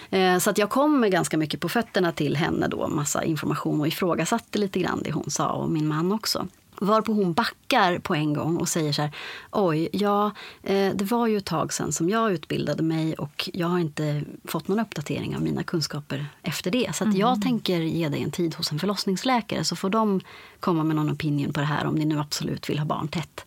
Eh, 0.10 0.38
så 0.38 0.50
att 0.50 0.58
jag 0.58 0.70
kom 0.70 1.00
med 1.00 1.12
ganska 1.12 1.38
mycket 1.38 1.60
på 1.60 1.70
fötterna 1.70 2.12
till 2.12 2.36
henne 2.38 2.68
då, 2.68 2.88
massa 2.88 3.24
information 3.24 3.82
och 3.82 3.88
ifrågasatte 3.88 4.60
lite 4.60 4.80
grann 4.80 5.02
det 5.04 5.12
hon 5.12 5.30
sa 5.30 5.50
och 5.50 5.70
min 5.70 5.88
man 5.88 6.12
också. 6.12 6.48
Varpå 6.82 7.14
hon 7.14 7.34
backar 7.34 8.00
på 8.00 8.16
en 8.16 8.34
gång 8.34 8.58
och 8.58 8.70
säger 8.70 8.94
så 8.94 9.02
här, 9.02 9.12
oj, 9.52 9.90
ja, 9.92 10.32
eh, 10.64 10.94
det 10.96 11.06
var 11.06 11.28
ju 11.28 11.38
ett 11.38 11.46
tag 11.46 11.74
sedan 11.74 11.92
som 11.92 12.10
jag 12.10 12.32
utbildade 12.32 12.84
mig 12.84 13.14
och 13.14 13.50
jag 13.54 13.68
har 13.68 13.80
inte 13.80 14.24
fått 14.46 14.68
någon 14.68 14.80
uppdatering 14.80 15.36
av 15.36 15.42
mina 15.42 15.64
kunskaper 15.64 16.26
efter 16.44 16.72
det. 16.72 16.96
Så 16.96 17.04
mm. 17.04 17.18
jag 17.18 17.42
tänker 17.42 17.80
ge 17.80 18.10
dig 18.10 18.24
en 18.24 18.32
tid 18.32 18.56
hos 18.56 18.72
en 18.72 18.80
förlossningsläkare 18.80 19.64
så 19.64 19.76
får 19.76 19.90
de 19.90 20.22
komma 20.60 20.84
med 20.84 20.96
någon 20.96 21.12
opinion 21.12 21.54
på 21.54 21.60
det 21.60 21.66
här 21.66 21.86
om 21.86 21.96
ni 21.96 22.06
nu 22.06 22.20
absolut 22.20 22.70
vill 22.70 22.80
ha 22.80 22.86
barn 22.86 23.08
tätt. 23.08 23.46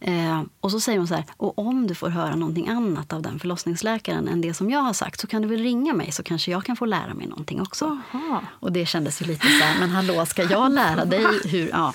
Eh, 0.00 0.42
och 0.60 0.70
så 0.70 0.80
säger 0.80 0.98
hon 0.98 1.08
så 1.08 1.14
här, 1.14 1.24
och 1.36 1.58
om 1.58 1.86
du 1.86 1.94
får 1.94 2.08
höra 2.08 2.36
någonting 2.36 2.68
annat 2.68 3.12
av 3.12 3.22
den 3.22 3.38
förlossningsläkaren 3.38 4.28
än 4.28 4.40
det 4.40 4.54
som 4.54 4.70
jag 4.70 4.80
har 4.80 4.92
sagt 4.92 5.20
så 5.20 5.26
kan 5.26 5.42
du 5.42 5.48
väl 5.48 5.58
ringa 5.58 5.94
mig 5.94 6.12
så 6.12 6.22
kanske 6.22 6.50
jag 6.50 6.64
kan 6.64 6.76
få 6.76 6.84
lära 6.84 7.14
mig 7.14 7.26
någonting 7.26 7.60
också. 7.60 8.00
Aha. 8.12 8.42
Och 8.50 8.72
det 8.72 8.86
kändes 8.86 9.22
ju 9.22 9.26
lite 9.26 9.46
så 9.46 9.64
här, 9.64 9.80
men 9.80 9.90
hallå, 9.90 10.26
ska 10.26 10.42
jag 10.42 10.72
lära 10.72 11.04
dig 11.04 11.26
hur... 11.44 11.68
Ja, 11.68 11.94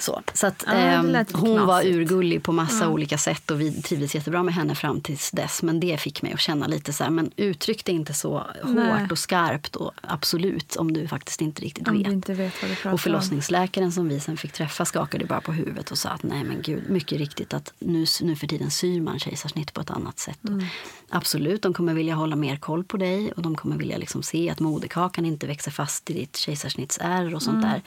så 0.00 0.22
så 0.34 0.46
att, 0.46 0.66
eh, 0.66 1.02
hon 1.32 1.66
var 1.66 1.86
urgullig 1.86 2.42
på 2.42 2.52
massa 2.52 2.84
mm. 2.84 2.94
olika 2.94 3.18
sätt 3.18 3.50
och 3.50 3.60
vi 3.60 3.82
trivdes 3.82 4.14
jättebra 4.14 4.42
med 4.42 4.54
henne 4.54 4.74
fram 4.74 5.00
tills 5.00 5.30
dess. 5.30 5.62
Men 5.62 5.80
det 5.80 6.00
fick 6.00 6.22
mig 6.22 6.32
att 6.32 6.40
känna 6.40 6.66
lite 6.66 6.92
så 6.92 7.04
här, 7.04 7.10
men 7.10 7.30
uttryck 7.36 7.84
det 7.84 7.92
inte 7.92 8.14
så 8.14 8.46
Nej. 8.64 9.00
hårt 9.00 9.12
och 9.12 9.18
skarpt 9.18 9.76
och 9.76 9.92
absolut 10.00 10.76
om 10.76 10.92
du 10.92 11.08
faktiskt 11.08 11.40
inte 11.40 11.62
riktigt 11.62 11.88
om 11.88 11.98
vet. 11.98 12.12
Inte 12.12 12.34
vet 12.34 12.54
och 12.92 13.00
förlossningsläkaren 13.00 13.92
som 13.92 14.08
vi 14.08 14.20
sen 14.20 14.36
fick 14.36 14.52
träffa 14.52 14.84
skakade 14.84 15.24
bara 15.24 15.40
på 15.40 15.52
huvudet 15.52 15.90
och 15.90 15.98
sa 15.98 16.08
att 16.08 16.22
nej 16.22 16.44
men 16.44 16.62
gud, 16.62 16.90
mycket 16.90 17.18
riktigt 17.18 17.41
viktigt 17.42 17.54
att 17.54 17.74
nu, 17.78 18.06
nu 18.22 18.36
för 18.36 18.46
tiden 18.46 18.70
syr 18.70 19.00
man 19.00 19.18
kejsarsnitt 19.18 19.72
på 19.72 19.80
ett 19.80 19.90
annat 19.90 20.18
sätt. 20.18 20.48
Mm. 20.48 20.64
Absolut, 21.10 21.62
de 21.62 21.74
kommer 21.74 21.94
vilja 21.94 22.14
hålla 22.14 22.36
mer 22.36 22.56
koll 22.56 22.84
på 22.84 22.96
dig 22.96 23.32
och 23.32 23.42
de 23.42 23.56
kommer 23.56 23.76
vilja 23.76 23.98
liksom 23.98 24.22
se 24.22 24.50
att 24.50 24.60
moderkakan 24.60 25.26
inte 25.26 25.46
växer 25.46 25.70
fast 25.70 26.10
i 26.10 26.14
ditt 26.14 26.36
kejsarsnittsärr 26.36 27.34
och 27.34 27.42
sånt 27.42 27.64
mm. 27.64 27.70
där. 27.70 27.82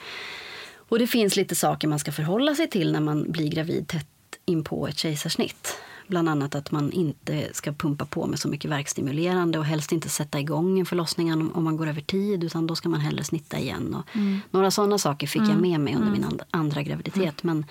Och 0.90 0.98
det 0.98 1.06
finns 1.06 1.36
lite 1.36 1.54
saker 1.54 1.88
man 1.88 1.98
ska 1.98 2.12
förhålla 2.12 2.54
sig 2.54 2.70
till 2.70 2.92
när 2.92 3.00
man 3.00 3.32
blir 3.32 3.48
gravid 3.48 3.88
tätt 3.88 4.06
in 4.46 4.64
på 4.64 4.88
ett 4.88 4.98
kejsarsnitt. 4.98 5.76
Bland 6.08 6.28
annat 6.28 6.54
att 6.54 6.70
man 6.70 6.92
inte 6.92 7.48
ska 7.52 7.72
pumpa 7.72 8.04
på 8.04 8.26
med 8.26 8.38
så 8.38 8.48
mycket 8.48 8.70
verkstimulerande 8.70 9.58
och 9.58 9.64
helst 9.64 9.92
inte 9.92 10.08
sätta 10.08 10.38
igång 10.38 10.78
en 10.78 10.86
förlossning 10.86 11.32
om 11.32 11.64
man 11.64 11.76
går 11.76 11.88
över 11.88 12.00
tid 12.02 12.44
utan 12.44 12.66
då 12.66 12.74
ska 12.74 12.88
man 12.88 13.00
hellre 13.00 13.24
snitta 13.24 13.58
igen. 13.58 13.94
Och 13.94 14.16
mm. 14.16 14.40
Några 14.50 14.70
sådana 14.70 14.98
saker 14.98 15.26
fick 15.26 15.42
mm. 15.42 15.52
jag 15.52 15.60
med 15.60 15.80
mig 15.80 15.94
under 15.94 16.08
mm. 16.08 16.20
min 16.20 16.40
andra 16.50 16.82
graviditet. 16.82 17.42
Men 17.42 17.64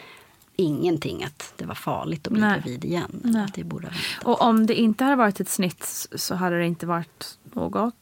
ingenting 0.58 1.24
att 1.24 1.54
det 1.56 1.66
var 1.66 1.76
farligt 1.76 2.28
att 2.28 2.34
bli 2.34 2.42
Nej. 2.42 2.62
gravid 2.62 2.86
igen. 2.86 3.22
Nej. 3.24 3.48
Det 3.56 3.64
borde 3.64 3.90
och 4.24 4.42
om 4.42 4.66
det 4.66 4.74
inte 4.74 5.04
hade 5.04 5.16
varit 5.16 5.40
ett 5.40 5.50
snitt 5.50 6.08
så 6.16 6.36
hade 6.36 6.60
det 6.60 6.66
inte 6.66 6.86
varit 6.86 7.38
något, 7.44 7.96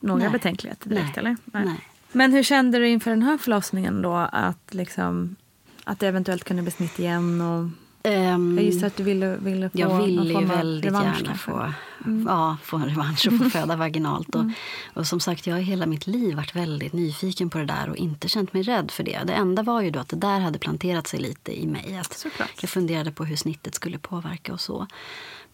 några 0.00 0.22
Nej. 0.22 0.30
betänkligheter 0.30 0.90
direkt? 0.90 1.16
Nej. 1.16 1.18
Eller? 1.18 1.36
Nej. 1.44 1.80
Men 2.12 2.32
hur 2.32 2.42
kände 2.42 2.78
du 2.78 2.88
inför 2.88 3.10
den 3.10 3.22
här 3.22 3.38
förlossningen 3.38 4.02
då? 4.02 4.14
Att, 4.32 4.74
liksom, 4.74 5.36
att 5.84 5.98
det 5.98 6.08
eventuellt 6.08 6.44
kunde 6.44 6.62
bli 6.62 6.72
snitt 6.72 6.98
igen? 6.98 7.40
Och 7.40 7.68
Um, 8.06 8.58
jag 8.58 8.64
gissar 8.64 8.86
att 8.86 8.96
du 8.96 9.02
ville, 9.02 9.36
ville 9.36 9.70
få 9.70 9.78
Jag 9.78 10.02
ville 10.02 10.40
ju 10.40 10.44
väldigt 10.46 10.92
gärna 10.92 11.34
få, 11.34 11.72
mm. 12.06 12.26
ja, 12.26 12.56
få 12.62 12.76
en 12.76 12.88
revansch 12.88 13.28
och 13.28 13.38
få 13.38 13.50
föda 13.58 13.76
vaginalt. 13.76 14.34
Och, 14.34 14.40
mm. 14.40 14.54
och, 14.94 15.06
som 15.06 15.20
sagt, 15.20 15.46
jag 15.46 15.54
har 15.54 15.60
hela 15.60 15.86
mitt 15.86 16.06
liv 16.06 16.36
varit 16.36 16.56
väldigt 16.56 16.92
nyfiken 16.92 17.50
på 17.50 17.58
det 17.58 17.64
där 17.64 17.90
och 17.90 17.96
inte 17.96 18.28
känt 18.28 18.52
mig 18.52 18.62
rädd 18.62 18.90
för 18.90 19.02
det. 19.02 19.20
Det 19.26 19.32
enda 19.32 19.62
var 19.62 19.82
ju 19.82 19.90
då 19.90 20.00
att 20.00 20.08
det 20.08 20.16
där 20.16 20.40
hade 20.40 20.58
planterat 20.58 21.06
sig 21.06 21.20
lite 21.20 21.60
i 21.62 21.66
mig. 21.66 21.98
Att 22.00 22.12
Såklart. 22.12 22.50
Jag 22.60 22.70
funderade 22.70 23.12
på 23.12 23.24
hur 23.24 23.36
snittet 23.36 23.74
skulle 23.74 23.98
påverka 23.98 24.52
och 24.52 24.60
så. 24.60 24.86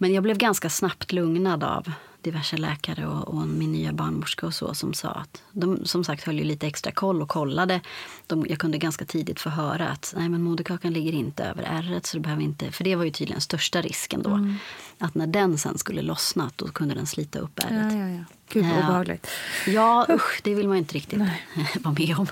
Men 0.03 0.12
jag 0.12 0.22
blev 0.22 0.38
ganska 0.38 0.70
snabbt 0.70 1.12
lugnad 1.12 1.64
av 1.64 1.92
diverse 2.20 2.57
läkare 2.57 3.07
och, 3.07 3.28
och, 3.28 3.48
min 3.48 3.72
nya 3.72 3.92
barnmorska 3.92 4.46
och 4.46 4.55
så 4.55 4.74
som 4.74 4.94
sa 4.94 5.09
att 5.09 5.42
de 5.53 5.86
som 5.86 6.05
sagt 6.05 6.24
höll 6.24 6.38
ju 6.38 6.44
lite 6.44 6.66
extra 6.66 6.92
koll 6.92 7.22
och 7.22 7.28
kollade. 7.28 7.80
De, 8.26 8.46
jag 8.48 8.59
kunde 8.59 8.78
ganska 8.78 9.05
tidigt 9.05 9.40
få 9.40 9.50
höra 9.50 9.88
att 9.88 10.14
nej 10.16 10.28
men 10.28 10.42
moderkakan 10.42 10.92
ligger 10.92 11.12
inte 11.12 11.44
över 11.44 11.62
ärret 11.62 12.07
så 12.07 12.16
du 12.16 12.20
behöver 12.20 12.42
inte, 12.42 12.72
för 12.72 12.84
det 12.84 12.96
var 12.96 13.05
ju 13.05 13.11
tydligen 13.11 13.40
största 13.40 13.80
risken 13.80 14.22
då. 14.22 14.30
Mm. 14.30 14.55
Att 14.98 15.14
när 15.14 15.26
den 15.26 15.59
sen 15.59 15.78
skulle 15.78 16.03
lossna 16.03 16.50
då 16.57 16.68
kunde 16.68 16.94
den 16.94 17.07
slita 17.07 17.38
upp 17.38 17.59
ärret. 17.59 17.92
Ja, 17.92 17.98
ja, 17.98 18.09
ja. 18.09 18.24
Gud 18.53 18.64
vad 18.64 18.78
obehagligt. 18.78 19.26
Ja, 19.66 20.07
usch, 20.11 20.40
det 20.42 20.55
vill 20.55 20.68
man 20.68 20.76
ju 20.76 20.78
inte 20.78 20.94
riktigt 20.94 21.20
vara 21.80 21.94
med 21.98 22.16
om. 22.18 22.26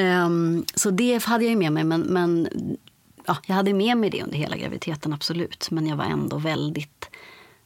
Um, 0.00 0.64
så 0.74 0.90
det 0.90 1.24
hade 1.24 1.44
jag 1.44 1.50
ju 1.50 1.56
med 1.56 1.72
mig 1.72 1.84
men, 1.84 2.00
men 2.00 2.48
ja, 3.26 3.36
jag 3.46 3.54
hade 3.54 3.72
med 3.72 3.96
mig 3.96 4.10
det 4.10 4.22
under 4.22 4.36
hela 4.36 4.56
graviditeten 4.56 5.12
absolut. 5.12 5.70
Men 5.70 5.86
jag 5.86 5.96
var 5.96 6.04
ändå 6.04 6.38
väldigt 6.38 7.10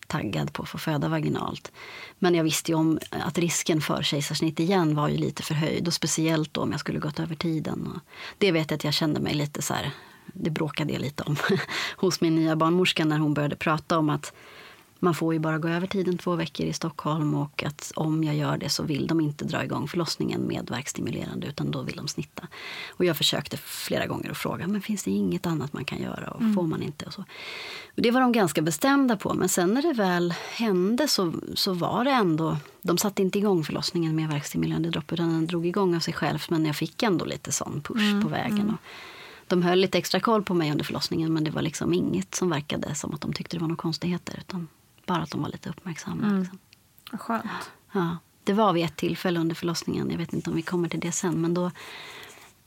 taggad 0.06 0.52
på 0.52 0.62
att 0.62 0.68
få 0.68 0.78
föda 0.78 1.08
vaginalt. 1.08 1.72
Men 2.18 2.34
jag 2.34 2.44
visste 2.44 2.70
ju 2.70 2.78
om 2.78 2.98
att 3.10 3.38
risken 3.38 3.80
för 3.80 4.02
kejsarsnitt 4.02 4.60
igen 4.60 4.94
var 4.94 5.08
ju 5.08 5.16
lite 5.16 5.42
förhöjd. 5.42 5.86
Och 5.86 5.94
speciellt 5.94 6.54
då 6.54 6.60
om 6.60 6.70
jag 6.70 6.80
skulle 6.80 6.98
gått 6.98 7.20
över 7.20 7.34
tiden. 7.34 7.86
Och 7.86 8.00
det 8.38 8.52
vet 8.52 8.70
jag 8.70 8.76
att 8.76 8.84
jag 8.84 8.94
kände 8.94 9.20
mig 9.20 9.34
lite 9.34 9.62
så 9.62 9.74
här, 9.74 9.90
det 10.26 10.50
bråkade 10.50 10.92
jag 10.92 11.02
lite 11.02 11.22
om 11.22 11.36
hos 11.96 12.20
min 12.20 12.36
nya 12.36 12.56
barnmorska 12.56 13.04
när 13.04 13.18
hon 13.18 13.34
började 13.34 13.56
prata 13.56 13.98
om 13.98 14.10
att 14.10 14.32
man 14.98 15.14
får 15.14 15.34
ju 15.34 15.40
bara 15.40 15.58
gå 15.58 15.68
över 15.68 15.86
tiden 15.86 16.18
två 16.18 16.36
veckor 16.36 16.66
i 16.66 16.72
Stockholm 16.72 17.34
och 17.34 17.62
att 17.62 17.92
om 17.96 18.24
jag 18.24 18.36
gör 18.36 18.56
det 18.56 18.68
så 18.68 18.82
vill 18.82 19.06
de 19.06 19.20
inte 19.20 19.44
dra 19.44 19.64
igång 19.64 19.88
förlossningen 19.88 20.40
med 20.40 20.70
verkstimulerande 20.70 21.46
utan 21.46 21.70
då 21.70 21.82
vill 21.82 21.96
de 21.96 22.08
snitta. 22.08 22.48
Och 22.98 23.04
jag 23.04 23.16
försökte 23.16 23.56
flera 23.56 24.06
gånger 24.06 24.30
att 24.30 24.38
fråga, 24.38 24.66
men 24.66 24.82
finns 24.82 25.04
det 25.04 25.10
inget 25.10 25.46
annat 25.46 25.72
man 25.72 25.84
kan 25.84 25.98
göra 25.98 26.30
och 26.30 26.42
får 26.54 26.62
man 26.62 26.82
inte? 26.82 27.04
Och 27.04 27.12
så. 27.12 27.24
Och 27.96 28.02
det 28.02 28.10
var 28.10 28.20
de 28.20 28.32
ganska 28.32 28.62
bestämda 28.62 29.16
på, 29.16 29.34
men 29.34 29.48
sen 29.48 29.74
när 29.74 29.82
det 29.82 29.92
väl 29.92 30.34
hände 30.52 31.08
så, 31.08 31.32
så 31.54 31.72
var 31.72 32.04
det 32.04 32.10
ändå, 32.10 32.56
de 32.82 32.98
satte 32.98 33.22
inte 33.22 33.38
igång 33.38 33.64
förlossningen 33.64 34.16
med 34.16 34.28
verkstimulerande 34.28 34.90
dropp 34.90 35.12
utan 35.12 35.28
den 35.28 35.46
drog 35.46 35.66
igång 35.66 35.96
av 35.96 36.00
sig 36.00 36.14
själv 36.14 36.38
men 36.48 36.66
jag 36.66 36.76
fick 36.76 37.02
ändå 37.02 37.24
lite 37.24 37.52
sån 37.52 37.80
push 37.84 38.22
på 38.22 38.28
vägen. 38.28 38.70
Och, 38.70 38.80
de 39.46 39.62
höll 39.62 39.78
lite 39.78 39.98
extra 39.98 40.20
koll 40.20 40.42
på 40.42 40.54
mig 40.54 40.70
under 40.70 40.84
förlossningen 40.84 41.32
men 41.32 41.44
det 41.44 41.50
var 41.50 41.62
liksom 41.62 41.94
inget 41.94 42.34
som 42.34 42.50
verkade 42.50 42.94
som 42.94 43.14
att 43.14 43.20
de 43.20 43.32
tyckte 43.32 43.56
det 43.56 43.60
var 43.60 43.68
några 43.68 43.82
konstigheter. 43.82 44.38
Utan 44.38 44.68
bara 45.06 45.22
att 45.22 45.30
de 45.30 45.42
var 45.42 45.48
lite 45.48 45.70
uppmärksamma. 45.70 46.38
Liksom. 46.38 46.58
Vad 47.10 47.20
skönt. 47.20 47.70
Ja, 47.92 48.16
det 48.44 48.52
var 48.52 48.72
vid 48.72 48.84
ett 48.84 48.96
tillfälle 48.96 49.40
under 49.40 49.54
förlossningen, 49.54 50.10
jag 50.10 50.18
vet 50.18 50.32
inte 50.32 50.50
om 50.50 50.56
vi 50.56 50.62
kommer 50.62 50.88
till 50.88 51.00
det 51.00 51.12
sen, 51.12 51.40
men 51.40 51.54
då 51.54 51.70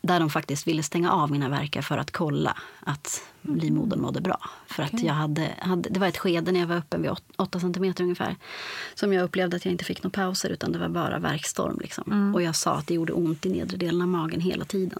där 0.02 0.20
de 0.20 0.30
faktiskt 0.30 0.68
ville 0.68 0.84
stänga 0.84 1.12
av 1.12 1.32
mina 1.32 1.50
verkar 1.50 1.82
för 1.82 1.98
att 1.98 2.12
kolla 2.12 2.58
att 2.80 3.24
livmodern 3.42 4.02
mådde 4.02 4.22
bra. 4.22 4.50
För 4.68 4.84
att 4.84 5.04
jag 5.04 5.14
hade, 5.14 5.56
hade, 5.60 5.90
det 5.90 6.00
var 6.00 6.08
ett 6.08 6.18
skede 6.18 6.52
när 6.52 6.60
jag 6.60 6.68
var 6.68 6.78
uppe 6.78 6.98
vid 6.98 7.12
8 7.38 7.60
cm 7.60 7.94
ungefär 8.00 8.36
som 8.96 9.14
jag 9.14 9.24
upplevde 9.24 9.58
att 9.58 9.66
jag 9.66 9.72
inte 9.72 9.86
fick 9.86 10.04
några 10.04 10.24
pauser 10.24 10.50
utan 10.50 10.72
det 10.72 10.80
var 10.80 10.90
bara 10.90 11.20
verkstorm. 11.20 11.80
Liksom. 11.82 12.36
Och 12.36 12.42
jag 12.42 12.56
sa 12.56 12.74
att 12.74 12.88
det 12.88 12.94
gjorde 12.94 13.14
ont 13.14 13.46
i 13.46 13.50
nedre 13.50 13.78
delen 13.78 14.02
av 14.02 14.08
magen 14.08 14.42
hela 14.42 14.66
tiden. 14.66 15.00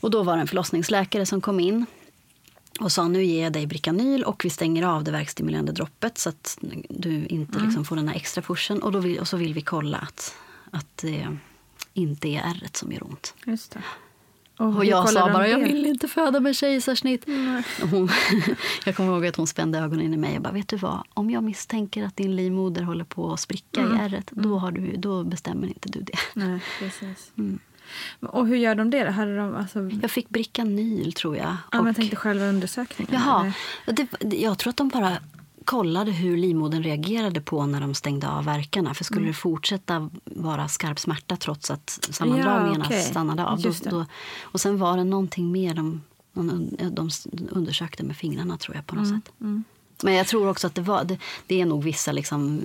Och 0.00 0.10
då 0.10 0.22
var 0.22 0.36
det 0.36 0.40
en 0.40 0.48
förlossningsläkare 0.48 1.26
som 1.26 1.40
kom 1.40 1.60
in 1.60 1.86
och 2.80 2.92
sa 2.92 3.08
nu 3.08 3.24
ger 3.24 3.42
jag 3.42 3.52
dig 3.52 3.66
Bricanyl 3.66 4.24
och 4.24 4.44
vi 4.44 4.50
stänger 4.50 4.82
av 4.82 5.04
det 5.04 5.10
verkstimulerande 5.10 5.72
droppet 5.72 6.18
så 6.18 6.28
att 6.28 6.58
du 6.88 7.26
inte 7.26 7.58
liksom 7.58 7.84
får 7.84 7.96
den 7.96 8.08
här 8.08 8.16
extra 8.16 8.42
pushen. 8.42 8.82
Och, 8.82 8.92
då 8.92 8.98
vill, 8.98 9.18
och 9.18 9.28
så 9.28 9.36
vill 9.36 9.54
vi 9.54 9.62
kolla 9.62 9.98
att, 9.98 10.34
att 10.70 10.96
det 10.96 11.36
inte 11.94 12.28
är 12.28 12.40
ärret 12.40 12.76
som 12.76 12.92
gör 12.92 13.02
ont. 13.02 13.34
Just 13.46 13.72
det. 13.72 13.82
Och 14.62 14.74
hur 14.74 14.84
jag 14.84 15.08
sa 15.08 15.32
bara, 15.32 15.48
jag 15.48 15.58
vill 15.58 15.86
inte 15.86 16.08
föda 16.08 16.40
med 16.40 16.56
kejsarsnitt. 16.56 17.24
Och 17.82 17.88
Hon, 17.88 18.08
jag 18.84 18.96
kommer 18.96 19.12
ihåg 19.12 19.26
att 19.26 19.36
hon 19.36 19.46
spände 19.46 19.78
ögonen 19.78 20.14
i 20.14 20.16
mig 20.16 20.36
och 20.36 20.42
bara, 20.42 20.52
vet 20.52 20.68
du 20.68 20.76
vad? 20.76 21.02
Om 21.14 21.30
jag 21.30 21.42
misstänker 21.44 22.04
att 22.04 22.16
din 22.16 22.36
livmoder 22.36 22.82
håller 22.82 23.04
på 23.04 23.32
att 23.32 23.40
spricka 23.40 23.80
Mm. 23.80 23.96
i 23.96 24.00
ärret, 24.00 24.28
då, 24.30 24.58
har 24.58 24.70
du, 24.72 24.96
då 24.96 25.24
bestämmer 25.24 25.66
inte 25.66 25.88
du 25.88 26.00
det. 26.00 26.12
Nej, 26.34 26.60
precis. 26.78 27.32
Mm. 27.38 27.58
Och 28.20 28.46
hur 28.46 28.56
gör 28.56 28.74
de 28.74 28.90
det? 28.90 29.10
Hade 29.10 29.36
de, 29.36 29.56
alltså, 29.56 29.90
Jag 30.02 30.10
fick 30.10 30.28
Bricanyl, 30.28 31.12
tror 31.12 31.36
jag. 31.36 31.46
ja, 31.46 31.56
men 31.72 31.80
Och- 31.80 31.88
jag 31.88 31.96
tänkte 31.96 32.16
själva 32.16 32.44
undersökningen. 32.46 33.14
Jaha, 33.14 33.52
det, 33.86 34.06
jag 34.36 34.58
tror 34.58 34.70
att 34.70 34.76
de 34.76 34.88
bara 34.88 35.16
kollade 35.64 36.10
hur 36.10 36.36
livmodern 36.36 36.82
reagerade 36.82 37.40
på 37.40 37.66
när 37.66 37.80
de 37.80 37.94
stängde 37.94 38.28
av 38.28 38.44
verkarna. 38.44 38.94
För 38.94 39.04
skulle 39.04 39.20
Mm. 39.20 39.30
det 39.32 39.34
fortsätta 39.38 40.10
vara 40.24 40.68
skarp 40.68 40.98
smärta 40.98 41.36
trots 41.36 41.70
att 41.70 41.90
sammandragningarna 42.10 42.84
Ja, 42.84 42.86
okej. 42.90 43.02
stannade 43.02 43.44
av. 43.46 43.60
Då, 43.60 43.72
då, 43.90 44.06
och 44.42 44.60
sen 44.60 44.78
var 44.78 44.96
det 44.96 45.04
någonting 45.04 45.52
mer 45.52 45.74
de, 45.74 46.00
de, 46.32 46.68
de 46.92 47.10
undersökte 47.50 48.02
med 48.04 48.16
fingrarna 48.16 48.56
tror 48.58 48.76
jag 48.76 48.86
på 48.86 48.96
Mm, 48.96 49.10
något 49.12 49.24
sätt. 49.24 49.32
Men 50.04 50.14
jag 50.14 50.26
tror 50.26 50.48
också 50.48 50.66
att 50.66 50.74
det, 50.74 50.82
var, 50.82 51.04
det, 51.04 51.18
det 51.46 51.60
är 51.60 51.66
nog 51.66 51.82
vissa 51.84 52.12
liksom, 52.12 52.60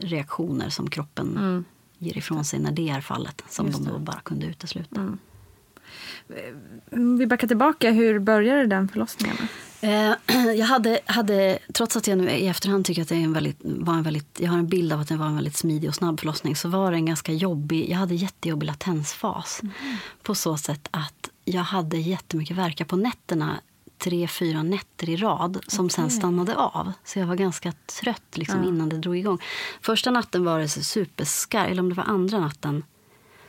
reaktioner 0.00 0.68
som 0.70 0.90
kroppen 0.90 1.64
ger 1.98 2.18
ifrån 2.18 2.44
sig 2.44 2.58
när 2.58 2.72
det 2.72 2.88
är 2.88 3.00
fallet. 3.00 3.42
Som 3.48 3.66
Mm. 3.66 3.72
Just 3.72 3.84
de 3.84 3.90
då 3.92 3.98
det. 3.98 4.04
bara 4.04 4.20
kunde 4.20 4.46
utesluta. 4.46 5.00
Mm, 6.92 7.18
Vi 7.18 7.26
backar 7.26 7.48
tillbaka. 7.48 7.90
Hur 7.90 8.18
började 8.18 8.66
den 8.66 8.88
förlossningen? 8.88 9.36
Eh, 9.80 10.12
jag 10.56 10.66
hade, 10.66 11.00
hade, 11.06 11.58
trots 11.74 11.96
att 11.96 12.06
jag 12.06 12.18
nu 12.18 12.30
i 12.30 12.46
efterhand 12.46 12.84
tycker 12.84 13.02
att 13.02 13.08
det 13.08 13.14
en 13.14 13.32
väldigt, 13.32 13.58
var 13.60 13.94
en 13.94 14.02
väldigt, 14.02 14.40
jag 14.40 14.50
har 14.50 14.58
en 14.58 14.68
bild 14.68 14.92
av 14.92 15.00
att 15.00 15.08
det 15.08 15.16
var 15.16 15.26
en 15.26 15.34
väldigt 15.34 15.56
smidig 15.56 15.88
och 15.88 15.94
snabb 15.94 16.20
förlossning, 16.20 16.56
så 16.56 16.68
var 16.68 16.90
det 16.90 16.96
en 16.96 17.06
ganska 17.06 17.32
jobbig, 17.32 17.90
jag 17.90 17.98
hade 17.98 18.14
jättejobbig 18.14 18.66
latensfas. 18.66 19.60
På 20.22 20.34
så 20.34 20.56
sätt 20.56 20.88
att 20.90 21.30
jag 21.44 21.62
hade 21.62 21.96
jättemycket 21.96 22.56
verkar 22.56 22.84
på 22.84 22.96
nätterna, 22.96 23.60
tre, 23.98 24.28
fyra 24.28 24.62
nätter 24.62 25.10
i 25.10 25.16
rad, 25.16 25.58
som 25.66 25.90
sen 25.90 26.10
stannade 26.10 26.56
av. 26.56 26.92
Så 27.04 27.18
jag 27.18 27.26
var 27.26 27.36
ganska 27.36 27.72
trött 28.00 28.36
liksom, 28.36 28.64
innan 28.64 28.88
det 28.88 28.98
drog 28.98 29.16
igång. 29.16 29.38
Första 29.80 30.10
natten 30.10 30.44
var 30.44 30.58
det 30.58 30.68
superskarpt, 30.68 31.70
eller 31.70 31.82
om 31.82 31.88
det 31.88 31.94
var 31.94 32.04
andra 32.04 32.40
natten, 32.40 32.84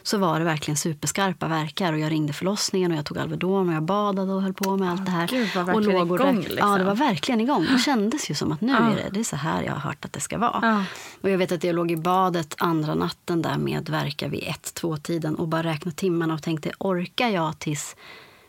så 0.07 0.17
var 0.17 0.39
det 0.39 0.45
verkligen 0.45 0.77
superskarpa 0.77 1.47
verkar 1.47 1.93
och 1.93 1.99
jag 1.99 2.11
ringde 2.11 2.33
förlossningen 2.33 2.91
och 2.91 2.97
jag 2.97 3.05
tog 3.05 3.17
Alvedon 3.17 3.69
och 3.69 3.75
jag 3.75 3.83
badade 3.83 4.33
och 4.33 4.41
höll 4.41 4.53
på 4.53 4.77
med 4.77 4.91
allt 4.91 5.05
det 5.05 5.11
här. 5.11 5.27
gud, 5.27 5.57
och 5.57 5.67
verkligen 5.67 6.01
och 6.01 6.15
igång, 6.15 6.37
liksom. 6.39 6.57
Ja, 6.71 6.77
det 6.77 6.83
var 6.83 6.95
verkligen 6.95 7.41
igång. 7.41 7.67
Det 7.71 7.79
kändes 7.85 8.29
ju 8.29 8.35
som 8.35 8.51
att 8.51 8.61
nu 8.61 8.71
Ja. 8.71 8.91
är 8.91 8.95
det, 8.95 9.09
det 9.11 9.19
är 9.19 9.23
så 9.23 9.35
här 9.35 9.63
jag 9.63 9.73
har 9.73 9.79
hört 9.79 10.05
att 10.05 10.13
det 10.13 10.19
ska 10.19 10.37
vara. 10.37 10.59
Ja. 10.61 10.83
Och 11.21 11.29
jag 11.29 11.37
vet 11.37 11.51
att 11.51 11.63
jag 11.63 11.75
låg 11.75 11.91
i 11.91 11.95
badet 11.95 12.55
andra 12.57 12.95
natten 12.95 13.41
där 13.41 13.57
med 13.57 13.89
verkar 13.89 14.29
vid 14.29 14.43
ett, 14.43 14.73
två 14.73 14.97
tiden 14.97 15.35
och 15.35 15.47
bara 15.47 15.63
räknade 15.63 15.95
timmarna 15.97 16.33
och 16.33 16.43
tänkte 16.43 16.71
orkar 16.79 17.29
jag 17.29 17.59
tills 17.59 17.95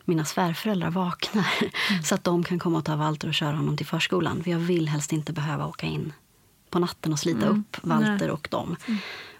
mina 0.04 0.24
svärföräldrar 0.24 0.90
vaknar 0.90 1.52
så 2.04 2.14
att 2.14 2.24
de 2.24 2.44
kan 2.44 2.59
komma 2.59 2.78
och 2.78 2.84
ta 2.84 2.96
Walter 2.96 3.28
och 3.28 3.34
köra 3.34 3.56
honom 3.56 3.76
till 3.76 3.86
förskolan. 3.86 4.42
För 4.42 4.50
jag 4.50 4.59
vill 4.59 4.88
helst 4.88 5.12
inte 5.12 5.32
behöva 5.32 5.66
åka 5.66 5.86
in 5.86 6.12
på 6.70 6.78
natten 6.78 7.12
och 7.12 7.18
slita 7.18 7.46
upp 7.46 7.76
Walter 7.82 8.30
och 8.30 8.48
dem. 8.50 8.76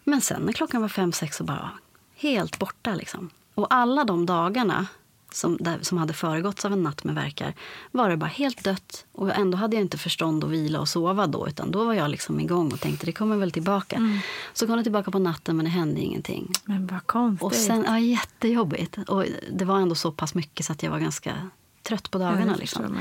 Men 0.05 0.21
sen 0.21 0.43
när 0.43 0.53
klockan 0.53 0.81
var 0.81 0.89
fem, 0.89 1.13
sex 1.13 1.37
så 1.37 1.45
bara 1.45 1.71
helt 2.19 2.59
borta. 2.59 2.95
Liksom. 2.95 3.31
Och 3.55 3.67
alla 3.75 4.05
de 4.05 4.27
dagarna 4.27 4.87
som, 5.33 5.57
där, 5.61 5.79
som 5.83 5.99
hade 5.99 6.13
föregåtts 6.13 6.65
av 6.65 6.73
en 6.73 6.83
natt 6.83 7.05
med 7.05 7.15
verkar 7.15 7.55
var 7.91 8.11
det 8.11 8.17
bara 8.17 8.27
helt 8.27 8.65
dött. 8.65 9.05
Och 9.13 9.35
ändå 9.35 9.59
hade 9.59 9.77
jag 9.77 9.81
inte 9.85 9.99
förstånd 9.99 10.45
att 10.45 10.51
vila 10.51 10.81
och 10.81 10.89
sova 10.89 11.27
då. 11.27 11.49
Utan 11.49 11.71
då 11.71 11.85
var 11.85 11.95
jag 11.95 12.11
liksom 12.11 12.41
igång 12.41 12.73
och 12.73 12.81
tänkte 12.81 13.07
det 13.07 13.13
kommer 13.13 13.37
väl 13.37 13.51
tillbaka. 13.53 14.21
Så 14.53 14.67
kom 14.67 14.77
det 14.77 14.83
tillbaka 14.83 15.11
på 15.11 15.19
natten 15.19 15.57
men 15.57 15.65
det 15.65 15.71
hände 15.71 16.01
ingenting. 16.01 16.53
Men 16.65 16.87
vad 16.87 17.07
konstigt. 17.07 17.43
Och 17.43 17.55
sen, 17.55 17.85
ja, 17.89 17.99
jättejobbigt. 17.99 18.99
Och 19.09 19.25
det 19.53 19.65
var 19.65 19.79
ändå 19.81 19.95
så 19.95 20.13
pass 20.13 20.35
mycket 20.35 20.67
så 20.67 20.73
att 20.73 20.83
jag 20.83 20.91
var 20.91 20.99
ganska 20.99 21.51
trött 21.83 22.11
på 22.11 22.19
Ja, 22.21 22.25
dagarna. 22.25 22.53
det 22.53 22.59
liksom. 22.59 22.99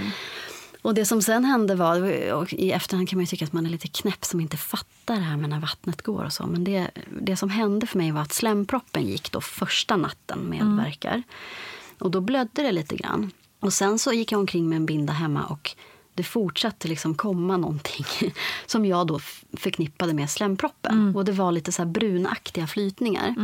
Och 0.88 0.94
det 0.94 1.06
som 1.06 1.22
sen 1.22 1.46
hände 1.46 1.76
var, 1.76 2.32
och 2.32 2.54
i 2.54 2.72
efterhand 2.72 3.10
kan 3.10 3.18
man 3.18 3.24
ju 3.24 3.28
tycka 3.28 3.46
att 3.46 3.54
man 3.54 3.66
är 3.66 3.70
lite 3.70 3.88
knäpp 3.88 4.26
som 4.26 4.40
inte 4.40 4.58
fattar 4.58 5.16
det 5.16 5.22
här 5.22 5.38
med 5.38 5.50
när 5.50 5.60
vattnet 5.60 6.02
går 6.02 6.24
och 6.24 6.34
så. 6.34 6.48
Men 6.48 6.64
det, 6.64 6.88
det 7.22 7.38
som 7.38 7.50
hände 7.50 7.88
för 7.88 7.98
mig 7.98 8.12
var 8.12 8.22
att 8.22 8.34
slemproppen 8.34 9.04
gick 9.04 9.32
då 9.32 9.42
första 9.42 9.96
natten 9.96 10.40
med 10.40 10.62
Mm. 10.62 11.24
Och 12.00 12.12
då 12.12 12.22
blödde 12.22 12.62
det 12.64 12.72
lite 12.72 12.96
grann. 12.96 13.32
Och 13.60 13.74
sen 13.74 14.00
så 14.00 14.14
gick 14.14 14.32
jag 14.32 14.40
omkring 14.40 14.70
med 14.70 14.76
en 14.76 14.86
binda 14.86 15.14
hemma 15.14 15.46
och 15.46 15.76
det 16.14 16.24
fortsatte 16.24 16.88
liksom 16.88 17.16
komma 17.16 17.58
någonting 17.58 18.06
som 18.66 18.86
jag 18.86 19.08
då 19.08 19.20
förknippade 19.58 20.14
med 20.14 20.30
slemproppen. 20.30 21.02
Mm. 21.02 21.16
Och 21.16 21.26
det 21.26 21.32
var 21.32 21.52
lite 21.52 21.72
så 21.72 21.82
här 21.82 21.90
brunaktiga 21.90 22.68
flytningar. 22.68 23.36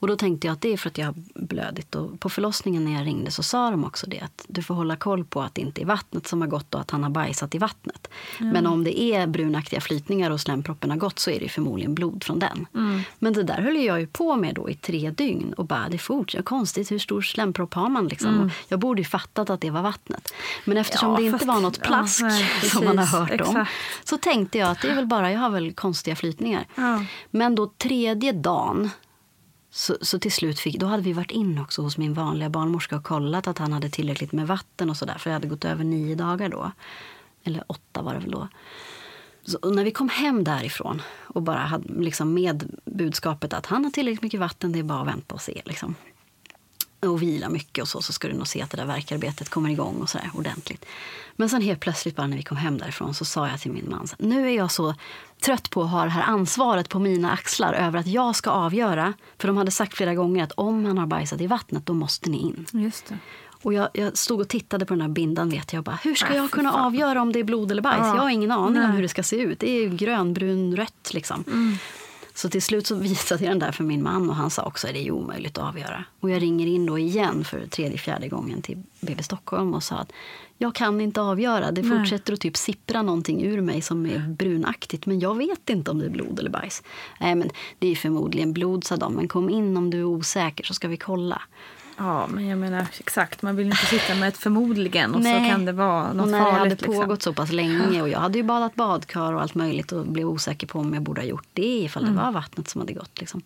Och 0.00 0.08
då 0.08 0.16
tänkte 0.16 0.46
jag 0.46 0.54
att 0.54 0.60
det 0.60 0.72
är 0.72 0.76
för 0.76 0.88
att 0.90 0.98
jag 0.98 1.06
har 1.06 1.14
blödit. 1.34 1.94
Och 1.94 2.20
på 2.20 2.28
förlossningen 2.28 2.84
när 2.84 2.92
jag 2.92 3.06
ringde 3.06 3.30
så 3.30 3.42
sa 3.42 3.70
de 3.70 3.84
också 3.84 4.06
det 4.06 4.20
att 4.20 4.44
du 4.48 4.62
får 4.62 4.74
hålla 4.74 4.96
koll 4.96 5.24
på 5.24 5.42
att 5.42 5.54
det 5.54 5.60
inte 5.60 5.82
är 5.82 5.86
vattnet 5.86 6.26
som 6.26 6.40
har 6.40 6.48
gått 6.48 6.74
och 6.74 6.80
att 6.80 6.90
han 6.90 7.02
har 7.02 7.10
bajsat 7.10 7.54
i 7.54 7.58
vattnet. 7.58 8.08
Men 8.38 8.66
om 8.66 8.84
det 8.84 9.00
är 9.00 9.26
brunaktiga 9.26 9.80
flytningar 9.80 10.30
och 10.30 10.40
slemproppen 10.40 10.90
har 10.90 10.96
gått 10.96 11.18
så 11.18 11.30
är 11.30 11.40
det 11.40 11.48
förmodligen 11.48 11.94
blod 11.94 12.24
från 12.24 12.38
den. 12.38 12.66
Men 13.18 13.32
det 13.32 13.42
där 13.42 13.60
höll 13.62 13.76
jag 13.76 14.00
ju 14.00 14.06
på 14.06 14.36
med 14.36 14.54
då 14.54 14.70
i 14.70 14.74
tre 14.74 15.10
dygn 15.10 15.52
och 15.52 15.64
bara 15.64 15.88
det 15.88 15.98
fortsätter. 15.98 16.42
Konstigt, 16.44 16.90
hur 16.90 16.98
stor 16.98 17.22
slempropp 17.22 17.74
har 17.74 17.88
man 17.88 18.06
liksom? 18.06 18.40
Och 18.40 18.50
Jag 18.68 18.80
borde 18.80 19.00
ju 19.00 19.04
fattat 19.08 19.50
att 19.50 19.60
det 19.60 19.70
var 19.70 19.82
vattnet. 19.82 20.32
Men 20.64 20.76
eftersom 20.76 21.10
Ja, 21.10 21.16
det 21.16 21.22
inte 21.22 21.46
var 21.46 21.60
något 21.60 21.78
ja, 21.78 21.86
plask 21.86 22.22
nej, 22.22 22.44
som 22.62 22.84
man 22.84 22.98
har 22.98 23.04
precis, 23.04 23.18
hört 23.18 23.48
om 23.48 23.56
exakt. 23.56 23.70
så 24.08 24.16
tänkte 24.16 24.58
jag 24.58 24.70
att 24.70 24.82
det 24.82 24.88
är 24.88 24.94
väl 24.94 25.06
bara, 25.06 25.32
jag 25.32 25.40
har 25.40 25.50
väl 25.50 25.72
konstiga 25.72 26.16
flytningar. 26.16 26.64
Ja. 26.74 27.04
Men 27.30 27.54
då 27.54 27.66
tredje 27.66 28.32
dagen 28.32 28.90
så, 29.70 29.96
så 30.00 30.18
till 30.18 30.32
slut 30.32 30.58
fick, 30.58 30.78
då 30.78 30.86
hade 30.86 31.02
vi 31.02 31.12
varit 31.12 31.30
in 31.30 31.58
också 31.58 31.82
hos 31.82 31.98
min 31.98 32.14
vanliga 32.14 32.50
barnmorska 32.50 32.96
och 32.96 33.04
kollat 33.04 33.46
att 33.46 33.58
han 33.58 33.72
hade 33.72 33.90
tillräckligt 33.90 34.32
med 34.32 34.46
vatten 34.46 34.90
och 34.90 34.96
sådär. 34.96 35.18
För 35.18 35.30
jag 35.30 35.34
hade 35.34 35.48
gått 35.48 35.64
över 35.64 35.84
nio 35.84 36.14
dagar 36.14 36.48
då. 36.48 36.72
Eller 37.44 37.64
åtta 37.66 38.02
var 38.02 38.14
det 38.14 38.20
väl 38.20 38.30
då. 38.30 38.48
Så, 39.44 39.58
och 39.58 39.74
när 39.74 39.84
vi 39.84 39.90
kom 39.90 40.08
hem 40.08 40.44
därifrån 40.44 41.02
och 41.26 41.42
bara 41.42 41.58
hade 41.58 42.02
liksom 42.02 42.34
med 42.34 42.78
budskapet 42.84 43.52
att 43.52 43.66
han 43.66 43.84
har 43.84 43.90
tillräckligt 43.90 44.22
mycket 44.22 44.40
vatten, 44.40 44.72
det 44.72 44.78
är 44.78 44.82
bara 44.82 45.00
att 45.00 45.06
vänta 45.06 45.34
och 45.34 45.40
se. 45.40 45.62
Liksom. 45.64 45.94
Och 47.00 47.22
vila 47.22 47.48
mycket 47.48 47.82
och 47.82 47.88
så, 47.88 48.02
så 48.02 48.12
ska 48.12 48.28
du 48.28 48.34
nog 48.34 48.46
se 48.46 48.62
att 48.62 48.70
det 48.70 48.76
där 48.76 48.86
verkarbetet 48.86 49.48
kommer 49.48 49.70
igång 49.70 49.96
och 50.00 50.10
sådär 50.10 50.30
ordentligt. 50.34 50.84
Men 51.36 51.48
sen 51.48 51.62
helt 51.62 51.80
plötsligt 51.80 52.16
bara 52.16 52.26
när 52.26 52.36
vi 52.36 52.42
kom 52.42 52.56
hem 52.56 52.78
därifrån 52.78 53.14
så 53.14 53.24
sa 53.24 53.48
jag 53.48 53.60
till 53.60 53.72
min 53.72 53.90
man, 53.90 54.08
nu 54.18 54.50
är 54.50 54.56
jag 54.56 54.70
så 54.72 54.94
trött 55.44 55.70
på 55.70 55.82
att 55.82 55.90
ha 55.90 56.04
det 56.04 56.10
här 56.10 56.22
ansvaret 56.22 56.88
på 56.88 56.98
mina 56.98 57.30
axlar 57.30 57.72
över 57.72 57.98
att 57.98 58.06
jag 58.06 58.36
ska 58.36 58.50
avgöra. 58.50 59.12
För 59.38 59.48
de 59.48 59.56
hade 59.56 59.70
sagt 59.70 59.94
flera 59.96 60.14
gånger 60.14 60.44
att 60.44 60.52
om 60.52 60.84
han 60.84 60.98
har 60.98 61.06
bajsat 61.06 61.40
i 61.40 61.46
vattnet, 61.46 61.86
då 61.86 61.92
måste 61.92 62.30
ni 62.30 62.38
in. 62.38 62.66
Just 62.72 63.06
det. 63.06 63.18
Och 63.62 63.74
jag, 63.74 63.88
jag 63.94 64.16
stod 64.16 64.40
och 64.40 64.48
tittade 64.48 64.86
på 64.86 64.94
den 64.94 65.00
här 65.00 65.08
bindan 65.08 65.50
vet 65.50 65.72
jag 65.72 65.80
och 65.80 65.84
bara, 65.84 65.98
hur 66.02 66.14
ska 66.14 66.28
Äh, 66.28 66.36
jag 66.36 66.50
kunna 66.50 66.72
avgöra 66.72 67.22
om 67.22 67.32
det 67.32 67.38
är 67.38 67.44
blod 67.44 67.70
eller 67.70 67.82
bajs? 67.82 67.98
Ja. 68.00 68.06
Jag 68.14 68.22
har 68.22 68.30
ingen 68.30 68.50
aning 68.50 68.82
om 68.82 68.88
Nej. 68.88 68.92
hur 68.96 69.02
det 69.02 69.08
ska 69.08 69.22
se 69.22 69.36
ut. 69.36 69.58
Det 69.60 69.70
är 69.70 69.82
ju 69.82 69.88
grön, 69.96 70.34
brun, 70.34 70.76
rött 70.76 71.10
liksom. 71.12 71.44
Så 72.34 72.48
till 72.48 72.62
slut 72.62 72.86
så 72.86 72.94
visade 72.94 73.44
jag 73.44 73.50
den 73.50 73.58
där 73.58 73.72
för 73.72 73.84
min 73.84 74.02
man 74.02 74.30
och 74.30 74.36
han 74.36 74.50
sa 74.50 74.62
också 74.62 74.86
att 74.86 74.92
det 74.92 75.06
är 75.06 75.10
omöjligt 75.10 75.58
att 75.58 75.64
avgöra. 75.64 76.04
Och 76.20 76.30
jag 76.30 76.42
ringer 76.42 76.66
in 76.66 76.86
då 76.86 76.98
igen 76.98 77.44
för 77.44 77.66
tredje, 77.66 77.98
fjärde 77.98 78.28
gången 78.28 78.62
till 78.62 78.82
BB 79.00 79.22
Stockholm 79.22 79.74
och 79.74 79.82
sa 79.82 79.96
att 79.96 80.12
jag 80.58 80.74
kan 80.74 81.00
inte 81.00 81.20
avgöra. 81.20 81.72
Det 81.72 81.84
fortsätter 81.84 82.32
att 82.32 82.40
typ 82.40 82.56
sippra 82.56 83.02
någonting 83.02 83.42
ur 83.42 83.60
mig 83.60 83.82
som 83.82 84.06
är 84.06 84.18
brunaktigt 84.18 85.06
men 85.06 85.20
jag 85.20 85.36
vet 85.36 85.70
inte 85.70 85.90
om 85.90 85.98
det 85.98 86.06
är 86.06 86.10
blod 86.10 86.38
eller 86.38 86.50
bajs. 86.50 86.82
Nej 87.20 87.34
men 87.34 87.50
det 87.78 87.88
är 87.88 87.96
förmodligen 87.96 88.52
blod 88.52 88.84
sa 88.84 88.96
de, 88.96 89.14
men 89.14 89.28
kom 89.28 89.50
in 89.50 89.76
om 89.76 89.90
du 89.90 89.98
är 89.98 90.04
osäker 90.04 90.64
så 90.64 90.74
ska 90.74 90.88
vi 90.88 90.96
kolla. 90.96 91.42
Ja, 92.02 92.26
men 92.26 92.46
jag 92.46 92.58
menar 92.58 92.86
exakt. 92.98 93.42
Man 93.42 93.56
vill 93.56 93.66
inte 93.66 93.86
sitta 93.86 94.14
med 94.14 94.28
ett 94.28 94.36
förmodligen 94.36 95.14
och 95.14 95.20
Nej. 95.20 95.44
så 95.44 95.50
kan 95.50 95.64
det 95.64 95.72
vara 95.72 96.12
något 96.12 96.24
och 96.26 96.30
när 96.30 96.38
farligt. 96.38 96.54
det 96.54 96.58
hade 96.58 96.70
liksom. 96.70 96.94
pågått 96.94 97.22
så 97.22 97.32
pass 97.32 97.52
länge 97.52 98.02
och 98.02 98.08
jag 98.08 98.18
hade 98.18 98.38
ju 98.38 98.44
badat 98.44 98.74
badkar 98.74 99.32
och 99.32 99.42
allt 99.42 99.54
möjligt 99.54 99.92
och 99.92 100.06
blev 100.06 100.28
osäker 100.28 100.66
på 100.66 100.78
om 100.78 100.94
jag 100.94 101.02
borde 101.02 101.20
ha 101.20 101.26
gjort 101.26 101.46
det 101.52 101.82
ifall 101.82 102.02
Mm. 102.02 102.16
det 102.16 102.22
var 102.22 102.32
vattnet 102.32 102.68
som 102.68 102.80
hade 102.80 102.92
gått. 102.92 103.20
Liksom. 103.20 103.42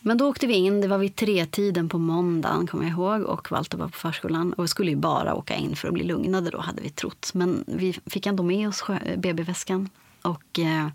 Men 0.00 0.18
då 0.18 0.28
åkte 0.28 0.46
vi 0.46 0.54
in, 0.54 0.80
det 0.80 0.88
var 0.88 0.98
vid 0.98 1.16
tretiden 1.16 1.88
på 1.88 1.98
måndagen 1.98 2.66
kommer 2.66 2.84
jag 2.84 2.92
ihåg 2.92 3.22
och 3.22 3.50
Walter 3.50 3.78
var 3.78 3.88
på 3.88 3.98
förskolan 3.98 4.52
och 4.52 4.70
skulle 4.70 4.90
ju 4.90 4.96
bara 4.96 5.34
åka 5.34 5.54
in 5.54 5.76
för 5.76 5.88
att 5.88 5.94
bli 5.94 6.04
lugnade 6.04 6.50
då 6.50 6.60
hade 6.60 6.82
vi 6.82 6.90
trott. 6.90 7.30
Men 7.34 7.64
vi 7.66 7.98
fick 8.06 8.26
ändå 8.26 8.42
med 8.42 8.68
oss 8.68 8.84
BB-väskan 9.16 9.88
och 10.22 10.58
eh, 10.58 10.88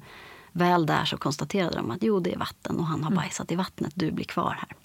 väl 0.52 0.86
där 0.86 1.06
så 1.06 1.18
konstaterade 1.18 1.76
de 1.76 1.92
att 1.92 2.04
jo 2.04 2.20
det 2.20 2.34
är 2.34 2.38
vatten 2.38 2.78
och 2.80 2.86
han 2.86 3.04
har 3.04 3.12
bajsat 3.12 3.52
i 3.52 3.56
vattnet, 3.56 3.92
du 3.96 4.12
blir 4.12 4.26
kvar 4.26 4.58
här. 4.60 4.76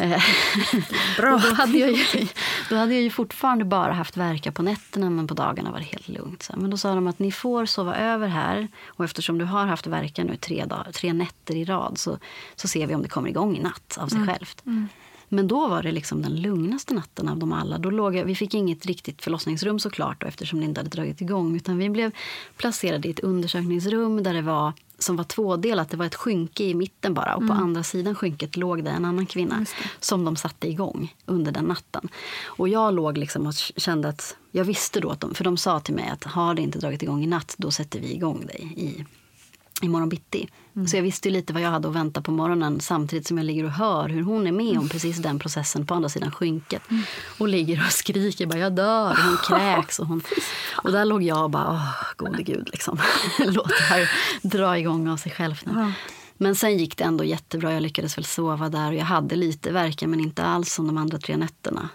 Eh, 0.00 0.22
Bra. 1.16 1.34
och 1.34 1.40
då, 1.40 1.54
hade 1.54 1.78
jag 1.78 1.92
ju, 1.92 2.26
då 2.70 2.76
hade 2.76 2.94
jag 2.94 3.02
ju 3.02 3.10
fortfarande 3.10 3.64
bara 3.64 3.92
haft 3.92 4.16
verkar 4.16 4.50
på 4.50 4.62
nätterna 4.62 5.10
men 5.10 5.26
på 5.26 5.34
dagarna 5.34 5.70
var 5.70 5.78
det 5.78 5.84
helt 5.84 6.08
lugnt. 6.08 6.50
Men 6.56 6.70
då 6.70 6.76
sa 6.76 6.94
de 6.94 7.06
att 7.06 7.18
ni 7.18 7.32
får 7.32 7.66
sova 7.66 7.96
över 7.96 8.28
här 8.28 8.68
och 8.86 9.04
eftersom 9.04 9.38
du 9.38 9.44
har 9.44 9.66
haft 9.66 9.86
verkar 9.86 10.24
nu 10.24 10.36
tre, 10.36 10.64
dagar, 10.64 10.92
tre 10.92 11.12
nätter 11.12 11.56
i 11.56 11.64
rad 11.64 11.98
så, 11.98 12.18
så 12.56 12.68
ser 12.68 12.86
vi 12.86 12.94
om 12.94 13.02
det 13.02 13.08
kommer 13.08 13.28
igång 13.28 13.56
i 13.56 13.60
natt 13.60 13.98
av 14.00 14.08
sig 14.08 14.26
självt. 14.26 14.62
Men 15.28 15.48
då 15.48 15.68
var 15.68 15.82
det 15.82 15.92
liksom 15.92 16.22
den 16.22 16.36
lugnaste 16.36 16.94
natten 16.94 17.28
av 17.28 17.38
dem 17.38 17.52
alla. 17.52 17.78
Då 17.78 17.90
låg 17.90 18.16
jag, 18.16 18.24
vi 18.24 18.34
fick 18.34 18.54
inget 18.54 18.86
riktigt 18.86 19.22
förlossningsrum 19.22 19.78
såklart 19.78 20.20
då, 20.20 20.26
eftersom 20.26 20.60
det 20.60 20.64
inte 20.64 20.80
hade 20.80 20.90
dragit 20.90 21.20
igång. 21.20 21.56
Utan 21.56 21.78
vi 21.78 21.90
blev 21.90 22.10
placerade 22.56 23.08
i 23.08 23.10
ett 23.10 23.20
undersökningsrum 23.20 24.22
där 24.22 24.34
det 24.34 24.42
var, 24.42 24.72
som 25.02 25.16
var 25.16 25.24
tvådelat. 25.24 25.90
Det 25.90 25.96
var 25.96 26.06
ett 26.06 26.14
skynke 26.14 26.64
i 26.64 26.74
mitten 26.74 27.14
bara 27.14 27.36
och 27.36 27.46
på 27.46 27.52
andra 27.52 27.82
sidan 27.82 28.14
skynket 28.14 28.56
låg 28.56 28.84
det 28.84 28.90
en 28.90 29.04
annan 29.04 29.26
kvinna 29.26 29.66
som 30.00 30.24
de 30.24 30.36
satte 30.36 30.68
igång 30.68 31.14
under 31.26 31.52
den 31.52 31.64
natten. 31.64 32.08
Och 32.44 32.68
jag 32.68 32.94
låg 32.94 33.18
liksom 33.18 33.46
och 33.46 33.54
kände 33.54 34.08
att 34.08 34.36
jag 34.50 34.64
visste 34.64 35.00
då, 35.00 35.10
att 35.10 35.20
de, 35.20 35.34
för 35.34 35.44
de 35.44 35.56
sa 35.56 35.80
till 35.80 35.94
mig 35.94 36.08
att 36.08 36.24
har 36.24 36.54
det 36.54 36.62
inte 36.62 36.78
dragit 36.78 37.02
igång 37.02 37.24
i 37.24 37.26
natt 37.26 37.54
då 37.58 37.70
sätter 37.70 38.00
vi 38.00 38.12
igång 38.12 38.46
dig 38.46 38.72
i 38.76 39.04
imorgon 39.84 40.08
bitti. 40.08 40.48
Så 40.86 40.96
jag 40.96 41.02
visste 41.02 41.28
ju 41.28 41.32
lite 41.32 41.52
vad 41.52 41.62
jag 41.62 41.70
hade 41.70 41.88
att 41.88 41.94
vänta 41.94 42.22
på 42.22 42.30
morgonen 42.30 42.80
samtidigt 42.80 43.26
som 43.26 43.38
jag 43.38 43.44
ligger 43.44 43.64
och 43.64 43.70
hör 43.70 44.08
hur 44.08 44.22
hon 44.22 44.46
är 44.46 44.52
med 44.52 44.78
om 44.78 44.88
precis 44.88 45.16
den 45.16 45.38
processen 45.38 45.86
på 45.86 45.94
andra 45.94 46.08
sidan 46.08 46.32
skynket. 46.32 46.82
Och 47.38 47.48
ligger 47.48 47.84
och 47.86 47.92
skriker 47.92 48.46
bara 48.46 48.58
jag 48.58 48.72
dör 48.72 49.10
och 49.10 49.16
hon 49.16 49.36
kräks. 49.36 49.98
Och, 49.98 50.06
hon, 50.06 50.22
och 50.72 50.92
där 50.92 51.04
låg 51.04 51.22
jag 51.22 51.44
och 51.44 51.50
bara 51.50 51.70
åh 51.70 51.92
gode 52.16 52.42
gud 52.42 52.68
liksom. 52.72 52.98
Låt 53.38 53.68
det 53.68 53.84
här 53.84 54.10
dra 54.42 54.78
igång 54.78 55.08
av 55.08 55.16
sig 55.16 55.32
själv 55.32 55.60
nu. 55.64 55.92
Men 56.36 56.56
sen 56.56 56.78
gick 56.78 56.96
det 56.96 57.04
ändå 57.04 57.24
jättebra. 57.24 57.72
Jag 57.72 57.82
lyckades 57.82 58.18
väl 58.18 58.24
sova 58.24 58.68
där 58.68 58.88
och 58.88 58.94
jag 58.94 59.04
hade 59.04 59.36
lite 59.36 59.72
verkar 59.72 60.06
men 60.06 60.20
inte 60.20 60.44
alls 60.44 60.72
som 60.72 60.86
de 60.86 60.98
andra 60.98 61.18
tre 61.18 61.36
nätterna. 61.36 61.88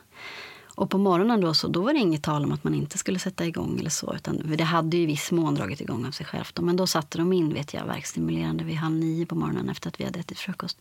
Och 0.78 0.90
på 0.90 0.98
morgonen 0.98 1.42
då, 1.42 1.54
så, 1.54 1.68
då 1.68 1.82
var 1.82 1.94
det 1.94 2.00
inget 2.00 2.24
tal 2.24 2.44
om 2.44 2.52
att 2.52 2.64
man 2.64 2.74
inte 2.74 2.98
skulle 2.98 3.20
sätta 3.20 3.46
igång 3.46 3.80
eller 3.80 3.90
så. 3.90 4.16
Utan 4.16 4.56
det 4.58 4.64
hade 4.64 4.98
ju 4.98 5.04
i 5.04 5.06
viss 5.06 5.32
mån 5.32 5.56
dragit 5.56 5.82
igång 5.82 6.06
av 6.06 6.12
sig 6.12 6.26
självt. 6.26 6.60
Men 6.62 6.76
då 6.76 6.88
satte 6.88 7.18
de 7.18 7.34
in 7.34 7.54
vet 7.54 7.74
jag, 7.74 7.86
verkstimulerande 7.86 8.64
vid 8.64 8.76
halv 8.76 8.96
nio 8.96 9.26
på 9.26 9.36
morgonen 9.36 9.70
efter 9.70 9.88
att 9.90 10.00
vi 10.00 10.04
hade 10.04 10.20
ätit 10.20 10.40
frukost. 10.40 10.78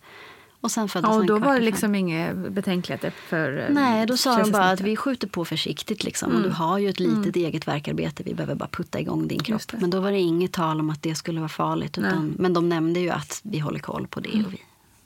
Och 0.60 0.70
sen 0.70 0.88
föddes 0.88 1.08
Ja, 1.08 1.16
och 1.16 1.26
då 1.26 1.38
var 1.38 1.54
det 1.54 1.60
liksom 1.60 1.94
inga 1.94 2.34
betänkligheter 2.34 3.10
för 3.10 3.58
eh, 3.58 3.74
Nej, 3.74 4.06
då 4.06 4.16
sa 4.16 4.38
de 4.38 4.50
bara 4.50 4.70
att 4.70 4.80
vi 4.80 4.96
skjuter 4.96 5.28
på 5.28 5.44
försiktigt. 5.44 6.04
Liksom. 6.04 6.32
Och 6.32 6.42
du 6.42 6.48
har 6.48 6.78
ju 6.78 6.88
ett 6.88 7.00
litet 7.00 7.36
eget 7.36 7.68
verkarbete. 7.68 8.22
Vi 8.22 8.34
behöver 8.34 8.54
bara 8.54 8.68
putta 8.72 9.00
igång 9.00 9.28
din 9.28 9.40
kropp. 9.40 9.72
Men 9.72 9.90
då 9.90 10.00
var 10.00 10.10
det 10.10 10.18
inget 10.18 10.52
tal 10.52 10.80
om 10.80 10.90
att 10.90 11.02
det 11.02 11.14
skulle 11.14 11.40
vara 11.40 11.48
farligt. 11.48 11.98
Utan, 11.98 12.34
men 12.38 12.52
de 12.52 12.68
nämnde 12.68 13.00
ju 13.00 13.10
att 13.10 13.40
vi 13.42 13.58
håller 13.58 13.78
koll 13.78 14.06
på 14.06 14.20
det 14.20 14.44
och 14.46 14.52
vi, 14.52 14.60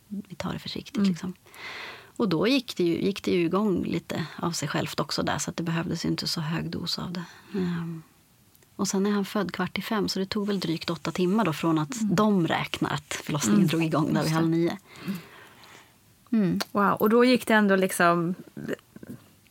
vi 0.09 0.35
tar 0.35 0.53
det 0.53 0.59
försiktigt. 0.59 1.07
Liksom. 1.07 1.33
Och 2.21 2.29
då 2.29 2.47
gick 2.47 2.77
det, 2.77 2.85
ju, 2.85 3.03
gick 3.03 3.25
det 3.25 3.31
ju 3.31 3.45
igång 3.45 3.85
lite 3.85 4.27
av 4.37 4.51
sig 4.51 4.69
självt 4.69 5.01
också 5.01 5.23
där. 5.23 5.39
Så 5.39 5.51
att 5.51 5.57
det 5.57 5.63
behövdes 5.63 6.05
inte 6.05 6.27
så 6.27 6.41
hög 6.41 6.71
dos 6.71 6.99
av 6.99 7.13
det. 7.13 7.25
Ehm, 7.55 8.03
och 8.77 8.89
sen 8.89 9.07
är 9.07 9.11
han 9.11 9.25
född 9.25 9.53
kvart 9.53 9.79
i 9.79 9.83
fem. 9.83 10.09
Så 10.09 10.19
det 10.19 10.27
tog 10.27 10.47
väl 10.47 10.61
drygt 10.61 10.91
åtta 10.91 11.11
timmar 11.11 11.45
då 11.45 11.53
från 11.53 11.79
att 11.79 11.97
de 12.01 12.47
räknar 12.47 12.91
att 12.91 13.15
förlossningen 13.15 13.67
drog 13.67 13.85
igång 13.85 14.15
där 14.15 14.23
vid 14.23 14.33
halv 14.33 14.49
nio. 14.49 14.79
Wow, 16.73 16.93
och 16.93 17.11
då 17.11 17.25
gick 17.25 17.47
det 17.47 17.55
ändå 17.55 17.77
liksom 17.77 18.35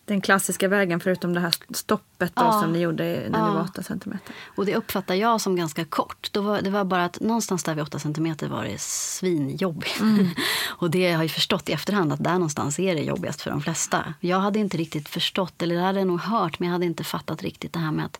den 0.10 0.22
klassiska 0.22 0.68
vägen 0.68 1.00
förutom 1.00 1.34
det 1.34 1.40
här 1.40 1.54
stoppet 1.74 2.36
då, 2.36 2.42
Ja. 2.44 2.62
som 2.62 2.72
ni 2.72 2.80
gjorde 2.80 3.04
när 3.04 3.42
ni 3.42 3.48
Ja. 3.48 3.54
var 3.54 3.62
8 3.62 3.84
centimeter. 3.84 4.36
Och 4.56 4.66
det 4.66 4.76
uppfattar 4.76 5.16
jag 5.16 5.42
som 5.42 5.56
ganska 5.56 5.86
kort. 5.86 6.30
Då 6.32 6.42
var, 6.42 6.62
det 6.62 6.70
var 6.70 6.84
bara 6.84 7.06
att 7.06 7.20
någonstans 7.20 7.64
där 7.64 7.76
vid 7.76 7.84
8 7.84 8.00
centimeter 8.00 8.48
var 8.48 8.64
det 8.64 8.82
svinjobbigt. 8.82 10.02
och 10.68 10.92
det 10.92 11.14
har 11.14 11.24
jag 11.24 11.32
förstått 11.32 11.70
i 11.70 11.72
efterhand 11.72 12.14
att 12.14 12.24
där 12.24 12.34
någonstans 12.34 12.80
är 12.80 12.96
det 12.96 13.02
jobbigast 13.02 13.42
för 13.42 13.52
de 13.52 13.62
flesta. 13.62 14.14
Jag 14.20 14.40
hade 14.40 14.60
inte 14.60 14.78
riktigt 14.78 15.10
förstått, 15.10 15.62
eller 15.62 15.76
det 15.76 15.82
hade 15.82 16.00
jag 16.00 16.08
nog 16.08 16.20
hört, 16.20 16.60
men 16.60 16.68
jag 16.68 16.74
hade 16.74 16.86
inte 16.86 17.04
fattat 17.04 17.44
riktigt 17.44 17.74
det 17.74 17.80
här 17.80 17.92
med 17.92 18.06
att 18.06 18.20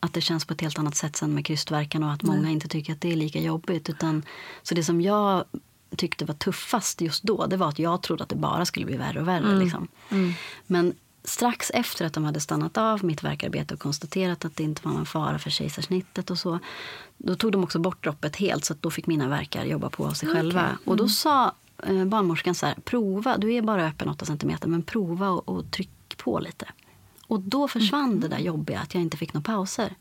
att 0.00 0.12
det 0.12 0.20
känns 0.20 0.44
på 0.44 0.54
ett 0.54 0.60
helt 0.60 0.78
annat 0.78 0.94
sätt 0.96 1.16
sen 1.16 1.34
med 1.34 1.46
krystverkan 1.46 2.02
och 2.02 2.12
att 2.12 2.22
många 2.22 2.50
inte 2.50 2.68
tycker 2.68 2.92
att 2.92 3.00
det 3.00 3.12
är 3.12 3.16
lika 3.16 3.38
jobbigt. 3.40 3.88
Utan, 3.90 4.22
så 4.62 4.74
det 4.74 4.84
som 4.84 5.00
jag 5.00 5.44
tyckte 5.96 6.24
var 6.24 6.34
tuffast 6.34 7.00
just 7.00 7.22
då, 7.22 7.46
det 7.46 7.56
var 7.56 7.68
att 7.68 7.78
jag 7.78 8.02
trodde 8.02 8.22
att 8.22 8.28
det 8.28 8.36
bara 8.36 8.64
skulle 8.64 8.86
bli 8.86 8.96
värre 8.96 9.20
och 9.20 9.28
värre. 9.28 9.56
Liksom. 9.58 9.88
Men 10.66 10.94
strax 11.24 11.70
efter 11.74 12.06
att 12.06 12.12
de 12.12 12.24
hade 12.24 12.40
stannat 12.40 12.78
av 12.78 13.04
mitt 13.04 13.22
verkarbete 13.22 13.74
och 13.74 13.80
konstaterat 13.80 14.44
att 14.44 14.56
det 14.56 14.62
inte 14.62 14.88
var 14.88 14.92
någon 14.92 15.06
fara 15.06 15.38
för 15.38 15.50
kejsarsnittet 15.50 16.30
och 16.30 16.38
så, 16.38 16.58
då 17.16 17.34
tog 17.34 17.52
de 17.52 17.64
också 17.64 17.78
bort 17.78 18.04
droppet 18.04 18.36
helt 18.36 18.64
så 18.64 18.72
att 18.72 18.82
då 18.82 18.90
fick 18.90 19.06
mina 19.06 19.28
verkar 19.28 19.64
jobba 19.64 19.90
på 19.90 20.06
av 20.06 20.12
sig 20.12 20.28
själva. 20.28 20.78
Och 20.84 20.96
då 20.96 21.08
sa 21.08 21.54
eh, 21.86 22.04
barnmorskan 22.04 22.54
så 22.54 22.66
här, 22.66 22.74
prova, 22.84 23.38
du 23.38 23.54
är 23.54 23.62
bara 23.62 23.86
öppen 23.86 24.08
8 24.08 24.24
centimeter, 24.24 24.68
men 24.68 24.82
prova 24.82 25.30
och, 25.30 25.48
och 25.48 25.70
tryck 25.70 26.16
på 26.16 26.40
lite. 26.40 26.66
Och 27.26 27.40
då 27.40 27.68
försvann 27.68 28.20
det 28.20 28.28
där 28.28 28.38
jobbiga 28.38 28.80
att 28.80 28.94
jag 28.94 29.02
inte 29.02 29.16
fick 29.16 29.34
några 29.34 29.44
pauser. 29.44 29.94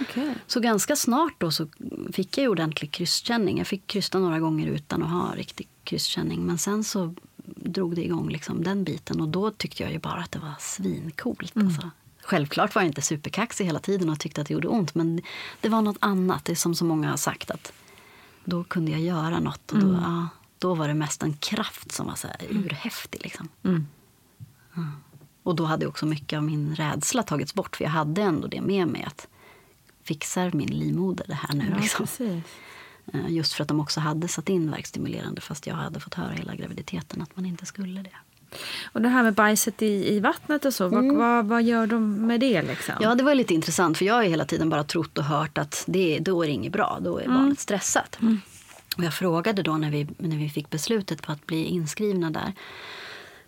Okej. 0.00 0.34
Så 0.46 0.60
ganska 0.60 0.96
snart 0.96 1.34
då 1.38 1.50
så 1.50 1.68
fick 2.12 2.38
jag 2.38 2.50
ordentlig 2.50 2.90
krysskänning. 2.92 3.58
Jag 3.58 3.66
fick 3.66 3.86
krysta 3.86 4.18
några 4.18 4.40
gånger 4.40 4.66
utan 4.66 5.02
att 5.02 5.10
ha 5.10 5.34
riktig 5.34 5.68
krysskänning. 5.84 6.46
Men 6.46 6.58
sen 6.58 6.84
så 6.84 7.14
drog 7.46 7.94
det 7.94 8.04
igång 8.04 8.28
liksom 8.28 8.64
den 8.64 8.84
biten 8.84 9.20
och 9.20 9.28
då 9.28 9.50
tyckte 9.50 9.82
jag 9.82 9.92
ju 9.92 9.98
bara 9.98 10.20
att 10.20 10.32
det 10.32 10.38
var 10.38 10.54
svincoolt. 10.58 11.56
Alltså. 11.56 11.90
Självklart 12.22 12.74
var 12.74 12.82
jag 12.82 12.88
inte 12.88 13.02
superkaxig 13.02 13.64
hela 13.64 13.78
tiden 13.78 14.08
och 14.08 14.20
tyckte 14.20 14.40
att 14.40 14.46
det 14.46 14.54
gjorde 14.54 14.68
ont. 14.68 14.94
Men 14.94 15.20
det 15.60 15.68
var 15.68 15.82
något 15.82 15.96
annat. 16.00 16.44
Det 16.44 16.52
är 16.52 16.56
som 16.56 16.74
så 16.74 16.84
många 16.84 17.10
har 17.10 17.16
sagt 17.16 17.50
att 17.50 17.72
då 18.44 18.64
kunde 18.64 18.90
jag 18.90 19.00
göra 19.00 19.40
något. 19.40 19.72
Och 19.72 19.78
då, 19.78 19.92
ja, 19.92 20.28
då 20.58 20.74
var 20.74 20.88
det 20.88 20.94
mest 20.94 21.22
en 21.22 21.36
kraft 21.36 21.92
som 21.92 22.06
var 22.06 22.14
så 22.14 22.28
här 22.28 22.36
urhäftig. 22.50 23.20
Liksom. 23.22 23.48
Ja. 23.62 24.82
Och 25.42 25.54
då 25.54 25.64
hade 25.64 25.86
också 25.86 26.06
mycket 26.06 26.36
av 26.36 26.42
min 26.42 26.74
rädsla 26.74 27.22
tagits 27.22 27.54
bort. 27.54 27.76
För 27.76 27.84
jag 27.84 27.90
hade 27.90 28.22
ändå 28.22 28.48
det 28.48 28.60
med 28.60 28.88
mig. 28.88 29.02
att 29.02 29.28
Fixar 30.02 30.50
min 30.54 30.68
livmoder 30.68 31.24
det 31.28 31.34
här 31.34 31.54
nu? 31.54 31.68
Ja, 31.70 31.76
liksom? 31.76 32.06
precis. 32.06 32.44
Eh, 33.12 33.28
Just 33.28 33.52
för 33.52 33.62
att 33.62 33.68
de 33.68 33.80
också 33.80 34.00
hade 34.00 34.28
satt 34.28 34.48
in 34.48 34.70
verkstimulerande 34.70 35.40
fast 35.40 35.66
jag 35.66 35.74
hade 35.74 36.00
fått 36.00 36.14
höra 36.14 36.32
hela 36.32 36.54
graviditeten 36.54 37.22
att 37.22 37.36
man 37.36 37.46
inte 37.46 37.66
skulle 37.66 38.02
det. 38.02 38.10
Och 38.92 39.02
det 39.02 39.08
här 39.08 39.22
med 39.22 39.34
bajset 39.34 39.82
i, 39.82 40.14
i 40.14 40.20
vattnet 40.20 40.64
och 40.64 40.74
så, 40.74 40.88
vad, 40.88 41.16
vad, 41.16 41.46
vad 41.46 41.62
gör 41.62 41.86
de 41.86 42.26
med 42.26 42.40
det 42.40 42.62
liksom? 42.62 42.94
Ja, 43.00 43.14
det 43.14 43.24
var 43.24 43.34
lite 43.34 43.54
intressant 43.54 43.98
för 43.98 44.04
jag 44.04 44.14
har 44.14 44.22
hela 44.22 44.44
tiden 44.44 44.70
bara 44.70 44.84
trott 44.84 45.18
och 45.18 45.24
hört 45.24 45.58
att 45.58 45.84
det, 45.86 46.18
då 46.18 46.42
är 46.42 46.46
det 46.46 46.52
inget 46.52 46.72
bra, 46.72 46.98
då 47.00 47.18
är 47.18 47.28
barnet 47.28 47.60
stressat. 47.60 48.18
Och 48.96 49.04
jag 49.04 49.14
frågade 49.14 49.62
då 49.62 49.76
när 49.76 49.90
vi, 49.90 50.08
när 50.18 50.36
vi 50.36 50.48
fick 50.50 50.70
beslutet 50.70 51.22
på 51.22 51.32
att 51.32 51.46
bli 51.46 51.64
inskrivna 51.64 52.30
där 52.30 52.52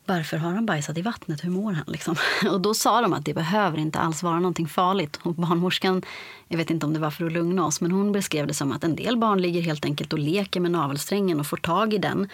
varför 0.06 0.36
har 0.36 0.52
han 0.52 0.66
bajsat 0.66 0.98
i 0.98 1.02
vattnet? 1.02 1.44
Hur 1.44 1.50
mår 1.50 1.72
han? 1.72 1.84
Liksom? 1.86 2.16
Och 2.50 2.60
då 2.60 2.74
sa 2.74 3.00
de 3.00 3.12
att 3.12 3.24
det 3.24 3.34
behöver 3.34 3.78
inte 3.78 3.98
alls 3.98 4.22
vara 4.22 4.40
någonting 4.40 4.68
farligt. 4.68 5.20
Och 5.22 5.34
barnmorskan, 5.34 6.02
jag 6.48 6.58
vet 6.58 6.70
inte 6.70 6.86
om 6.86 6.92
det 6.92 7.00
var 7.00 7.10
för 7.10 7.26
att 7.26 7.32
lugna 7.32 7.66
oss, 7.66 7.80
men 7.80 7.90
hon 7.90 8.12
beskrev 8.12 8.46
det 8.46 8.54
som 8.54 8.72
att 8.72 8.84
en 8.84 8.96
del 8.96 9.16
barn 9.16 9.42
ligger 9.42 9.62
helt 9.62 9.84
enkelt 9.84 10.12
och 10.12 10.18
leker 10.18 10.60
med 10.60 10.70
navelsträngen 10.70 11.40
och 11.40 11.46
får 11.46 11.56
tag 11.56 11.94
i 11.94 11.98
den. 11.98 12.28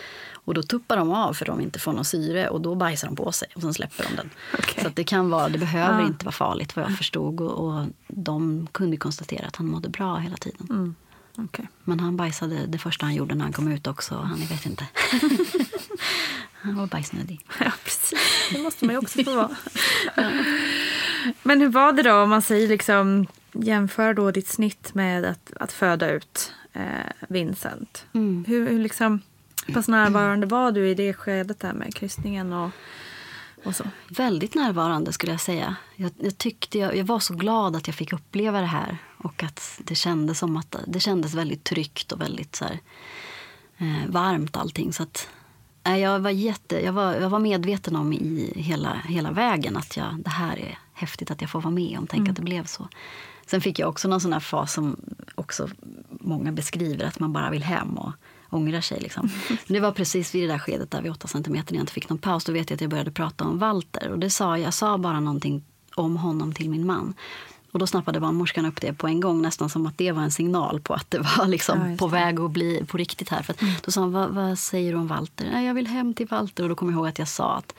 Och 0.44 0.54
då 0.54 0.62
tuppar 0.62 0.96
de 0.96 1.12
av 1.12 1.34
för 1.34 1.44
de 1.44 1.60
inte 1.60 1.78
får 1.78 1.92
någon 1.92 2.04
syre 2.04 2.48
och 2.48 2.60
då 2.60 2.74
bajsar 2.74 3.08
de 3.08 3.16
på 3.16 3.32
sig 3.32 3.48
och 3.54 3.62
sen 3.62 3.74
släpper 3.74 4.04
de 4.04 4.16
den. 4.16 4.30
Så 4.82 4.88
att 4.88 4.96
det 4.96 5.04
kan 5.04 5.30
vara, 5.30 5.48
det 5.48 5.58
behöver 5.58 6.06
inte 6.06 6.24
vara 6.24 6.32
farligt 6.32 6.76
vad 6.76 6.84
jag 6.84 6.96
förstod. 6.96 7.40
Och, 7.40 7.66
och 7.66 7.86
de 8.08 8.68
kunde 8.72 8.96
konstatera 8.96 9.46
att 9.46 9.56
han 9.56 9.66
mådde 9.66 9.88
bra 9.88 10.16
hela 10.16 10.36
tiden. 10.36 10.66
Okej. 11.38 11.68
Men 11.84 12.00
han 12.00 12.16
bajsade 12.16 12.66
det 12.66 12.78
första 12.78 13.06
han 13.06 13.14
gjorde 13.14 13.34
när 13.34 13.44
han 13.44 13.52
kom 13.52 13.68
ut 13.68 13.86
också. 13.86 14.14
Han, 14.14 14.40
jag 14.40 14.48
vet 14.48 14.66
inte. 14.66 14.86
han 16.62 16.76
var 16.76 16.86
bajsnödig. 16.86 17.40
Ja, 17.60 17.72
precis. 17.84 18.18
Det 18.52 18.58
måste 18.58 18.84
man 18.84 18.94
ju 18.94 18.98
också 18.98 19.24
få 19.24 19.36
vara. 19.36 19.56
Men 21.42 21.60
hur 21.60 21.68
var 21.68 21.92
det 21.92 22.02
då 22.02 22.14
om 22.14 22.30
man 22.30 22.42
säger 22.42 22.68
liksom 22.68 23.26
jämför 23.52 24.14
då 24.14 24.30
ditt 24.30 24.48
snitt 24.48 24.94
med 24.94 25.24
att, 25.24 25.52
att 25.60 25.72
föda 25.72 26.10
ut? 26.10 26.52
eh, 26.72 27.12
Vincent. 27.28 28.06
Mm. 28.12 28.44
Hur, 28.48 28.68
hur 28.68 28.78
liksom, 28.78 29.20
pass 29.74 29.88
närvarande 29.88 30.46
var 30.46 30.72
du 30.72 30.88
i 30.88 30.94
det 30.94 31.14
skedet 31.14 31.60
där 31.60 31.72
med 31.72 31.94
kryssningen 31.94 32.52
och, 32.52 32.70
och 33.64 33.76
så? 33.76 33.84
Väldigt 34.08 34.54
närvarande 34.54 35.12
skulle 35.12 35.32
jag 35.32 35.40
säga. 35.40 35.76
Jag, 35.96 36.10
jag, 36.18 36.38
tyckte 36.38 36.78
jag, 36.78 36.96
jag 36.96 37.04
var 37.04 37.18
så 37.18 37.34
glad 37.34 37.76
att 37.76 37.86
jag 37.86 37.96
fick 37.96 38.12
uppleva 38.12 38.60
det 38.60 38.66
här. 38.66 38.98
Och 39.16 39.42
att 39.42 39.80
det 39.84 39.94
kändes 39.94 40.38
som 40.38 40.56
att 40.56 40.76
det 40.86 41.00
kändes 41.00 41.34
väldigt 41.34 41.64
tryggt 41.64 42.12
och 42.12 42.20
väldigt 42.20 42.56
så 42.56 42.64
här, 42.64 42.78
eh, 43.78 44.08
varmt 44.08 44.56
allting. 44.56 44.92
Så 44.92 45.02
att, 45.02 45.28
jag, 45.84 46.20
var 46.20 46.30
jätte, 46.30 46.84
jag, 46.84 46.92
var, 46.92 47.14
jag 47.14 47.30
var 47.30 47.38
medveten 47.38 47.96
om 47.96 48.12
i 48.12 48.52
hela, 48.56 49.02
hela 49.08 49.30
vägen 49.30 49.76
att 49.76 49.96
jag, 49.96 50.16
det 50.18 50.30
här 50.30 50.56
är 50.58 50.78
häftigt 50.92 51.30
att 51.30 51.40
jag 51.40 51.50
får 51.50 51.60
vara 51.60 51.74
med 51.74 51.98
om. 51.98 52.06
Tänk 52.06 52.20
Mm. 52.20 52.30
att 52.30 52.36
det 52.36 52.42
blev 52.42 52.64
så. 52.64 52.88
Sen 53.46 53.60
fick 53.60 53.78
jag 53.78 53.88
också 53.88 54.08
någon 54.08 54.20
sån 54.20 54.32
här 54.32 54.40
fas 54.40 54.72
som 54.72 54.96
också 55.34 55.68
många 56.10 56.52
beskriver, 56.52 57.04
att 57.04 57.18
man 57.20 57.32
bara 57.32 57.50
vill 57.50 57.62
hem 57.62 57.98
och 57.98 58.12
ångrar 58.50 58.80
sig. 58.80 59.00
Liksom. 59.00 59.30
Men 59.48 59.74
det 59.74 59.80
var 59.80 59.92
precis 59.92 60.34
vid 60.34 60.42
det 60.48 60.52
där 60.52 60.58
skedet 60.58 60.90
där 60.90 61.02
vid 61.02 61.12
8 61.12 61.28
centimeter 61.28 61.72
när 61.72 61.78
jag 61.78 61.82
inte 61.82 61.92
fick 61.92 62.08
någon 62.08 62.18
paus. 62.18 62.44
Då 62.44 62.52
vet 62.52 62.70
jag 62.70 62.76
att 62.76 62.80
jag 62.80 62.90
började 62.90 63.10
prata 63.10 63.44
om 63.44 63.58
Walter. 63.58 64.08
Och 64.10 64.18
det 64.18 64.30
sa, 64.30 64.58
jag 64.58 64.74
sa 64.74 64.98
bara 64.98 65.20
någonting 65.20 65.64
om 65.94 66.16
honom 66.16 66.52
till 66.54 66.70
min 66.70 66.86
man. 66.86 67.14
Och 67.72 67.78
då 67.78 67.86
snappade 67.86 68.20
barnmorskan 68.20 68.66
upp 68.66 68.80
det 68.80 68.92
på 68.92 69.06
en 69.08 69.20
gång, 69.20 69.42
nästan 69.42 69.70
som 69.70 69.86
att 69.86 69.98
det 69.98 70.12
var 70.12 70.22
en 70.22 70.30
signal 70.30 70.80
på 70.80 70.94
att 70.94 71.10
det 71.10 71.18
var 71.18 71.46
liksom 71.46 71.90
Ja, 71.90 71.96
på 71.96 72.06
väg 72.06 72.40
att 72.40 72.50
bli 72.50 72.84
på 72.86 72.96
riktigt 72.96 73.28
här. 73.28 73.42
För 73.42 73.52
att 73.52 73.60
Då 73.84 73.90
sa 73.90 74.00
hon, 74.00 74.12
vad, 74.12 74.30
vad 74.30 74.58
säger 74.58 74.92
du 74.92 74.98
om 74.98 75.06
Walter? 75.06 75.48
Nej, 75.52 75.66
jag 75.66 75.74
vill 75.74 75.86
hem 75.86 76.14
till 76.14 76.26
Walter. 76.26 76.62
Och 76.62 76.68
då 76.68 76.74
kommer 76.74 76.92
jag 76.92 76.98
ihåg 76.98 77.08
att 77.08 77.18
jag 77.18 77.28
sa 77.28 77.54
att, 77.54 77.74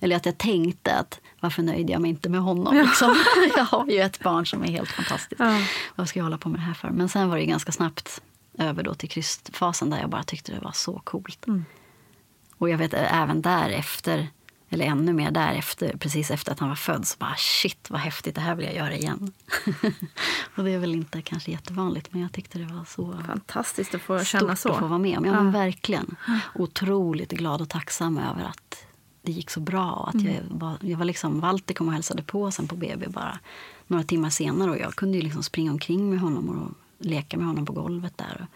eller 0.00 0.16
att 0.16 0.26
jag 0.26 0.38
tänkte 0.38 0.94
att 0.94 1.20
varför 1.40 1.62
nöjde 1.62 1.92
jag 1.92 2.00
mig 2.00 2.10
inte 2.10 2.28
med 2.28 2.40
honom? 2.40 2.74
Liksom. 2.86 3.16
jag 3.56 3.64
har 3.64 3.86
ju 3.86 4.00
ett 4.00 4.20
barn 4.20 4.46
som 4.46 4.62
är 4.62 4.68
helt 4.68 4.90
fantastiskt. 4.90 5.40
Ja. 5.40 5.58
Vad 5.96 6.08
ska 6.08 6.18
jag 6.18 6.24
hålla 6.24 6.38
på 6.38 6.48
med 6.48 6.60
det 6.60 6.64
här 6.64 6.74
för? 6.74 6.90
Men 6.90 7.08
sen 7.08 7.28
var 7.28 7.36
det 7.36 7.44
ganska 7.46 7.72
snabbt 7.72 8.20
över 8.58 8.82
då 8.82 8.94
till 8.94 9.08
krystfasen 9.08 9.90
där 9.90 10.00
jag 10.00 10.10
bara 10.10 10.22
tyckte 10.22 10.52
det 10.52 10.60
var 10.60 10.72
så 10.72 11.00
coolt. 11.04 11.46
Mm. 11.46 11.64
Och 12.56 12.70
jag 12.70 12.78
vet 12.78 12.94
även 12.94 13.42
därefter, 13.42 14.28
eller 14.72 14.84
ännu 14.84 15.12
mer 15.12 15.30
därefter, 15.30 15.96
precis 15.98 16.30
efter 16.30 16.52
att 16.52 16.58
han 16.58 16.68
var 16.68 16.76
född, 16.76 17.06
så 17.06 17.16
bara 17.18 17.34
shit 17.36 17.90
vad 17.90 18.00
häftigt, 18.00 18.34
det 18.34 18.40
här 18.40 18.54
vill 18.54 18.66
jag 18.66 18.74
göra 18.74 18.94
igen. 18.96 19.32
och 20.56 20.64
det 20.64 20.70
är 20.70 20.78
väl 20.78 20.94
inte 20.94 21.22
kanske 21.22 21.50
jättevanligt, 21.50 22.08
men 22.12 22.22
jag 22.22 22.32
tyckte 22.32 22.58
det 22.58 22.64
var 22.74 22.84
så 22.84 23.14
Fantastiskt 23.26 23.94
att 23.94 24.02
få 24.02 24.18
stort 24.18 24.26
känna 24.28 24.56
så. 24.56 24.72
att 24.72 24.78
få 24.78 24.86
vara 24.86 24.98
med 24.98 25.18
om. 25.18 25.24
Ja, 25.24 25.32
Ja. 25.32 25.42
men 25.42 25.52
verkligen. 25.52 26.16
Otroligt 26.54 27.30
glad 27.32 27.60
och 27.60 27.68
tacksam 27.68 28.18
över 28.18 28.44
att 28.44 28.86
det 29.22 29.32
gick 29.32 29.50
så 29.50 29.60
bra. 29.60 29.90
Och 29.92 30.08
att 30.08 30.14
Mm. 30.14 30.26
jag, 30.34 30.42
var, 30.48 30.76
jag 30.80 30.98
var 30.98 31.04
liksom, 31.04 31.40
Walter 31.40 31.74
kom 31.74 31.88
och 31.88 31.94
hälsade 31.94 32.22
på 32.22 32.50
sen 32.50 32.68
på 32.68 32.76
BB 32.76 33.08
bara 33.08 33.38
några 33.86 34.04
timmar 34.04 34.30
senare. 34.30 34.70
Och 34.70 34.78
jag 34.78 34.94
kunde 34.94 35.18
ju 35.18 35.22
liksom 35.22 35.42
springa 35.42 35.70
omkring 35.72 36.10
med 36.10 36.20
honom 36.20 36.48
och 36.48 36.72
leka 37.06 37.36
med 37.36 37.46
honom 37.46 37.66
på 37.66 37.72
golvet 37.72 38.18
där. 38.18 38.46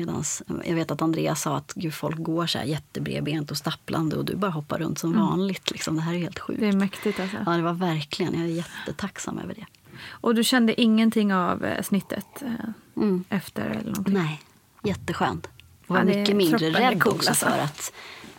Medans, 0.00 0.42
jag 0.64 0.74
vet 0.74 0.90
att 0.90 1.02
Andreas 1.02 1.42
sa 1.42 1.56
att 1.56 1.72
Gud, 1.76 1.94
folk 1.94 2.18
går 2.18 2.46
så 2.46 2.58
här 2.58 2.64
jättebredbent 2.64 3.50
och 3.50 3.56
stapplande 3.56 4.16
och 4.16 4.24
du 4.24 4.36
bara 4.36 4.50
hoppar 4.50 4.78
runt 4.78 4.98
som 4.98 5.10
Mm. 5.14 5.22
vanligt. 5.26 5.70
Liksom. 5.70 5.94
Det 5.96 6.00
här 6.02 6.14
är 6.14 6.18
helt 6.18 6.38
sjukt. 6.38 6.60
Det 6.60 6.68
är 6.68 6.72
mäktigt 6.72 7.20
alltså. 7.20 7.36
Ja, 7.46 7.52
det 7.52 7.62
var 7.62 7.72
verkligen. 7.72 8.34
Jag 8.34 8.42
är 8.42 8.46
jättetacksam 8.54 9.38
över 9.38 9.54
det. 9.54 9.66
Och 10.08 10.34
du 10.34 10.44
kände 10.44 10.80
ingenting 10.80 11.34
av 11.34 11.64
eh, 11.64 11.82
snittet 11.82 12.26
eh, 12.42 12.48
Mm. 12.96 13.24
efter 13.28 13.62
eller 13.62 13.90
någonting? 13.90 14.14
Nej, 14.14 14.40
jätteskönt. 14.82 15.48
Jag 15.86 15.94
var 15.94 16.00
Ja, 16.12 16.18
mycket 16.18 16.36
mindre 16.36 16.70
rädd 16.70 17.02
också 17.06 17.28
alltså. 17.30 17.46
för 17.46 17.58
att 17.58 17.92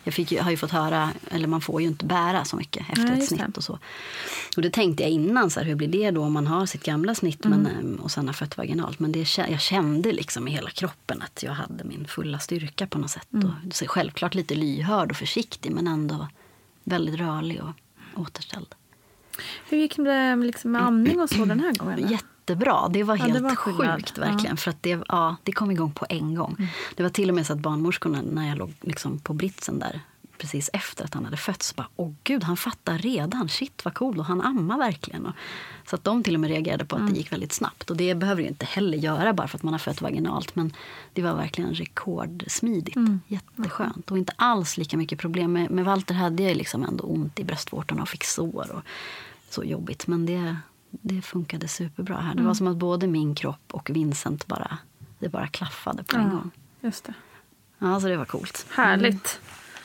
jag 0.04 0.14
fick 0.14 0.40
har 0.40 0.50
ju 0.50 0.56
fått 0.56 0.70
höra, 0.70 1.10
eller 1.30 1.48
man 1.48 1.60
får 1.60 1.80
ju 1.80 1.88
inte 1.88 2.04
bära 2.04 2.44
så 2.44 2.56
mycket 2.56 2.90
efter 2.90 3.04
Nej, 3.04 3.18
ett 3.18 3.28
snitt 3.28 3.56
och 3.56 3.64
så. 3.64 3.78
Och 4.56 4.62
det 4.62 4.70
tänkte 4.70 5.02
jag 5.02 5.12
innan, 5.12 5.50
så 5.50 5.60
här, 5.60 5.66
hur 5.66 5.74
blir 5.74 5.88
det 5.88 6.10
då 6.10 6.22
om 6.22 6.32
man 6.32 6.46
har 6.46 6.66
sitt 6.66 6.82
gamla 6.82 7.14
snitt 7.14 7.44
Mm. 7.44 7.60
men, 7.62 7.72
ehm, 7.72 7.94
och 7.94 8.10
sen 8.10 8.26
har 8.26 8.34
fött 8.34 8.56
vaginalt. 8.56 8.98
Men 8.98 9.12
det, 9.12 9.38
jag 9.38 9.60
kände 9.60 10.12
liksom 10.12 10.48
i 10.48 10.50
hela 10.50 10.70
kroppen 10.70 11.22
att 11.22 11.42
jag 11.42 11.52
hade 11.52 11.84
min 11.84 12.04
fulla 12.08 12.38
styrka 12.38 12.86
på 12.86 12.98
något 12.98 13.10
sätt. 13.10 13.32
Mm. 13.32 13.46
Och, 13.46 13.74
så 13.74 13.86
självklart 13.86 14.34
lite 14.34 14.54
lyhörd 14.54 15.10
och 15.10 15.16
försiktig 15.16 15.72
men 15.72 15.86
ändå 15.86 16.28
väldigt 16.84 17.20
rörlig 17.20 17.60
och 17.62 17.72
återställd. 18.20 18.74
Hur 19.68 19.78
gick 19.78 19.96
det 19.96 20.36
liksom 20.36 20.72
med 20.72 20.82
amning 20.82 21.20
och 21.20 21.30
så 21.30 21.44
den 21.44 21.60
här 21.60 21.74
gången? 21.74 22.02
då? 22.02 22.08
Jättebra. 22.52 22.88
Det 22.88 23.02
var 23.02 23.16
Ja, 23.16 23.22
helt 23.22 23.34
det 23.34 23.40
var 23.40 23.54
sjukt 23.56 23.78
verkligen. 24.18 24.38
Ja. 24.38 24.44
Mm. 24.44 24.56
För 24.56 24.70
att 24.70 24.82
det, 24.82 25.02
ja, 25.08 25.36
det 25.42 25.52
kom 25.52 25.70
igång 25.70 25.92
på 25.92 26.06
en 26.08 26.34
gång. 26.34 26.68
Det 26.94 27.02
var 27.02 27.10
till 27.10 27.28
och 27.28 27.34
med 27.34 27.46
så 27.46 27.52
att 27.52 27.58
barnmorskorna, 27.58 28.22
när 28.22 28.48
jag 28.48 28.58
låg 28.58 28.72
liksom 28.80 29.18
på 29.18 29.32
britsen 29.34 29.78
där 29.78 30.00
precis 30.38 30.70
efter 30.72 31.04
att 31.04 31.14
han 31.14 31.24
hade 31.24 31.36
fötts, 31.36 31.76
bara 31.76 31.86
åh 31.96 32.12
gud, 32.24 32.44
han 32.44 32.56
fattar 32.56 32.98
redan. 32.98 33.48
Shit 33.48 33.84
vad 33.84 33.94
cool 33.94 34.18
och 34.18 34.24
han 34.24 34.40
ammar 34.40 34.78
verkligen. 34.78 35.26
Och, 35.26 35.32
så 35.90 35.96
att 35.96 36.04
de 36.04 36.22
till 36.22 36.34
och 36.34 36.40
med 36.40 36.50
reagerade 36.50 36.84
på 36.84 36.96
att 36.96 37.00
Mm. 37.00 37.12
det 37.12 37.18
gick 37.18 37.32
väldigt 37.32 37.52
snabbt. 37.52 37.90
Och 37.90 37.96
det 37.96 38.14
behöver 38.14 38.42
ju 38.42 38.48
inte 38.48 38.66
heller 38.66 38.98
göra 38.98 39.32
bara 39.32 39.48
för 39.48 39.58
att 39.58 39.62
man 39.62 39.74
har 39.74 39.78
fött 39.78 40.00
vaginalt. 40.00 40.54
Men 40.56 40.72
det 41.12 41.22
var 41.22 41.34
verkligen 41.34 41.74
rekordsmidigt. 41.74 42.96
Mm. 42.96 43.20
Jätteskönt. 43.26 44.10
Och 44.10 44.18
inte 44.18 44.32
alls 44.36 44.76
lika 44.76 44.96
mycket 44.96 45.18
problem. 45.18 45.52
Med, 45.52 45.70
med 45.70 45.84
Walter 45.84 46.14
hade 46.14 46.42
jag 46.42 46.56
liksom 46.56 46.82
ändå 46.84 47.04
ont 47.04 47.38
i 47.40 47.44
bröstvårtorna 47.44 48.02
och 48.02 48.08
fick 48.08 48.24
sår. 48.24 48.70
Och 48.72 48.82
så 49.50 49.64
jobbigt. 49.64 50.06
Men 50.06 50.26
det, 50.26 50.56
det 51.00 51.22
funkade 51.22 51.68
superbra 51.68 52.16
här. 52.16 52.22
Det 52.22 52.32
Mm. 52.32 52.44
var 52.46 52.54
som 52.54 52.66
att 52.66 52.76
både 52.76 53.06
min 53.06 53.34
kropp 53.34 53.62
och 53.72 53.90
Vincent 53.90 54.46
bara, 54.46 54.78
det 55.18 55.28
bara 55.28 55.46
klaffade 55.46 56.04
på 56.04 56.16
en 56.16 56.22
Ja, 56.22 56.28
gång. 56.28 56.50
just 56.80 57.04
det. 57.04 57.14
Ja, 57.78 58.00
så 58.00 58.08
det 58.08 58.16
var 58.16 58.24
coolt. 58.24 58.66
Härligt. 58.70 59.40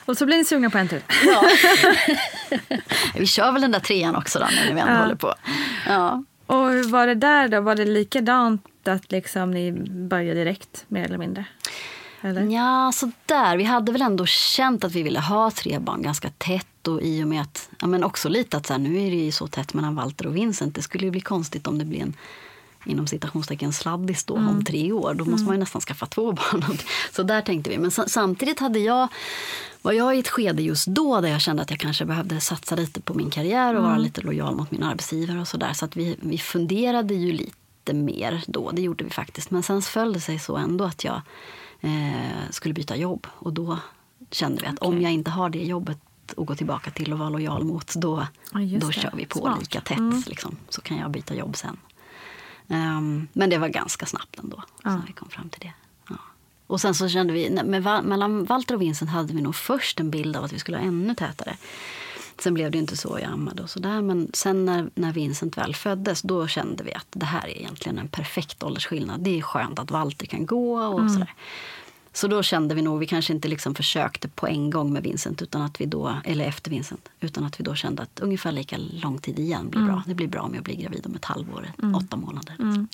Och 0.06 0.18
så 0.18 0.26
blir 0.26 0.38
ni 0.38 0.46
sugna 0.46 0.70
på 0.70 0.78
en 0.78 0.88
till. 0.88 1.02
Ja. 1.26 1.44
Vi 3.16 3.26
kör 3.28 3.52
väl 3.52 3.62
den 3.62 3.72
där 3.72 3.80
trean 3.80 4.16
också 4.16 4.40
då, 4.40 4.46
när 4.46 4.74
vi 4.74 4.80
ändå 4.80 4.94
Ja. 4.94 5.00
håller 5.00 5.16
på. 5.16 5.34
Ja. 5.88 6.24
Och 6.46 6.70
hur 6.70 6.84
var 6.90 7.08
det 7.08 7.16
där 7.16 7.48
då? 7.48 7.62
Var 7.62 7.76
det 7.76 7.86
likadant 7.86 8.88
att 8.88 9.12
liksom 9.12 9.52
ni 9.52 9.72
började 10.10 10.40
direkt 10.40 10.86
mer 10.88 11.04
eller 11.06 11.18
mindre? 11.18 11.46
Eller? 12.22 12.42
Ja, 12.42 12.92
så 12.94 13.12
där. 13.26 13.58
Vi 13.58 13.64
hade 13.64 13.92
väl 13.92 14.02
ändå 14.02 14.26
känt 14.26 14.84
att 14.84 14.92
vi 14.92 15.04
ville 15.04 15.20
ha 15.20 15.52
tre 15.52 15.80
barn 15.80 16.02
ganska 16.02 16.30
tätt. 16.38 16.68
Och 16.88 17.02
i 17.02 17.24
och 17.24 17.28
med 17.28 17.42
att, 17.42 17.70
ja, 17.80 17.88
men 17.88 18.04
också 18.04 18.30
lite 18.30 18.58
att 18.58 18.66
så 18.66 18.74
här, 18.74 18.80
nu 18.80 18.98
är 18.98 19.12
det 19.12 19.18
ju 19.18 19.32
så 19.32 19.48
tätt 19.48 19.74
mellan 19.74 19.96
Walter 19.96 20.28
och 20.28 20.36
Vincent. 20.36 20.76
Det 20.76 20.82
skulle 20.82 21.06
ju 21.06 21.12
bli 21.12 21.22
konstigt 21.22 21.68
om 21.68 21.78
det 21.78 21.86
blir 21.86 22.02
en 22.02 22.14
inom 22.88 23.08
citationstecken 23.08 23.74
sladdis 23.74 24.24
då 24.24 24.34
om 24.34 24.66
tre 24.66 24.92
år. 24.92 25.14
Då 25.14 25.26
måste 25.26 25.46
man 25.46 25.56
ju 25.56 25.60
nästan 25.60 25.82
skaffa 25.82 26.06
två 26.06 26.32
barn. 26.52 26.78
Så 27.12 27.24
där 27.24 27.42
tänkte 27.42 27.70
vi. 27.70 27.78
Men 27.78 27.92
sa- 27.92 28.08
samtidigt 28.08 28.60
hade 28.60 28.80
jag, 28.80 29.08
var 29.82 29.92
jag 29.92 30.16
i 30.16 30.20
ett 30.20 30.28
skede 30.28 30.62
just 30.62 30.88
då 30.88 31.22
där 31.22 31.30
jag 31.30 31.42
kände 31.42 31.62
att 31.62 31.70
jag 31.70 31.80
kanske 31.80 32.06
behövde 32.06 32.42
satsa 32.42 32.76
lite 32.76 33.02
på 33.02 33.14
min 33.14 33.30
karriär 33.30 33.76
och 33.76 33.84
vara 33.84 33.98
lite 33.98 34.22
lojal 34.22 34.56
mot 34.56 34.72
min 34.72 34.84
arbetsgivare 34.84 35.42
och 35.42 35.48
sådär. 35.48 35.74
Så 35.74 35.86
att 35.86 35.96
vi, 35.96 36.18
vi 36.22 36.38
funderade 36.38 37.14
ju 37.14 37.32
lite 37.32 37.94
mer 37.94 38.44
då, 38.48 38.72
det 38.72 38.82
gjorde 38.82 39.04
vi 39.04 39.10
faktiskt. 39.10 39.52
Men 39.52 39.64
sen 39.64 39.82
föll 39.82 40.14
det 40.14 40.20
sig 40.20 40.40
så 40.40 40.56
ändå 40.56 40.84
att 40.84 41.04
jag 41.04 41.22
eh, 41.82 42.50
skulle 42.52 42.74
byta 42.74 42.96
jobb. 42.96 43.28
Och 43.34 43.54
då 43.54 43.78
kände 44.32 44.62
vi 44.62 44.68
att 44.68 44.80
om 44.80 45.02
jag 45.02 45.12
inte 45.12 45.32
har 45.32 45.50
det 45.50 45.64
jobbet 45.64 45.98
att 46.38 46.46
gå 46.46 46.56
tillbaka 46.56 46.92
till 46.92 47.14
och 47.14 47.20
vara 47.20 47.30
lojal 47.30 47.64
mot, 47.64 47.94
då, 47.96 48.28
Ja, 48.54 48.60
då 48.80 48.88
det. 48.88 48.94
kör 48.94 49.12
vi 49.16 49.26
på 49.26 49.40
Smart. 49.40 49.60
lika 49.60 49.82
tätt. 49.82 49.98
Mm. 49.98 50.24
Liksom, 50.28 50.58
så 50.70 50.82
kan 50.82 50.98
jag 50.98 51.12
byta 51.12 51.36
jobb 51.36 51.58
sen. 51.58 51.78
Ehm, 52.68 53.28
men 53.34 53.50
det 53.50 53.58
var 53.58 53.68
ganska 53.68 54.06
snabbt 54.06 54.40
ändå, 54.40 54.64
Ja. 54.84 54.92
så 54.92 55.02
vi 55.08 55.14
kom 55.14 55.30
fram 55.30 55.50
till 55.50 55.62
det. 55.62 55.74
Ja. 56.10 56.16
Och 56.68 56.82
sen 56.82 56.94
så 56.96 57.10
kände 57.10 57.34
vi, 57.34 57.50
med, 57.64 57.82
mellan 58.06 58.46
Walter 58.46 58.76
och 58.76 58.82
Vincent 58.82 59.12
hade 59.12 59.34
vi 59.34 59.42
nog 59.42 59.56
först 59.56 60.00
en 60.00 60.10
bild 60.12 60.36
av 60.36 60.44
att 60.44 60.54
vi 60.54 60.60
skulle 60.60 60.78
ha 60.78 60.84
ännu 60.84 61.16
tätare. 61.16 61.58
Sen 62.40 62.54
blev 62.54 62.72
det 62.72 62.78
inte 62.78 62.98
så, 62.98 63.20
jag 63.22 63.32
ammade 63.32 63.64
och 63.64 63.70
sådär. 63.70 64.02
Men 64.02 64.30
sen 64.34 64.66
när, 64.66 64.90
när 64.96 65.14
Vincent 65.14 65.58
väl 65.58 65.76
föddes, 65.76 66.22
då 66.22 66.48
kände 66.48 66.84
vi 66.84 66.94
att 66.94 67.08
det 67.10 67.26
här 67.26 67.48
är 67.48 67.58
egentligen 67.58 67.98
en 68.00 68.08
perfekt 68.08 68.64
åldersskillnad. 68.64 69.20
Det 69.20 69.38
är 69.38 69.42
skönt 69.42 69.80
att 69.80 69.92
Walter 69.92 70.26
kan 70.26 70.46
gå 70.46 70.80
och 70.80 71.12
sådär. 71.12 71.34
Så 72.18 72.28
då 72.28 72.44
kände 72.44 72.76
vi 72.76 72.82
nog, 72.82 73.00
vi 73.00 73.08
kanske 73.08 73.34
inte 73.34 73.48
liksom 73.48 73.76
försökte 73.76 74.28
på 74.28 74.48
en 74.48 74.70
gång 74.70 74.94
med 74.94 75.04
Vincent, 75.04 75.42
utan 75.42 75.62
att 75.62 75.82
vi 75.82 75.86
då, 75.86 76.16
eller 76.26 76.46
efter 76.46 76.72
Vincent, 76.72 77.10
utan 77.20 77.44
att 77.44 77.60
vi 77.60 77.64
då 77.64 77.76
kände 77.76 78.04
att 78.04 78.20
ungefär 78.20 78.52
lika 78.52 78.78
lång 78.78 79.18
tid 79.18 79.40
igen 79.40 79.70
blir 79.70 79.82
bra. 79.82 80.04
Det 80.08 80.14
blir 80.14 80.28
bra 80.28 80.42
om 80.42 80.56
jag 80.56 80.64
blir 80.64 80.76
gravid 80.76 81.06
om 81.06 81.16
ett 81.16 81.26
halvår, 81.26 81.72
åtta 81.96 82.18
månader. 82.18 82.56
Liksom. 82.60 82.88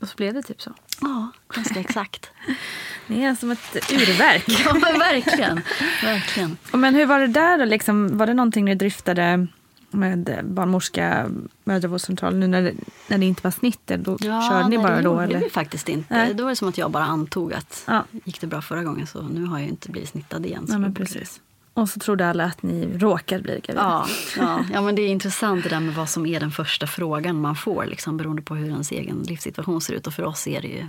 Och 0.00 0.08
så 0.08 0.16
blev 0.16 0.34
det 0.34 0.42
typ 0.42 0.62
så. 0.62 0.74
Ja, 1.00 1.30
ganska 1.54 1.80
exakt. 1.80 2.30
Ni 3.06 3.22
är 3.22 3.34
som 3.34 3.50
ett 3.50 3.92
urverk. 3.92 4.44
ja, 4.64 4.74
men 4.74 4.98
verkligen. 4.98 5.60
verkligen. 6.02 6.56
Och 6.72 6.78
Men 6.78 6.94
hur 6.94 7.06
var 7.06 7.20
det 7.20 7.26
där 7.26 7.58
då? 7.58 7.64
Liksom, 7.64 8.18
var 8.18 8.26
det 8.26 8.34
någonting 8.34 8.64
ni 8.64 8.74
dryftade 8.74 9.46
med 9.92 10.40
barnmorska, 10.44 11.30
mödravårdscentral 11.64 12.34
nu 12.36 12.46
när 12.46 12.62
det, 12.62 12.74
när 13.08 13.18
det 13.18 13.26
inte 13.26 13.40
var 13.44 13.50
snitt? 13.50 13.86
Då 13.86 14.18
körde 14.18 14.68
ni 14.68 14.78
bara 14.78 14.96
det 14.96 15.02
då? 15.02 15.10
gjorde 15.12 15.24
Eller? 15.24 15.38
vi 15.40 15.50
faktiskt 15.50 15.88
inte. 15.88 16.14
Nej. 16.14 16.34
Då 16.34 16.42
var 16.44 16.50
det 16.50 16.56
som 16.56 16.68
att 16.68 16.78
jag 16.78 16.90
bara 16.90 17.04
antog 17.04 17.52
att 17.54 17.84
Ja. 17.86 18.04
gick 18.24 18.40
det 18.40 18.46
bra 18.46 18.62
förra 18.62 18.82
gången 18.82 19.06
så 19.06 19.22
nu 19.22 19.44
har 19.44 19.58
jag 19.58 19.68
inte 19.68 19.90
blivit 19.90 20.08
snittad 20.10 20.46
igen. 20.46 20.66
så 20.66 20.72
Ja, 20.74 20.78
men 20.78 20.92
det- 20.94 21.00
precis. 21.00 21.40
Och 21.74 21.88
så 21.88 22.00
trodde 22.00 22.30
alla 22.30 22.44
att 22.44 22.62
ni 22.62 22.98
råkade 22.98 23.42
bli 23.42 23.60
gravida. 23.64 23.82
Ja, 23.82 24.06
ja. 24.38 24.64
ja, 24.72 24.80
men 24.80 24.94
det 24.94 25.02
är 25.02 25.08
intressant 25.08 25.62
det 25.62 25.68
där 25.68 25.80
med 25.80 25.94
vad 25.94 26.08
som 26.08 26.26
är 26.26 26.40
den 26.40 26.50
första 26.50 26.86
frågan 26.86 27.40
man 27.40 27.56
får 27.56 27.86
liksom, 27.86 28.16
beroende 28.16 28.42
på 28.42 28.54
hur 28.54 28.68
ens 28.68 28.90
egen 28.92 29.22
livssituation 29.22 29.80
ser 29.80 29.94
ut. 29.94 30.06
Och 30.06 30.14
för 30.14 30.22
oss 30.24 30.46
är 30.46 30.60
det 30.60 30.68
ju 30.68 30.86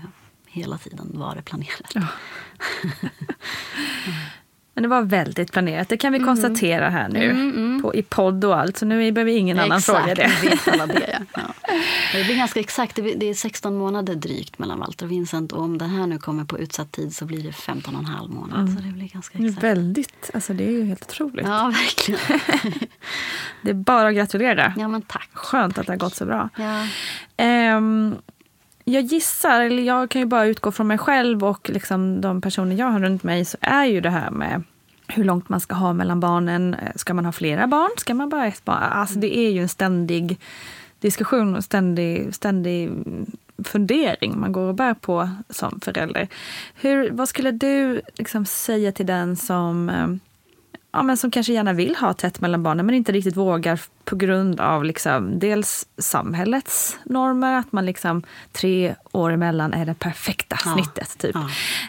hela 0.48 0.78
tiden 0.78 1.12
var 1.14 1.36
det 1.36 1.42
planerat. 1.42 1.92
Ja. 1.94 2.02
Men 4.74 4.84
det 4.84 4.90
var 4.90 5.02
väldigt 5.02 5.52
planerat. 5.52 5.90
Det 5.90 5.98
kan 5.98 6.14
vi 6.14 6.20
konstatera 6.20 6.90
här 6.90 7.10
nu 7.10 7.82
På, 7.82 7.96
i 7.96 8.04
podd 8.04 8.46
och 8.46 8.60
allt. 8.60 8.78
Så 8.78 8.86
nu 8.86 9.12
behöver 9.12 9.32
ingen 9.32 9.60
annan 9.60 9.78
exakt, 9.78 10.00
fråga 10.00 10.16
det. 10.16 10.50
vet 10.50 10.68
alla 10.68 10.88
det. 10.88 11.20
Ja. 11.34 11.42
Ja. 11.68 11.74
Det 12.14 12.24
blir 12.24 12.36
ganska 12.36 12.60
exakt. 12.60 12.96
Det 12.96 13.30
är 13.30 13.34
16 13.34 13.78
månader 13.78 14.16
drygt 14.16 14.60
mellan 14.60 14.80
Walter 14.80 15.06
och 15.06 15.12
Vincent. 15.12 15.52
Och 15.52 15.62
om 15.62 15.78
det 15.78 15.86
här 15.86 16.08
nu 16.08 16.18
kommer 16.18 16.46
på 16.46 16.60
utsatt 16.60 16.92
tid 16.92 17.16
så 17.16 17.26
blir 17.26 17.44
det 17.44 17.54
15 17.54 17.96
och 17.96 18.00
en 18.02 18.06
halv 18.06 18.30
månad. 18.30 18.70
Så 18.70 18.82
det 18.82 18.92
blir 18.94 19.08
ganska 19.08 19.40
exakt. 19.40 19.64
väldigt, 19.64 20.30
alltså 20.34 20.54
det 20.54 20.64
är 20.68 20.72
ju 20.72 20.86
helt 20.86 21.04
otroligt. 21.04 21.46
Ja, 21.48 21.74
verkligen. 21.74 22.40
Det 23.62 23.70
är 23.70 23.74
bara 23.74 24.08
att 24.08 24.16
gratulera. 24.16 24.74
Ja, 24.78 24.88
men 24.88 25.02
tack. 25.02 25.30
Skönt 25.34 25.78
att 25.78 25.86
det 25.86 25.92
har 25.92 25.98
gått 25.98 26.16
så 26.16 26.26
bra. 26.26 26.50
Ja. 26.58 26.88
Ehm, 27.38 28.16
jag 28.84 29.04
gissar, 29.04 29.62
eller 29.62 29.84
jag 29.84 30.10
kan 30.10 30.22
ju 30.22 30.26
bara 30.26 30.46
utgå 30.46 30.72
från 30.72 30.88
mig 30.88 30.98
själv 30.98 31.44
och 31.44 31.70
liksom 31.70 32.22
de 32.22 32.42
personer 32.42 32.76
jag 32.76 32.86
har 32.86 33.00
runt 33.00 33.24
mig, 33.24 33.46
så 33.46 33.58
är 33.62 33.86
ju 33.86 34.02
det 34.02 34.10
här 34.10 34.32
med 34.32 34.64
hur 35.08 35.24
långt 35.24 35.50
man 35.50 35.60
ska 35.60 35.76
ha 35.76 35.94
mellan 35.94 36.20
barnen. 36.20 36.74
Eh, 36.74 36.92
ska 36.96 37.14
man 37.14 37.26
ha 37.26 37.32
flera 37.32 37.68
barn? 37.68 37.92
Ska 37.98 38.14
man 38.14 38.30
bara 38.30 38.42
ha 38.42 38.48
ett 38.48 38.66
barn? 38.66 38.84
Alltså 38.84 39.20
det 39.20 39.38
är 39.38 39.50
ju 39.50 39.62
en 39.62 39.70
ständig 39.70 40.40
diskussion 41.00 41.56
och 41.56 41.64
ständig, 41.64 42.36
ständig 42.36 42.92
fundering 43.64 44.40
man 44.40 44.52
går 44.52 44.68
och 44.68 44.76
bär 44.76 44.94
på 44.94 45.30
som 45.50 45.80
förälder. 45.80 46.28
Hur, 46.76 47.12
vad 47.12 47.30
skulle 47.30 47.52
du 47.52 48.02
liksom 48.16 48.46
säga 48.46 48.92
till 48.92 49.06
den 49.06 49.36
som 49.36 49.90
eh, 49.90 50.08
ja, 50.92 51.04
men 51.04 51.18
som 51.18 51.32
kanske 51.32 51.54
gärna 51.54 51.74
vill 51.74 51.96
ha 51.96 52.14
tätt 52.14 52.42
mellan 52.42 52.64
barnen 52.64 52.86
men 52.86 52.96
inte 52.96 53.12
riktigt 53.12 53.38
vågar 53.38 53.80
på 54.06 54.16
grund 54.16 54.60
av 54.60 54.84
liksom, 54.84 55.40
dels 55.40 55.88
samhällets 55.98 56.98
normer, 57.06 57.56
att 57.56 57.72
man 57.72 57.86
liksom 57.86 58.24
tre 58.52 58.96
år 59.12 59.32
emellan 59.32 59.74
är 59.74 59.86
det 59.86 59.94
perfekta 59.94 60.58
Ja. 60.66 60.74
snittet. 60.74 61.18
Typ. 61.18 61.36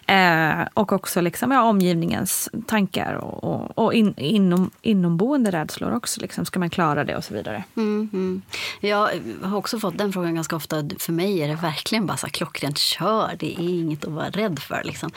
Ja. 0.07 0.15
Eh, 0.15 0.69
och 0.75 0.93
också 0.93 1.21
liksom, 1.21 1.51
ja, 1.51 1.63
omgivningens 1.63 2.49
tankar 2.67 3.15
och, 3.15 3.45
och, 3.45 3.79
och 3.79 3.95
in, 3.95 4.15
inom, 4.17 4.71
inomboende 4.83 5.51
rädslor 5.51 5.95
också. 5.95 6.21
Liksom, 6.21 6.45
ska 6.45 6.59
man 6.59 6.71
klara 6.71 7.05
det 7.05 7.17
och 7.17 7.25
så 7.25 7.35
vidare. 7.35 7.65
Mm, 7.77 8.11
mm. 8.13 8.43
Jag 8.81 9.09
har 9.43 9.57
också 9.59 9.79
fått 9.79 9.99
den 9.99 10.13
frågan 10.13 10.35
ganska 10.35 10.57
ofta. 10.57 10.77
För 10.99 11.13
mig 11.13 11.43
är 11.43 11.49
det 11.49 11.55
verkligen 11.55 12.07
bara 12.07 12.17
så 12.17 12.27
här 12.27 12.33
klockrent 12.33 12.79
kör. 12.79 13.37
Det 13.39 13.55
är 13.55 13.61
inget 13.61 14.05
att 14.05 14.13
vara 14.13 14.31
rädd 14.31 14.59
för. 14.59 14.83
Liksom. 14.85 15.11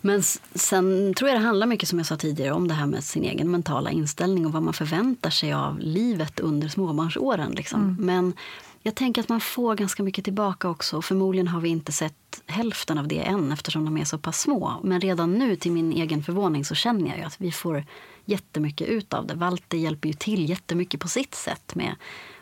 Men 0.00 0.22
sen 0.54 1.14
tror 1.14 1.30
jag 1.30 1.40
det 1.40 1.44
handlar 1.46 1.66
mycket 1.66 1.88
som 1.88 1.98
jag 1.98 2.06
sa 2.06 2.16
tidigare 2.16 2.52
om 2.52 2.68
det 2.68 2.74
här 2.74 2.86
med 2.86 3.04
sin 3.04 3.24
egen 3.24 3.50
mentala 3.50 3.90
inställning 3.90 4.46
och 4.46 4.52
vad 4.52 4.62
man 4.62 4.74
förväntar 4.74 5.30
sig 5.30 5.52
av 5.52 5.78
livet 5.78 6.33
under 6.40 6.68
småbarnsåren. 6.68 7.52
Liksom. 7.52 7.96
Men 8.00 8.34
jag 8.82 8.94
tänker 8.94 9.22
att 9.22 9.28
man 9.28 9.40
får 9.40 9.74
ganska 9.74 10.02
mycket 10.02 10.24
tillbaka 10.24 10.68
också. 10.68 11.02
Förmodligen 11.02 11.48
har 11.48 11.60
vi 11.60 11.68
inte 11.68 11.92
sett 11.92 12.42
hälften 12.46 12.98
av 12.98 13.08
det 13.08 13.20
än 13.20 13.52
eftersom 13.52 13.84
de 13.84 13.96
är 13.96 14.04
så 14.04 14.18
pass 14.18 14.40
små. 14.40 14.80
Men 14.82 15.00
redan 15.00 15.32
nu 15.32 15.56
till 15.56 15.72
min 15.72 15.92
egen 15.92 16.22
förvåning 16.22 16.64
så 16.64 16.74
känner 16.74 17.08
jag 17.08 17.18
ju 17.18 17.24
att 17.24 17.40
vi 17.40 17.52
får 17.52 17.84
jättemycket 18.24 18.88
ut 18.88 19.14
av 19.14 19.26
det. 19.26 19.34
Walter 19.34 19.78
hjälper 19.78 20.08
ju 20.08 20.14
till 20.14 20.48
jättemycket 20.48 21.00
på 21.00 21.08
sitt 21.08 21.34
sätt 21.34 21.74
med 21.74 21.94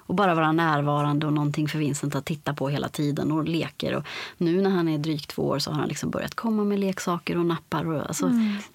att 0.07 0.16
bara 0.16 0.34
vara 0.34 0.53
närvarande 0.53 1.26
och 1.26 1.32
någonting 1.32 1.68
för 1.68 1.78
Vincent 1.78 2.14
att 2.14 2.24
titta 2.24 2.55
på 2.55 2.68
hela 2.68 2.88
tiden 2.88 3.32
och 3.32 3.44
leker. 3.44 3.94
Och 3.94 4.05
nu 4.38 4.61
när 4.62 4.70
han 4.70 4.88
är 4.88 4.98
drygt 4.98 5.30
två 5.30 5.42
år 5.42 5.59
så 5.59 5.70
har 5.70 5.78
han 5.78 5.88
liksom 5.88 6.11
börjat 6.11 6.34
komma 6.34 6.64
med 6.64 6.78
leksaker 6.78 7.38
och 7.38 7.46
nappar. 7.46 7.86
Och, 7.86 8.07
alltså, 8.07 8.30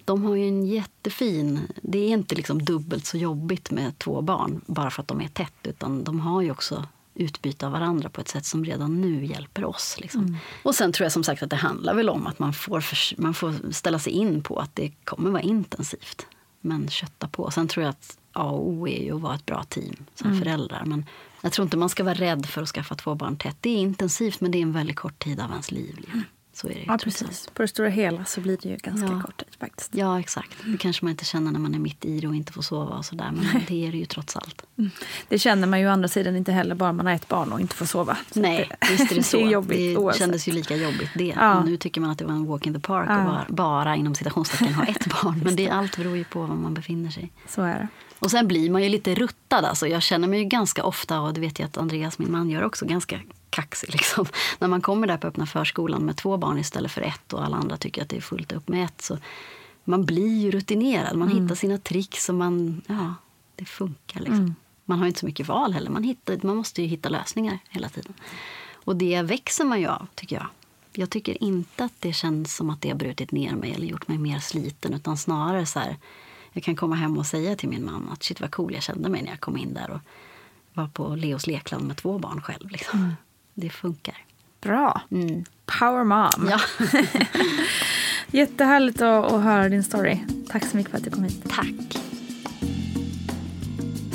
De 0.05 0.23
har 0.23 0.35
ju 0.35 0.47
en 0.47 0.65
jättefin... 0.65 1.59
Det 1.81 1.97
är 1.97 2.09
inte 2.09 2.35
liksom 2.35 2.61
dubbelt 2.65 3.05
så 3.05 3.17
jobbigt 3.17 3.71
med 3.71 3.99
två 3.99 4.21
barn 4.21 4.61
bara 4.65 4.89
för 4.89 5.01
att 5.01 5.07
de 5.07 5.21
är 5.21 5.27
tätt 5.27 5.53
utan 5.63 6.03
de 6.03 6.19
har 6.19 6.41
ju 6.41 6.51
också 6.51 6.83
utbyte 7.15 7.65
av 7.65 7.71
varandra 7.71 8.09
på 8.09 8.21
ett 8.21 8.27
sätt 8.27 8.45
som 8.45 8.65
redan 8.65 9.01
nu 9.01 9.25
hjälper 9.25 9.65
oss. 9.65 9.97
Liksom. 9.99 10.37
Och 10.63 10.75
sen 10.75 10.91
tror 10.91 11.05
jag 11.05 11.11
som 11.11 11.23
sagt 11.23 11.43
att 11.43 11.49
det 11.49 11.55
handlar 11.55 11.93
väl 11.93 12.09
om 12.09 12.27
att 12.27 12.39
man 12.39 12.53
får, 12.53 12.81
förs- 12.81 13.13
man 13.17 13.33
får 13.33 13.71
ställa 13.71 13.99
sig 13.99 14.13
in 14.13 14.43
på 14.43 14.59
att 14.59 14.75
det 14.75 14.91
kommer 15.03 15.29
vara 15.29 15.41
intensivt. 15.41 16.25
Men 16.61 16.89
kötta 16.89 17.27
på. 17.27 17.51
Sen 17.51 17.67
tror 17.67 17.83
jag 17.83 17.89
att 17.89 18.17
A 18.37 18.43
och 18.49 18.67
O 18.69 18.87
är 18.87 19.03
ju 19.03 19.15
att 19.15 19.21
vara 19.21 19.35
ett 19.35 19.45
bra 19.45 19.63
team 19.63 19.95
som 20.15 20.39
föräldrar. 20.39 20.83
Men 20.85 21.05
jag 21.41 21.51
tror 21.51 21.63
inte 21.63 21.77
man 21.77 21.89
ska 21.89 22.03
vara 22.03 22.13
rädd 22.15 22.45
för 22.45 22.61
att 22.61 22.69
skaffa 22.69 22.95
två 22.95 23.15
barn 23.15 23.37
tätt. 23.37 23.57
Det 23.61 23.69
är 23.69 23.77
intensivt 23.77 24.41
men 24.41 24.51
det 24.51 24.57
är 24.57 24.61
en 24.61 24.71
väldigt 24.73 24.95
kort 24.95 25.19
tid 25.19 25.39
av 25.39 25.49
ens 25.51 25.71
liv. 25.71 25.95
Liksom. 25.97 26.23
Så 26.53 26.67
är 26.67 26.73
det 26.73 26.79
ju 26.79 26.85
Ja, 26.87 26.97
precis. 27.03 27.49
På 27.53 27.61
det 27.61 27.67
stora 27.67 27.89
hela 27.89 28.25
så 28.25 28.41
blir 28.41 28.57
det 28.61 28.69
ju 28.69 28.75
ganska 28.77 29.07
Ja. 29.07 29.21
kort 29.21 29.37
tid 29.37 29.47
faktiskt. 29.59 29.95
Ja, 29.95 30.19
exakt. 30.19 30.51
Det 30.65 30.77
kanske 30.77 31.05
man 31.05 31.11
inte 31.11 31.25
känner 31.25 31.51
när 31.51 31.59
man 31.59 31.75
är 31.75 31.79
mitt 31.79 32.05
i 32.05 32.19
det 32.19 32.27
och 32.27 32.35
inte 32.35 32.53
får 32.53 32.61
sova 32.61 32.95
och 32.97 33.05
sådär. 33.05 33.31
Men 33.35 33.61
det 33.67 33.87
är 33.87 33.91
det 33.91 33.97
ju 33.97 34.05
trots 34.05 34.35
allt. 34.35 34.63
Det 35.27 35.39
känner 35.39 35.67
man 35.67 35.79
ju 35.79 35.87
å 35.87 35.91
andra 35.91 36.07
sidan 36.07 36.35
inte 36.35 36.51
heller 36.51 36.75
bara 36.75 36.93
man 36.93 37.05
har 37.05 37.13
ett 37.13 37.27
barn 37.27 37.51
och 37.51 37.61
inte 37.61 37.75
får 37.75 37.85
sova. 37.85 38.17
Så 38.31 38.39
Nej, 38.39 38.69
det, 38.79 38.87
visst 38.91 39.11
är 39.11 39.15
det 39.15 39.23
så. 39.23 39.37
det 39.41 39.43
är 39.43 39.49
jobbigt 39.49 39.77
det 39.77 39.97
oavsett. 39.97 40.19
kändes 40.19 40.47
ju 40.47 40.51
lika 40.51 40.75
jobbigt 40.75 41.09
det. 41.15 41.33
Ja. 41.37 41.63
Nu 41.63 41.77
tycker 41.77 42.01
man 42.01 42.09
att 42.09 42.17
det 42.17 42.25
var 42.25 42.33
en 42.33 42.45
walk 42.45 42.67
in 42.67 42.73
the 42.73 42.79
park 42.79 43.09
Ja. 43.09 43.19
och 43.19 43.25
bara, 43.25 43.45
bara 43.49 43.95
inom 43.95 44.15
citationstecken 44.15 44.73
ha 44.73 44.85
ett 44.85 45.07
barn. 45.21 45.41
Men 45.43 45.55
det, 45.55 45.69
allt 45.69 45.97
beror 45.97 46.17
ju 46.17 46.23
på 46.23 46.39
var 46.45 46.55
man 46.55 46.73
befinner 46.73 47.09
sig. 47.09 47.31
Så 47.47 47.61
är 47.61 47.73
det. 47.79 47.87
Och 48.19 48.31
sen 48.31 48.47
blir 48.47 48.69
man 48.69 48.83
ju 48.83 48.89
lite 48.89 49.15
ruttad. 49.15 49.65
Alltså. 49.65 49.87
Jag 49.87 50.03
känner 50.03 50.27
mig 50.27 50.39
ju 50.39 50.45
ganska 50.45 50.83
ofta, 50.83 51.21
och 51.21 51.33
det 51.33 51.41
vet 51.41 51.59
jag 51.59 51.67
att 51.67 51.77
Andreas, 51.77 52.19
min 52.19 52.31
man, 52.31 52.49
gör 52.49 52.63
också, 52.63 52.85
ganska 52.85 53.19
kaxig. 53.49 53.89
Liksom. 53.93 54.25
När 54.59 54.67
man 54.67 54.81
kommer 54.81 55.07
där 55.07 55.17
på 55.17 55.27
öppna 55.27 55.45
förskolan 55.45 56.05
med 56.05 56.17
två 56.17 56.37
barn 56.37 56.57
istället 56.57 56.91
för 56.91 57.01
ett 57.01 57.33
och 57.33 57.45
alla 57.45 57.57
andra 57.57 57.77
tycker 57.77 58.01
att 58.01 58.09
det 58.09 58.17
är 58.17 58.21
fullt 58.21 58.51
upp 58.51 58.67
med 58.67 58.85
ett. 58.85 59.01
Så 59.01 59.17
man 59.83 60.05
blir 60.05 60.37
ju 60.37 60.51
rutinerad. 60.51 61.17
Man 61.17 61.29
hittar 61.29 61.55
sina 61.55 61.77
tricks 61.77 62.29
och 62.29 62.35
man, 62.35 62.81
ja, 62.87 63.13
det 63.55 63.65
funkar. 63.65 64.19
Liksom. 64.19 64.55
Man 64.85 64.97
har 64.97 65.05
ju 65.05 65.09
inte 65.09 65.19
så 65.19 65.25
mycket 65.25 65.47
val 65.47 65.73
heller. 65.73 65.89
Man, 65.89 66.03
hittar, 66.03 66.39
man 66.41 66.55
måste 66.55 66.81
ju 66.81 66.87
hitta 66.87 67.09
lösningar 67.09 67.59
hela 67.69 67.89
tiden. 67.89 68.13
Och 68.73 68.95
det 68.95 69.21
växer 69.21 69.65
man 69.65 69.79
ju 69.79 69.87
av, 69.87 70.07
tycker 70.15 70.35
jag. 70.35 70.47
Jag 70.93 71.09
tycker 71.09 71.43
inte 71.43 71.83
att 71.83 71.93
det 71.99 72.13
känns 72.13 72.55
som 72.55 72.69
att 72.69 72.81
det 72.81 72.89
har 72.89 72.95
brutit 72.95 73.31
ner 73.31 73.55
mig 73.55 73.73
eller 73.73 73.87
gjort 73.87 74.07
mig 74.07 74.17
mer 74.17 74.39
sliten. 74.39 74.93
Utan 74.93 75.17
snarare 75.17 75.65
så 75.65 75.79
här, 75.79 75.97
jag 76.51 76.63
kan 76.63 76.75
komma 76.75 76.95
hem 76.95 77.17
och 77.17 77.25
säga 77.25 77.55
till 77.55 77.69
min 77.69 77.85
man 77.85 78.09
att 78.13 78.23
shit 78.23 78.41
vad 78.41 78.51
cool 78.51 78.73
jag 78.73 78.83
kände 78.83 79.09
mig 79.09 79.21
när 79.21 79.29
jag 79.29 79.39
kom 79.39 79.57
in 79.57 79.73
där 79.73 79.89
och 79.91 79.99
var 80.73 80.87
på 80.87 81.15
Leos 81.15 81.47
lekland 81.47 81.87
med 81.87 81.97
två 81.97 82.19
barn 82.19 82.41
själv. 82.41 82.69
Liksom. 82.69 83.15
Det 83.53 83.69
funkar. 83.69 84.17
Bra. 84.61 85.01
Mm. 85.11 85.45
Power 85.65 86.03
mom. 86.03 86.49
Ja, 86.49 86.59
Jättehärligt 88.31 89.01
att, 89.01 89.31
att 89.31 89.43
höra 89.43 89.69
din 89.69 89.83
story. 89.83 90.19
Tack 90.49 90.65
så 90.65 90.77
mycket 90.77 90.91
för 90.91 90.97
att 90.97 91.03
du 91.03 91.09
kom 91.09 91.23
hit. 91.23 91.43
tack. 91.49 92.06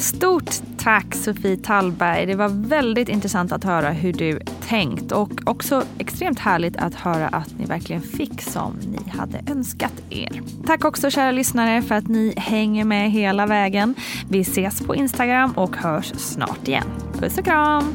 Stort 0.02 0.62
tack 0.78 1.14
Sofie 1.14 1.56
Tallberg. 1.56 2.26
Det 2.26 2.34
var 2.34 2.48
väldigt 2.48 3.08
intressant 3.08 3.52
att 3.52 3.64
höra 3.64 3.90
hur 3.90 4.12
du 4.12 4.40
tänkt 4.68 5.12
och 5.12 5.30
också 5.44 5.82
extremt 5.98 6.38
härligt 6.38 6.76
att 6.76 6.94
höra 6.94 7.28
att 7.28 7.58
ni 7.58 7.64
verkligen 7.64 8.02
fick 8.02 8.42
som 8.42 8.78
ni 8.82 9.10
hade 9.10 9.44
önskat 9.46 9.92
er. 10.10 10.42
Tack 10.66 10.84
också 10.84 11.10
kära 11.10 11.30
lyssnare 11.30 11.82
för 11.82 11.94
att 11.94 12.08
ni 12.08 12.34
hänger 12.36 12.84
med 12.84 13.10
hela 13.10 13.46
vägen. 13.46 13.94
Vi 14.28 14.40
ses 14.40 14.80
på 14.80 14.94
Instagram 14.94 15.52
och 15.52 15.76
hörs 15.76 16.12
snart 16.16 16.68
igen. 16.68 16.86
Puss 17.18 17.38
och 17.38 17.44
kram! 17.44 17.94